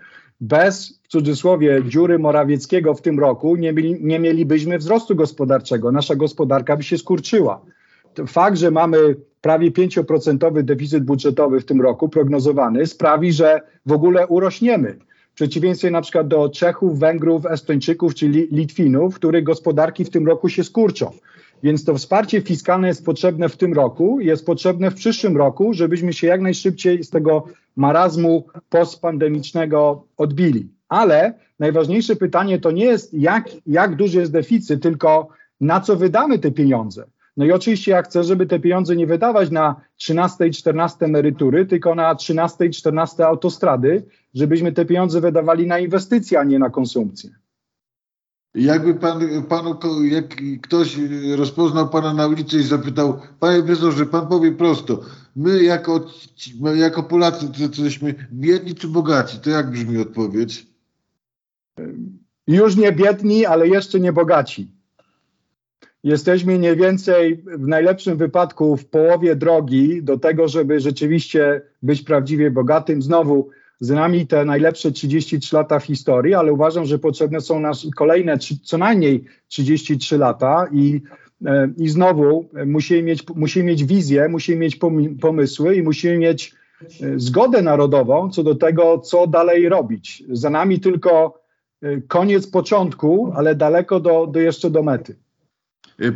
bez, 0.40 1.00
w 1.02 1.08
cudzysłowie, 1.08 1.82
dziury 1.88 2.18
Morawieckiego 2.18 2.94
w 2.94 3.02
tym 3.02 3.20
roku 3.20 3.56
nie, 3.56 3.72
mieli, 3.72 3.96
nie 4.00 4.18
mielibyśmy 4.18 4.78
wzrostu 4.78 5.16
gospodarczego. 5.16 5.92
Nasza 5.92 6.14
gospodarka 6.14 6.76
by 6.76 6.82
się 6.82 6.98
skurczyła. 6.98 7.60
Fakt, 8.26 8.58
że 8.58 8.70
mamy 8.70 9.16
prawie 9.40 9.70
5% 9.70 10.62
deficyt 10.62 11.04
budżetowy 11.04 11.60
w 11.60 11.64
tym 11.64 11.80
roku 11.80 12.08
prognozowany, 12.08 12.86
sprawi, 12.86 13.32
że 13.32 13.60
w 13.86 13.92
ogóle 13.92 14.26
urośniemy. 14.26 14.98
W 15.32 15.34
przeciwieństwie 15.34 15.90
na 15.90 16.00
przykład 16.00 16.28
do 16.28 16.48
Czechów, 16.48 16.98
Węgrów, 16.98 17.46
Estończyków 17.46 18.14
czy 18.14 18.28
Litwinów, 18.28 19.14
których 19.14 19.44
gospodarki 19.44 20.04
w 20.04 20.10
tym 20.10 20.26
roku 20.26 20.48
się 20.48 20.64
skurczą. 20.64 21.10
Więc 21.62 21.84
to 21.84 21.94
wsparcie 21.94 22.40
fiskalne 22.40 22.88
jest 22.88 23.04
potrzebne 23.04 23.48
w 23.48 23.56
tym 23.56 23.72
roku, 23.72 24.20
jest 24.20 24.46
potrzebne 24.46 24.90
w 24.90 24.94
przyszłym 24.94 25.36
roku, 25.36 25.72
żebyśmy 25.74 26.12
się 26.12 26.26
jak 26.26 26.40
najszybciej 26.40 27.04
z 27.04 27.10
tego 27.10 27.46
marazmu 27.76 28.46
postpandemicznego 28.70 30.04
odbili. 30.16 30.68
Ale 30.88 31.34
najważniejsze 31.58 32.16
pytanie 32.16 32.58
to 32.58 32.70
nie 32.70 32.84
jest, 32.84 33.14
jak, 33.14 33.48
jak 33.66 33.96
duży 33.96 34.18
jest 34.18 34.32
deficyt, 34.32 34.82
tylko 34.82 35.28
na 35.60 35.80
co 35.80 35.96
wydamy 35.96 36.38
te 36.38 36.50
pieniądze. 36.50 37.04
No 37.36 37.44
i 37.44 37.52
oczywiście 37.52 37.90
ja 37.90 38.02
chcę, 38.02 38.24
żeby 38.24 38.46
te 38.46 38.60
pieniądze 38.60 38.96
nie 38.96 39.06
wydawać 39.06 39.50
na 39.50 39.80
13 39.96 40.46
i 40.46 40.50
14 40.50 41.04
emerytury, 41.04 41.66
tylko 41.66 41.94
na 41.94 42.14
13 42.14 42.66
i 42.66 42.70
14 42.70 43.26
autostrady, 43.26 44.02
żebyśmy 44.34 44.72
te 44.72 44.84
pieniądze 44.84 45.20
wydawali 45.20 45.66
na 45.66 45.78
inwestycje, 45.78 46.40
a 46.40 46.44
nie 46.44 46.58
na 46.58 46.70
konsumpcję. 46.70 47.30
Jakby 48.56 48.94
pan, 48.94 49.20
panu, 49.48 49.78
jak 50.04 50.24
ktoś 50.62 50.96
rozpoznał 51.36 51.88
pana 51.88 52.14
na 52.14 52.26
ulicy 52.26 52.58
i 52.58 52.62
zapytał, 52.62 53.20
panie 53.40 53.62
profesorze, 53.62 54.06
pan 54.06 54.28
powie 54.28 54.52
prosto, 54.52 55.00
my 55.36 55.62
jako, 55.62 56.06
jako 56.74 57.02
Polacy 57.02 57.48
to 57.48 57.62
jesteśmy 57.62 58.14
biedni 58.32 58.74
czy 58.74 58.88
bogaci? 58.88 59.38
To 59.40 59.50
jak 59.50 59.70
brzmi 59.70 59.98
odpowiedź? 59.98 60.66
Już 62.46 62.76
nie 62.76 62.92
biedni, 62.92 63.46
ale 63.46 63.68
jeszcze 63.68 64.00
nie 64.00 64.12
bogaci. 64.12 64.70
Jesteśmy 66.04 66.58
mniej 66.58 66.76
więcej 66.76 67.44
w 67.46 67.66
najlepszym 67.66 68.16
wypadku 68.16 68.76
w 68.76 68.86
połowie 68.86 69.36
drogi 69.36 70.02
do 70.02 70.18
tego, 70.18 70.48
żeby 70.48 70.80
rzeczywiście 70.80 71.62
być 71.82 72.02
prawdziwie 72.02 72.50
bogatym. 72.50 73.02
Znowu 73.02 73.50
z 73.80 73.90
nami 73.90 74.26
te 74.26 74.44
najlepsze 74.44 74.92
33 74.92 75.56
lata 75.56 75.78
w 75.78 75.84
historii, 75.84 76.34
ale 76.34 76.52
uważam, 76.52 76.84
że 76.84 76.98
potrzebne 76.98 77.40
są 77.40 77.60
nas 77.60 77.86
kolejne 77.96 78.38
co 78.64 78.78
najmniej 78.78 79.24
33 79.48 80.18
lata 80.18 80.66
i, 80.72 81.02
e, 81.46 81.68
i 81.76 81.88
znowu 81.88 82.48
musimy 82.66 83.02
mieć, 83.02 83.24
musimy 83.34 83.64
mieć 83.64 83.84
wizję, 83.84 84.28
musimy 84.28 84.58
mieć 84.58 84.78
pomysły 85.20 85.74
i 85.74 85.82
musimy 85.82 86.18
mieć 86.18 86.54
e, 86.82 87.18
zgodę 87.18 87.62
narodową 87.62 88.30
co 88.30 88.42
do 88.42 88.54
tego, 88.54 88.98
co 88.98 89.26
dalej 89.26 89.68
robić. 89.68 90.24
Za 90.32 90.50
nami 90.50 90.80
tylko 90.80 91.40
e, 91.82 92.00
koniec 92.00 92.46
początku, 92.46 93.32
ale 93.34 93.54
daleko 93.54 94.00
do, 94.00 94.26
do 94.26 94.40
jeszcze 94.40 94.70
do 94.70 94.82
mety. 94.82 95.16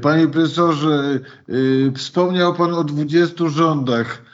Panie 0.02 0.28
profesorze, 0.28 1.20
wspomniał 1.94 2.54
Pan 2.54 2.74
o 2.74 2.84
20 2.84 3.48
rządach 3.48 4.29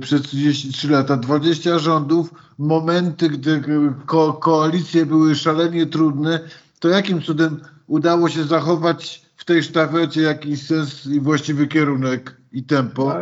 przez 0.00 0.22
33 0.22 0.88
lata. 0.90 1.16
20 1.16 1.78
rządów 1.78 2.34
momenty, 2.58 3.28
gdy 3.28 3.62
ko 4.06 4.32
koalicje 4.32 5.06
były 5.06 5.34
szalenie 5.34 5.86
trudne, 5.86 6.40
to 6.80 6.88
jakim 6.88 7.22
cudem 7.22 7.60
udało 7.86 8.28
się 8.28 8.44
zachować 8.44 9.22
w 9.36 9.44
tej 9.44 9.62
sztafecie 9.62 10.22
jakiś 10.22 10.66
sens 10.66 11.06
i 11.06 11.20
właściwy 11.20 11.66
kierunek 11.66 12.40
i 12.52 12.64
tempo? 12.64 13.14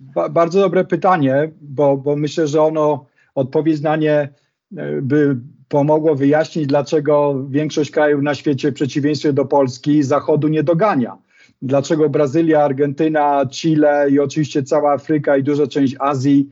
Ba 0.00 0.28
bardzo 0.28 0.60
dobre 0.60 0.84
pytanie, 0.84 1.50
bo, 1.60 1.96
bo 1.96 2.16
myślę, 2.16 2.46
że 2.48 2.62
ono 2.62 3.06
odpowiedź 3.34 3.80
na 3.80 3.96
nie 3.96 4.28
e, 4.76 5.02
by 5.02 5.36
pomogło 5.68 6.14
wyjaśnić, 6.14 6.66
dlaczego 6.66 7.44
większość 7.48 7.90
krajów 7.90 8.22
na 8.22 8.34
świecie 8.34 8.70
w 8.70 8.74
przeciwieństwie 8.74 9.32
do 9.32 9.44
Polski 9.44 10.02
Zachodu 10.02 10.48
nie 10.48 10.62
dogania. 10.62 11.18
Dlaczego 11.62 12.08
Brazylia, 12.08 12.64
Argentyna, 12.64 13.46
Chile 13.50 14.06
i 14.10 14.18
oczywiście 14.18 14.62
cała 14.62 14.92
Afryka 14.92 15.36
i 15.36 15.42
duża 15.42 15.66
część 15.66 15.96
Azji 15.98 16.48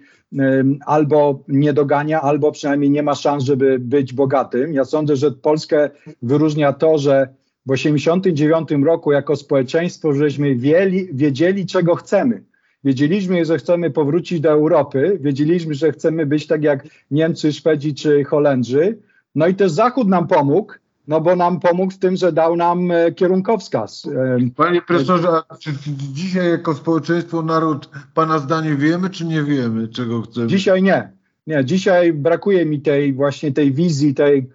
albo 0.86 1.44
nie 1.48 1.72
dogania, 1.72 2.20
albo 2.20 2.52
przynajmniej 2.52 2.90
nie 2.90 3.02
ma 3.02 3.14
szans, 3.14 3.44
żeby 3.44 3.78
być 3.78 4.12
bogatym. 4.12 4.72
Ja 4.72 4.84
sądzę, 4.84 5.16
że 5.16 5.30
Polskę 5.30 5.90
wyróżnia 6.22 6.72
to, 6.72 6.98
że 6.98 7.28
w 7.66 7.72
1989 7.72 8.86
roku 8.86 9.12
jako 9.12 9.36
społeczeństwo 9.36 10.12
żeśmy 10.12 10.56
wieli, 10.56 11.08
wiedzieli, 11.12 11.66
czego 11.66 11.94
chcemy. 11.94 12.42
Wiedzieliśmy, 12.84 13.44
że 13.44 13.58
chcemy 13.58 13.90
powrócić 13.90 14.40
do 14.40 14.50
Europy, 14.50 15.18
wiedzieliśmy, 15.20 15.74
że 15.74 15.92
chcemy 15.92 16.26
być 16.26 16.46
tak 16.46 16.62
jak 16.62 16.84
Niemcy, 17.10 17.52
Szwedzi 17.52 17.94
czy 17.94 18.24
Holendrzy. 18.24 18.98
No 19.34 19.46
i 19.46 19.54
też 19.54 19.72
Zachód 19.72 20.08
nam 20.08 20.26
pomógł, 20.26 20.72
no 21.10 21.20
bo 21.20 21.36
nam 21.36 21.60
pomógł 21.60 21.92
w 21.92 21.98
tym, 21.98 22.16
że 22.16 22.32
dał 22.32 22.56
nam 22.56 22.90
e, 22.90 23.12
kierunkowskaz. 23.12 24.08
Panie 24.56 24.82
profesorze, 24.82 25.28
a 25.48 25.56
czy 25.56 25.70
dzisiaj 26.12 26.50
jako 26.50 26.74
społeczeństwo, 26.74 27.42
naród, 27.42 27.90
pana 28.14 28.38
zdanie 28.38 28.74
wiemy, 28.74 29.10
czy 29.10 29.24
nie 29.24 29.42
wiemy, 29.42 29.88
czego 29.88 30.22
chcemy? 30.22 30.46
Dzisiaj 30.46 30.82
nie. 30.82 31.12
Nie, 31.46 31.64
dzisiaj 31.64 32.12
brakuje 32.12 32.66
mi 32.66 32.80
tej 32.80 33.12
właśnie 33.12 33.52
tej 33.52 33.72
wizji, 33.72 34.14
tej 34.14 34.50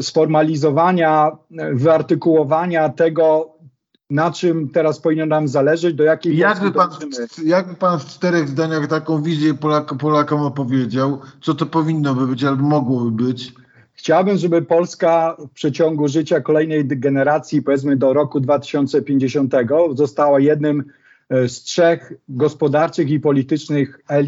sformalizowania, 0.00 1.30
wyartykułowania 1.72 2.88
tego, 2.88 3.54
na 4.10 4.30
czym 4.30 4.68
teraz 4.68 5.00
powinno 5.00 5.26
nam 5.26 5.48
zależeć, 5.48 5.94
do 5.94 6.04
jakiej 6.04 6.36
jakby 6.36 6.72
pan, 6.72 6.90
jakby 7.44 7.74
pan 7.74 7.98
w 7.98 8.06
czterech 8.06 8.48
zdaniach 8.48 8.86
taką 8.86 9.22
wizję 9.22 9.54
Polak, 9.54 9.94
Polakom 9.98 10.40
opowiedział, 10.40 11.20
co 11.40 11.54
to 11.54 11.66
powinno 11.66 12.14
by 12.14 12.26
być 12.26 12.44
albo 12.44 12.62
mogłoby 12.62 13.24
być? 13.24 13.54
Chciałbym, 14.00 14.38
żeby 14.38 14.62
Polska 14.62 15.36
w 15.38 15.50
przeciągu 15.50 16.08
życia 16.08 16.40
kolejnej 16.40 16.84
generacji, 16.86 17.62
powiedzmy 17.62 17.96
do 17.96 18.12
roku 18.12 18.40
2050, 18.40 19.54
została 19.94 20.40
jednym 20.40 20.84
e, 21.28 21.48
z 21.48 21.62
trzech 21.62 22.12
gospodarczych 22.28 23.10
i 23.10 23.20
politycznych 23.20 24.00
e, 24.08 24.22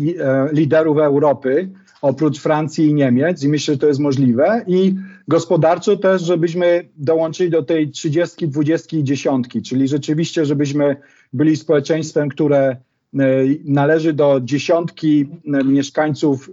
liderów 0.53 0.99
Europy, 0.99 1.70
oprócz 2.03 2.41
Francji 2.41 2.87
i 2.87 2.95
Niemiec, 2.95 3.43
i 3.43 3.49
myślę, 3.49 3.75
że 3.75 3.81
to 3.81 3.87
jest 3.87 4.01
możliwe. 4.01 4.64
I 4.66 4.95
gospodarczo 5.29 5.97
też, 5.97 6.23
żebyśmy 6.23 6.89
dołączyli 6.97 7.51
do 7.51 7.62
tej 7.62 7.91
30, 7.91 8.49
20 8.49 8.97
i 8.97 9.05
dziesiątki, 9.05 9.62
czyli 9.62 9.89
rzeczywiście, 9.89 10.47
żebyśmy 10.47 10.97
byli 11.33 11.57
społeczeństwem, 11.57 12.29
które 12.29 12.77
E, 13.20 13.45
należy 13.64 14.12
do 14.12 14.41
dziesiątki 14.45 15.29
mieszkańców 15.64 16.51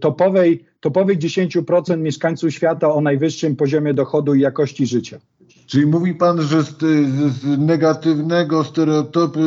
topowej, 0.00 0.64
topowych 0.86 1.18
10% 1.18 1.98
mieszkańców 1.98 2.52
świata 2.52 2.92
o 2.92 3.00
najwyższym 3.00 3.56
poziomie 3.56 3.94
dochodu 3.94 4.34
i 4.34 4.40
jakości 4.40 4.86
życia. 4.86 5.18
Czyli 5.66 5.86
mówi 5.86 6.14
pan, 6.14 6.42
że 6.42 6.62
z, 6.62 6.78
z 6.78 7.58
negatywnego 7.58 8.64
stereotypu 8.64 9.40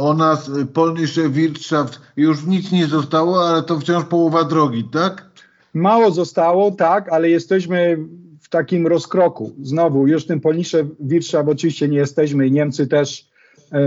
o 0.00 0.14
nas 0.14 0.50
polnische 0.72 1.28
Wirtschaft 1.28 2.00
już 2.16 2.46
nic 2.46 2.72
nie 2.72 2.86
zostało, 2.86 3.48
ale 3.48 3.62
to 3.62 3.80
wciąż 3.80 4.04
połowa 4.04 4.44
drogi, 4.44 4.84
tak? 4.84 5.30
Mało 5.74 6.10
zostało, 6.10 6.70
tak, 6.70 7.08
ale 7.08 7.30
jesteśmy 7.30 7.98
w 8.40 8.48
takim 8.48 8.86
rozkroku. 8.86 9.52
Znowu, 9.62 10.06
już 10.06 10.26
tym 10.26 10.40
polnische 10.40 10.86
Wirtschaft 11.00 11.48
oczywiście 11.48 11.88
nie 11.88 11.98
jesteśmy 11.98 12.46
i 12.46 12.52
Niemcy 12.52 12.86
też 12.86 13.28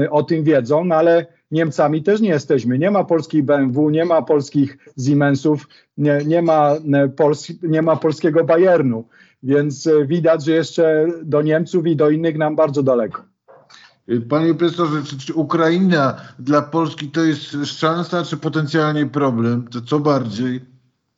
o 0.10 0.24
tym 0.24 0.44
wiedzą, 0.44 0.86
no 0.86 0.96
ale 0.96 1.37
Niemcami 1.52 2.04
też 2.04 2.22
nie 2.22 2.30
jesteśmy. 2.30 2.80
Nie 2.80 2.92
ma 2.92 3.04
polskich 3.04 3.44
BMW, 3.44 3.90
nie 3.90 4.06
ma 4.06 4.22
polskich 4.22 4.78
Siemensów, 5.06 5.68
nie, 5.98 6.18
nie, 6.26 6.42
ma, 6.42 6.72
e, 6.94 7.08
Pols 7.10 7.48
nie 7.64 7.82
ma 7.82 7.96
polskiego 7.96 8.44
Bayernu, 8.44 9.08
więc 9.44 9.88
e, 9.88 10.06
widać, 10.06 10.46
że 10.46 10.52
jeszcze 10.52 11.08
do 11.24 11.42
Niemców 11.42 11.88
i 11.88 11.96
do 11.96 12.10
innych 12.10 12.38
nam 12.38 12.56
bardzo 12.56 12.84
daleko. 12.84 13.24
Panie 14.30 14.54
profesorze, 14.54 15.04
czy, 15.04 15.18
czy 15.18 15.34
Ukraina 15.34 16.22
dla 16.40 16.62
Polski 16.62 17.12
to 17.12 17.24
jest 17.24 17.56
szansa, 17.66 18.24
czy 18.24 18.38
potencjalnie 18.38 19.06
problem? 19.06 19.68
To 19.68 19.82
co 19.82 20.00
bardziej? 20.00 20.62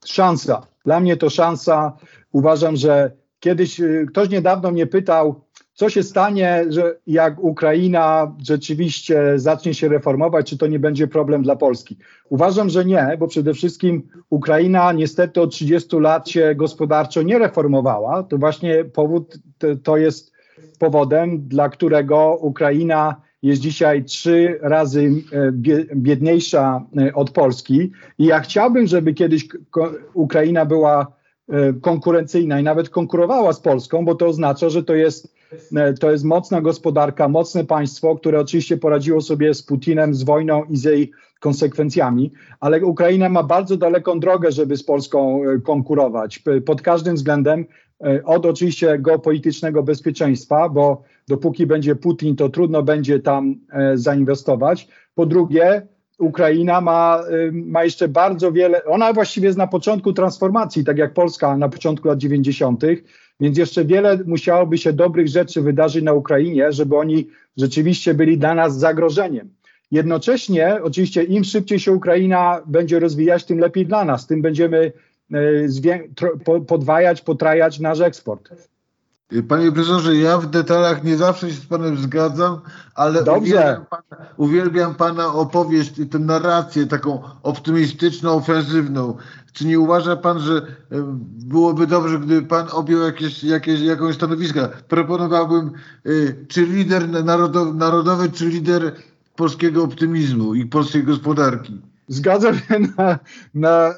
Szansa. 0.06 0.68
Dla 0.86 1.00
mnie 1.00 1.18
to 1.18 1.30
szansa. 1.30 1.94
Uważam, 2.32 2.76
że 2.76 3.12
kiedyś 3.40 3.80
e, 3.80 4.06
ktoś 4.08 4.30
niedawno 4.30 4.72
mnie 4.72 4.88
pytał, 4.88 5.42
co 5.80 5.90
się 5.90 6.04
stanie, 6.04 6.66
że 6.70 6.96
jak 7.08 7.44
Ukraina 7.44 8.36
rzeczywiście 8.48 9.34
zacznie 9.36 9.74
się 9.74 9.88
reformować, 9.88 10.50
czy 10.50 10.58
to 10.58 10.68
nie 10.68 10.80
będzie 10.80 11.08
problem 11.08 11.44
dla 11.44 11.56
Polski? 11.56 11.98
Uważam, 12.30 12.70
że 12.70 12.86
nie, 12.86 13.18
bo 13.20 13.28
przede 13.28 13.54
wszystkim 13.54 14.04
Ukraina 14.30 14.94
niestety 14.94 15.42
od 15.42 15.52
30 15.52 15.96
lat 16.00 16.30
się 16.30 16.56
gospodarczo 16.56 17.22
nie 17.22 17.40
reformowała. 17.40 18.24
To 18.24 18.38
właśnie 18.38 18.86
powód, 18.86 19.38
to 19.84 19.98
jest 19.98 20.32
powodem, 20.80 21.48
dla 21.48 21.70
którego 21.70 22.38
Ukraina 22.42 23.22
jest 23.42 23.62
dzisiaj 23.62 24.04
trzy 24.04 24.60
razy 24.62 25.12
e, 25.32 25.52
biedniejsza 25.96 26.86
e, 26.98 27.14
od 27.14 27.32
Polski. 27.32 27.92
I 28.18 28.26
ja 28.26 28.40
chciałbym, 28.40 28.88
żeby 28.88 29.14
kiedyś 29.14 29.48
Ukraina 30.14 30.66
była 30.66 31.08
e, 31.50 31.74
konkurencyjna 31.74 32.60
i 32.60 32.64
nawet 32.64 32.90
konkurowała 32.90 33.54
z 33.54 33.60
Polską, 33.60 34.06
bo 34.06 34.16
to 34.16 34.28
oznacza, 34.28 34.70
że 34.70 34.84
to 34.84 34.96
jest, 34.96 35.39
to 36.00 36.12
jest 36.12 36.24
mocna 36.24 36.62
gospodarka, 36.62 37.28
mocne 37.28 37.66
państwo, 37.66 38.16
które 38.16 38.40
oczywiście 38.40 38.78
poradziło 38.78 39.22
sobie 39.22 39.54
z 39.54 39.64
Putinem, 39.64 40.14
z 40.14 40.24
wojną 40.24 40.64
i 40.64 40.78
z 40.78 40.84
jej 40.84 41.12
konsekwencjami, 41.40 42.32
ale 42.60 42.86
Ukraina 42.86 43.30
ma 43.30 43.44
bardzo 43.44 43.78
daleką 43.78 44.20
drogę, 44.20 44.52
żeby 44.52 44.78
z 44.78 44.84
Polską 44.84 45.44
e, 45.44 45.60
konkurować 45.60 46.44
pod 46.66 46.82
każdym 46.82 47.16
względem, 47.16 47.66
od 48.26 48.46
oczywiście 48.46 49.00
geopolitycznego 49.00 49.84
bezpieczeństwa, 49.84 50.70
bo 50.70 51.04
dopóki 51.28 51.66
będzie 51.66 51.96
Putin, 51.96 52.36
to 52.36 52.50
trudno 52.50 52.84
będzie 52.84 53.20
tam 53.20 53.56
zainwestować. 53.94 54.88
Po 55.16 55.26
drugie, 55.26 55.88
Ukraina 56.20 56.82
ma, 56.82 57.24
ma 57.52 57.84
jeszcze 57.84 58.08
bardzo 58.08 58.52
wiele, 58.52 58.86
ona 58.86 59.14
właściwie 59.14 59.48
jest 59.48 59.58
na 59.58 59.68
początku 59.68 60.14
transformacji, 60.14 60.84
tak 60.84 60.98
jak 60.98 61.14
Polska 61.14 61.58
na 61.58 61.70
początku 61.70 62.08
lat 62.08 62.20
90., 62.20 62.84
więc 63.40 63.58
jeszcze 63.58 63.86
wiele 63.86 64.20
musiałoby 64.26 64.78
się 64.78 64.94
dobrych 64.94 65.28
rzeczy 65.28 65.62
wydarzyć 65.62 66.04
na 66.04 66.14
Ukrainie, 66.14 66.72
żeby 66.72 66.98
oni 66.98 67.28
rzeczywiście 67.58 68.14
byli 68.14 68.38
dla 68.38 68.56
nas 68.56 68.78
zagrożeniem. 68.78 69.50
Jednocześnie, 69.92 70.80
oczywiście, 70.84 71.24
im 71.24 71.44
szybciej 71.44 71.80
się 71.80 71.92
Ukraina 71.92 72.62
będzie 72.66 73.00
rozwijać, 73.00 73.46
tym 73.46 73.60
lepiej 73.60 73.86
dla 73.86 74.06
nas, 74.06 74.28
tym 74.28 74.42
będziemy 74.42 74.92
e, 75.34 76.60
podwajać, 76.68 77.22
potrajać 77.22 77.80
nasz 77.80 78.00
eksport. 78.00 78.50
Panie 79.48 79.72
profesorze, 79.72 80.16
ja 80.16 80.38
w 80.38 80.46
detalach 80.46 81.04
nie 81.04 81.18
zawsze 81.18 81.50
się 81.50 81.56
z 81.56 81.66
panem 81.66 81.98
zgadzam, 81.98 82.62
ale 82.96 83.22
uwielbiam 83.22 83.86
pana, 83.86 84.26
uwielbiam 84.38 84.96
pana 84.96 85.34
opowieść, 85.34 85.94
tę 86.12 86.20
narrację 86.20 86.86
taką 86.88 87.22
optymistyczną, 87.44 88.32
ofensywną. 88.32 89.18
Czy 89.54 89.68
nie 89.68 89.80
uważa 89.80 90.16
pan, 90.16 90.40
że 90.40 90.54
e, 90.56 90.64
byłoby 91.46 91.88
dobrze, 91.88 92.20
gdyby 92.20 92.48
pan 92.48 92.68
objął 92.72 93.02
jakieś, 93.02 93.44
jakieś, 93.44 93.82
jakąś 93.82 94.16
stanowiska? 94.16 94.70
Proponowałbym, 94.88 95.72
e, 96.06 96.10
czy 96.48 96.66
lider 96.66 97.10
narodowy, 97.26 97.74
narodowy, 97.74 98.32
czy 98.32 98.46
lider 98.46 98.96
polskiego 99.36 99.84
optymizmu 99.84 100.56
i 100.56 100.66
polskiej 100.66 101.04
gospodarki? 101.04 101.82
Zgadzam 102.08 102.56
się 102.56 102.80
na, 102.98 103.20
na, 103.54 103.94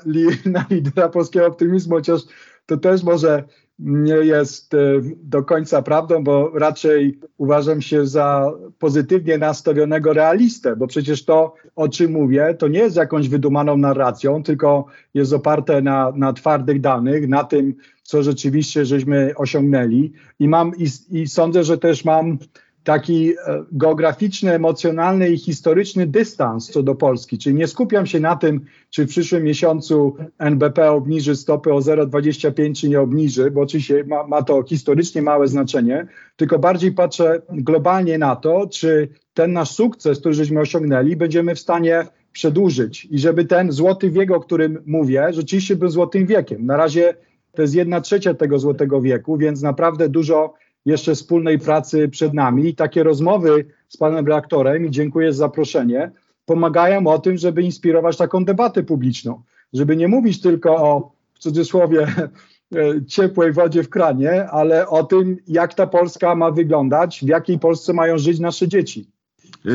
na 0.46 0.66
lidera 0.70 1.10
polskiego 1.10 1.48
optymizmu, 1.48 1.96
chociaż 1.96 2.22
to 2.66 2.78
też 2.78 3.04
może 3.04 3.44
nie 3.82 4.14
jest 4.14 4.74
e, 4.74 4.78
do 5.24 5.44
końca 5.44 5.82
prawdą, 5.82 6.24
bo 6.24 6.52
raczej 6.60 7.20
uważam 7.38 7.82
się 7.82 8.06
za 8.06 8.52
pozytywnie 8.80 9.38
nastawionego 9.38 10.14
realistę, 10.14 10.76
bo 10.76 10.88
przecież 10.88 11.26
to, 11.26 11.54
o 11.76 11.90
czym 11.90 12.12
mówię, 12.12 12.56
to 12.60 12.68
nie 12.68 12.80
jest 12.80 12.96
jakąś 12.96 13.30
wydumaną 13.30 13.78
narracją, 13.78 14.44
tylko 14.44 14.86
jest 15.14 15.34
oparte 15.34 15.82
na, 15.82 16.14
na 16.16 16.34
twardych 16.34 16.82
danych, 16.82 17.28
na 17.28 17.44
tym, 17.44 17.76
co 18.04 18.24
rzeczywiście 18.24 18.86
żeśmy 18.86 19.34
osiągnęli. 19.36 20.14
I 20.40 20.48
mam 20.48 20.72
i, 20.78 20.88
i 21.22 21.28
sądzę, 21.28 21.64
że 21.64 21.78
też 21.78 22.06
mam 22.06 22.38
taki 22.84 23.30
e, 23.30 23.36
geograficzny, 23.72 24.52
emocjonalny 24.54 25.30
i 25.30 25.38
historyczny 25.38 26.08
dystans 26.08 26.72
co 26.72 26.84
do 26.84 26.96
Polski. 26.96 27.38
Czyli 27.38 27.56
nie 27.56 27.68
skupiam 27.68 28.06
się 28.06 28.20
na 28.20 28.36
tym, 28.36 28.62
czy 28.90 29.06
w 29.06 29.10
przyszłym 29.10 29.44
miesiącu 29.44 30.16
NBP 30.40 30.92
obniży 30.92 31.36
stopy 31.36 31.74
o 31.74 31.80
0,25 31.80 32.74
czy 32.76 32.90
nie 32.90 33.02
obniży, 33.02 33.52
bo 33.52 33.62
oczywiście 33.62 34.04
ma, 34.04 34.28
ma 34.28 34.42
to 34.44 34.64
historycznie 34.64 35.22
małe 35.22 35.48
znaczenie, 35.48 36.08
tylko 36.36 36.60
bardziej 36.60 36.92
patrzę 36.92 37.42
globalnie 37.50 38.18
na 38.18 38.36
to, 38.36 38.68
czy 38.68 39.10
ten 39.34 39.54
nasz 39.54 39.72
sukces, 39.72 40.20
który 40.20 40.34
żeśmy 40.34 40.60
osiągnęli, 40.60 41.16
będziemy 41.16 41.56
w 41.56 41.60
stanie 41.60 42.08
przedłużyć 42.32 43.06
i 43.06 43.20
żeby 43.20 43.46
ten 43.46 43.72
złoty 43.72 44.10
wiek, 44.10 44.32
o 44.32 44.40
którym 44.40 44.84
mówię, 44.86 45.28
rzeczywiście 45.30 45.76
był 45.76 45.90
złotym 45.90 46.26
wiekiem. 46.26 46.66
Na 46.66 46.78
razie 46.78 47.16
to 47.54 47.62
jest 47.62 47.76
jedna 47.76 48.02
trzecia 48.02 48.34
tego 48.34 48.60
złotego 48.60 49.02
wieku, 49.02 49.38
więc 49.38 49.62
naprawdę 49.62 50.10
dużo 50.10 50.54
jeszcze 50.86 51.16
wspólnej 51.16 51.60
pracy 51.60 52.10
przed 52.10 52.34
nami. 52.34 52.68
I 52.68 52.76
takie 52.76 53.04
rozmowy 53.04 53.66
z 53.88 53.98
panem 53.98 54.28
reaktorem, 54.28 54.86
i 54.86 54.92
dziękuję 54.92 55.34
za 55.34 55.38
zaproszenie, 55.38 56.12
pomagają 56.46 57.08
o 57.08 57.20
tym, 57.20 57.38
żeby 57.38 57.62
inspirować 57.62 58.18
taką 58.18 58.46
debatę 58.46 58.84
publiczną, 58.84 59.42
żeby 59.74 59.96
nie 59.96 60.08
mówić 60.08 60.42
tylko 60.42 60.76
o, 60.76 61.12
w 61.34 61.40
cudzysłowie, 61.40 62.08
ciepłej 63.08 63.54
wodzie 63.54 63.84
w 63.84 63.90
kranie, 63.90 64.50
ale 64.50 64.88
o 64.88 65.04
tym, 65.04 65.38
jak 65.48 65.74
ta 65.74 65.88
Polska 65.88 66.36
ma 66.36 66.52
wyglądać, 66.52 67.20
w 67.20 67.28
jakiej 67.28 67.60
Polsce 67.60 67.94
mają 67.94 68.18
żyć 68.18 68.40
nasze 68.40 68.68
dzieci. 68.68 69.10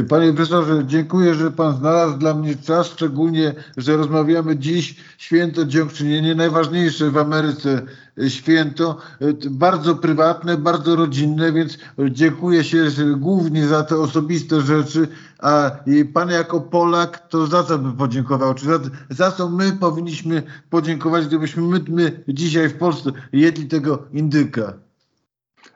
Panie 0.09 0.33
profesorze, 0.33 0.83
dziękuję, 0.87 1.35
że 1.35 1.51
pan 1.51 1.77
znalazł 1.77 2.19
dla 2.19 2.35
mnie 2.35 2.57
czas, 2.57 2.87
szczególnie, 2.87 3.55
że 3.77 3.97
rozmawiamy 3.97 4.57
dziś 4.57 4.97
święto 5.19 5.65
dziękczynienie, 5.65 6.35
najważniejsze 6.35 7.11
w 7.11 7.19
Ameryce 7.19 7.83
święto, 8.29 8.99
bardzo 9.51 9.97
prywatne, 9.97 10.57
bardzo 10.57 10.97
rodzinne, 10.97 11.53
więc 11.53 11.79
dziękuję 12.11 12.65
się 12.65 12.85
głównie 13.17 13.67
za 13.67 13.83
te 13.83 13.97
osobiste 13.97 14.61
rzeczy, 14.61 15.09
a 15.39 15.71
pan 16.15 16.31
jako 16.31 16.61
Polak, 16.61 17.29
to 17.29 17.47
za 17.47 17.65
co 17.65 17.79
by 17.79 17.93
podziękował? 17.93 18.55
Czy 18.55 18.67
za, 18.67 18.79
za 19.11 19.33
co 19.33 19.51
my 19.51 19.73
powinniśmy 19.73 20.43
podziękować, 20.71 21.27
gdybyśmy 21.27 21.63
my, 21.63 21.81
my 21.89 22.25
dzisiaj 22.29 22.69
w 22.69 22.79
Polsce 22.79 23.11
jedli 23.33 23.67
tego 23.67 24.03
indyka? 24.13 24.73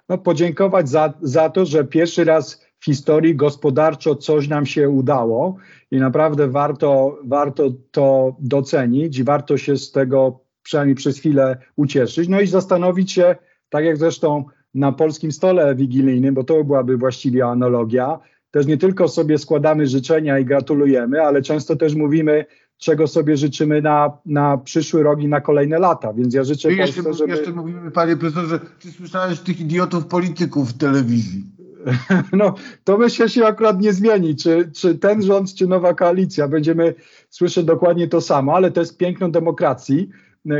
No, 0.08 0.18
podziękować 0.18 0.88
za, 0.88 1.12
za 1.22 1.50
to, 1.50 1.66
że 1.66 1.84
pierwszy 1.84 2.24
raz 2.24 2.69
w 2.80 2.84
historii 2.84 3.36
gospodarczo 3.36 4.14
coś 4.14 4.48
nam 4.48 4.66
się 4.66 4.88
udało 4.88 5.56
i 5.90 5.96
naprawdę 5.96 6.48
warto, 6.48 7.18
warto 7.24 7.70
to 7.90 8.36
docenić 8.40 9.18
i 9.18 9.24
warto 9.24 9.56
się 9.56 9.76
z 9.76 9.92
tego 9.92 10.40
przynajmniej 10.62 10.94
przez 10.94 11.18
chwilę 11.18 11.56
ucieszyć. 11.76 12.28
No 12.28 12.40
i 12.40 12.46
zastanowić 12.46 13.12
się, 13.12 13.36
tak 13.68 13.84
jak 13.84 13.96
zresztą 13.96 14.44
na 14.74 14.92
polskim 14.92 15.32
stole 15.32 15.74
wigilijnym, 15.74 16.34
bo 16.34 16.44
to 16.44 16.64
byłaby 16.64 16.96
właściwie 16.96 17.46
analogia, 17.46 18.18
też 18.50 18.66
nie 18.66 18.76
tylko 18.76 19.08
sobie 19.08 19.38
składamy 19.38 19.86
życzenia 19.86 20.38
i 20.38 20.44
gratulujemy, 20.44 21.22
ale 21.22 21.42
często 21.42 21.76
też 21.76 21.94
mówimy, 21.94 22.44
czego 22.78 23.06
sobie 23.06 23.36
życzymy 23.36 23.82
na, 23.82 24.18
na 24.26 24.58
przyszły 24.58 25.02
rok 25.02 25.22
i 25.22 25.28
na 25.28 25.40
kolejne 25.40 25.78
lata. 25.78 26.12
Więc 26.12 26.34
ja 26.34 26.44
życzę 26.44 26.72
I 26.72 26.76
jeszcze, 26.76 27.02
Polsce, 27.02 27.18
żeby... 27.18 27.36
Jeszcze 27.36 27.52
mówimy, 27.52 27.90
panie 27.90 28.16
profesorze, 28.16 28.60
czy 28.78 28.92
słyszałeś 28.92 29.40
tych 29.40 29.60
idiotów 29.60 30.06
polityków 30.06 30.70
w 30.70 30.78
telewizji? 30.78 31.59
No, 32.32 32.54
to 32.84 32.98
myślę 32.98 33.28
się 33.28 33.46
akurat 33.46 33.80
nie 33.80 33.92
zmieni, 33.92 34.36
czy, 34.36 34.70
czy 34.74 34.98
ten 34.98 35.22
rząd, 35.22 35.54
czy 35.54 35.66
nowa 35.66 35.94
koalicja. 35.94 36.48
Będziemy 36.48 36.94
słyszeć 37.30 37.64
dokładnie 37.64 38.08
to 38.08 38.20
samo, 38.20 38.54
ale 38.54 38.70
to 38.70 38.80
jest 38.80 38.98
piękno 38.98 39.28
demokracji. 39.28 40.08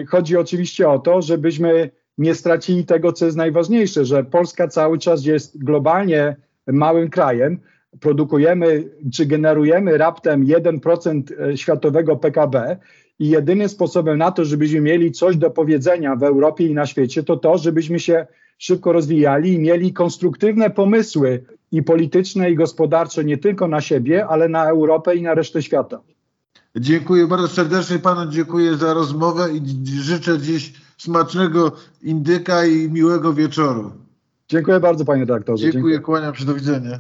Chodzi 0.09 0.37
oczywiście 0.37 0.89
o 0.89 0.99
to, 0.99 1.23
żebyśmy 1.23 1.91
nie 2.19 2.35
stracili 2.35 2.85
tego, 2.85 3.13
co 3.13 3.25
jest 3.25 3.37
najważniejsze, 3.37 4.05
że 4.05 4.25
Polska 4.25 4.69
cały 4.69 4.99
czas 4.99 5.25
jest 5.25 5.65
globalnie 5.65 6.37
małym 6.67 7.11
krajem. 7.11 7.61
Produkujemy 8.01 8.85
czy 9.15 9.27
generujemy 9.27 9.99
raptem 9.99 10.47
1% 10.47 11.23
e, 11.41 11.57
światowego 11.57 12.17
PKB 12.17 12.77
i 13.21 13.29
jedynym 13.29 13.69
sposobem 13.69 14.19
na 14.19 14.31
to, 14.31 14.45
żebyśmy 14.45 14.81
mieli 14.81 15.13
coś 15.13 15.37
do 15.37 15.51
powiedzenia 15.51 16.17
w 16.17 16.23
Europie 16.23 16.67
i 16.67 16.75
na 16.75 16.87
świecie, 16.87 17.23
to 17.23 17.37
to, 17.37 17.59
żebyśmy 17.59 18.01
się 18.01 18.27
szybko 18.59 18.93
rozwijali 18.93 19.53
i 19.53 19.59
mieli 19.59 19.93
konstruktywne 19.93 20.71
pomysły 20.71 21.45
i 21.73 21.83
polityczne, 21.83 22.51
i 22.51 22.55
gospodarcze 22.55 23.25
nie 23.25 23.39
tylko 23.39 23.69
na 23.69 23.81
siebie, 23.81 24.27
ale 24.27 24.49
na 24.49 24.69
Europę 24.69 25.17
i 25.17 25.23
na 25.23 25.35
resztę 25.35 25.63
świata. 25.63 26.01
Dziękuję 26.77 27.27
bardzo 27.27 27.49
serdecznie 27.49 27.99
panu, 27.99 28.31
dziękuję 28.31 28.77
za 28.77 28.95
rozmowę 28.95 29.49
i 29.53 29.87
życzę 29.87 30.39
dziś 30.39 30.73
smacznego 30.99 31.73
indyka 32.03 32.67
i 32.67 32.91
miłego 32.91 33.33
wieczoru. 33.33 33.93
Dziękuję 34.49 34.81
bardzo 34.81 35.05
panie 35.05 35.27
doktorze. 35.27 35.63
Dziękuję, 35.63 35.83
dziękuję. 35.83 36.01
kłaniam 36.01 36.35
się, 36.35 36.45
do 36.45 36.55
widzenia. 36.55 36.99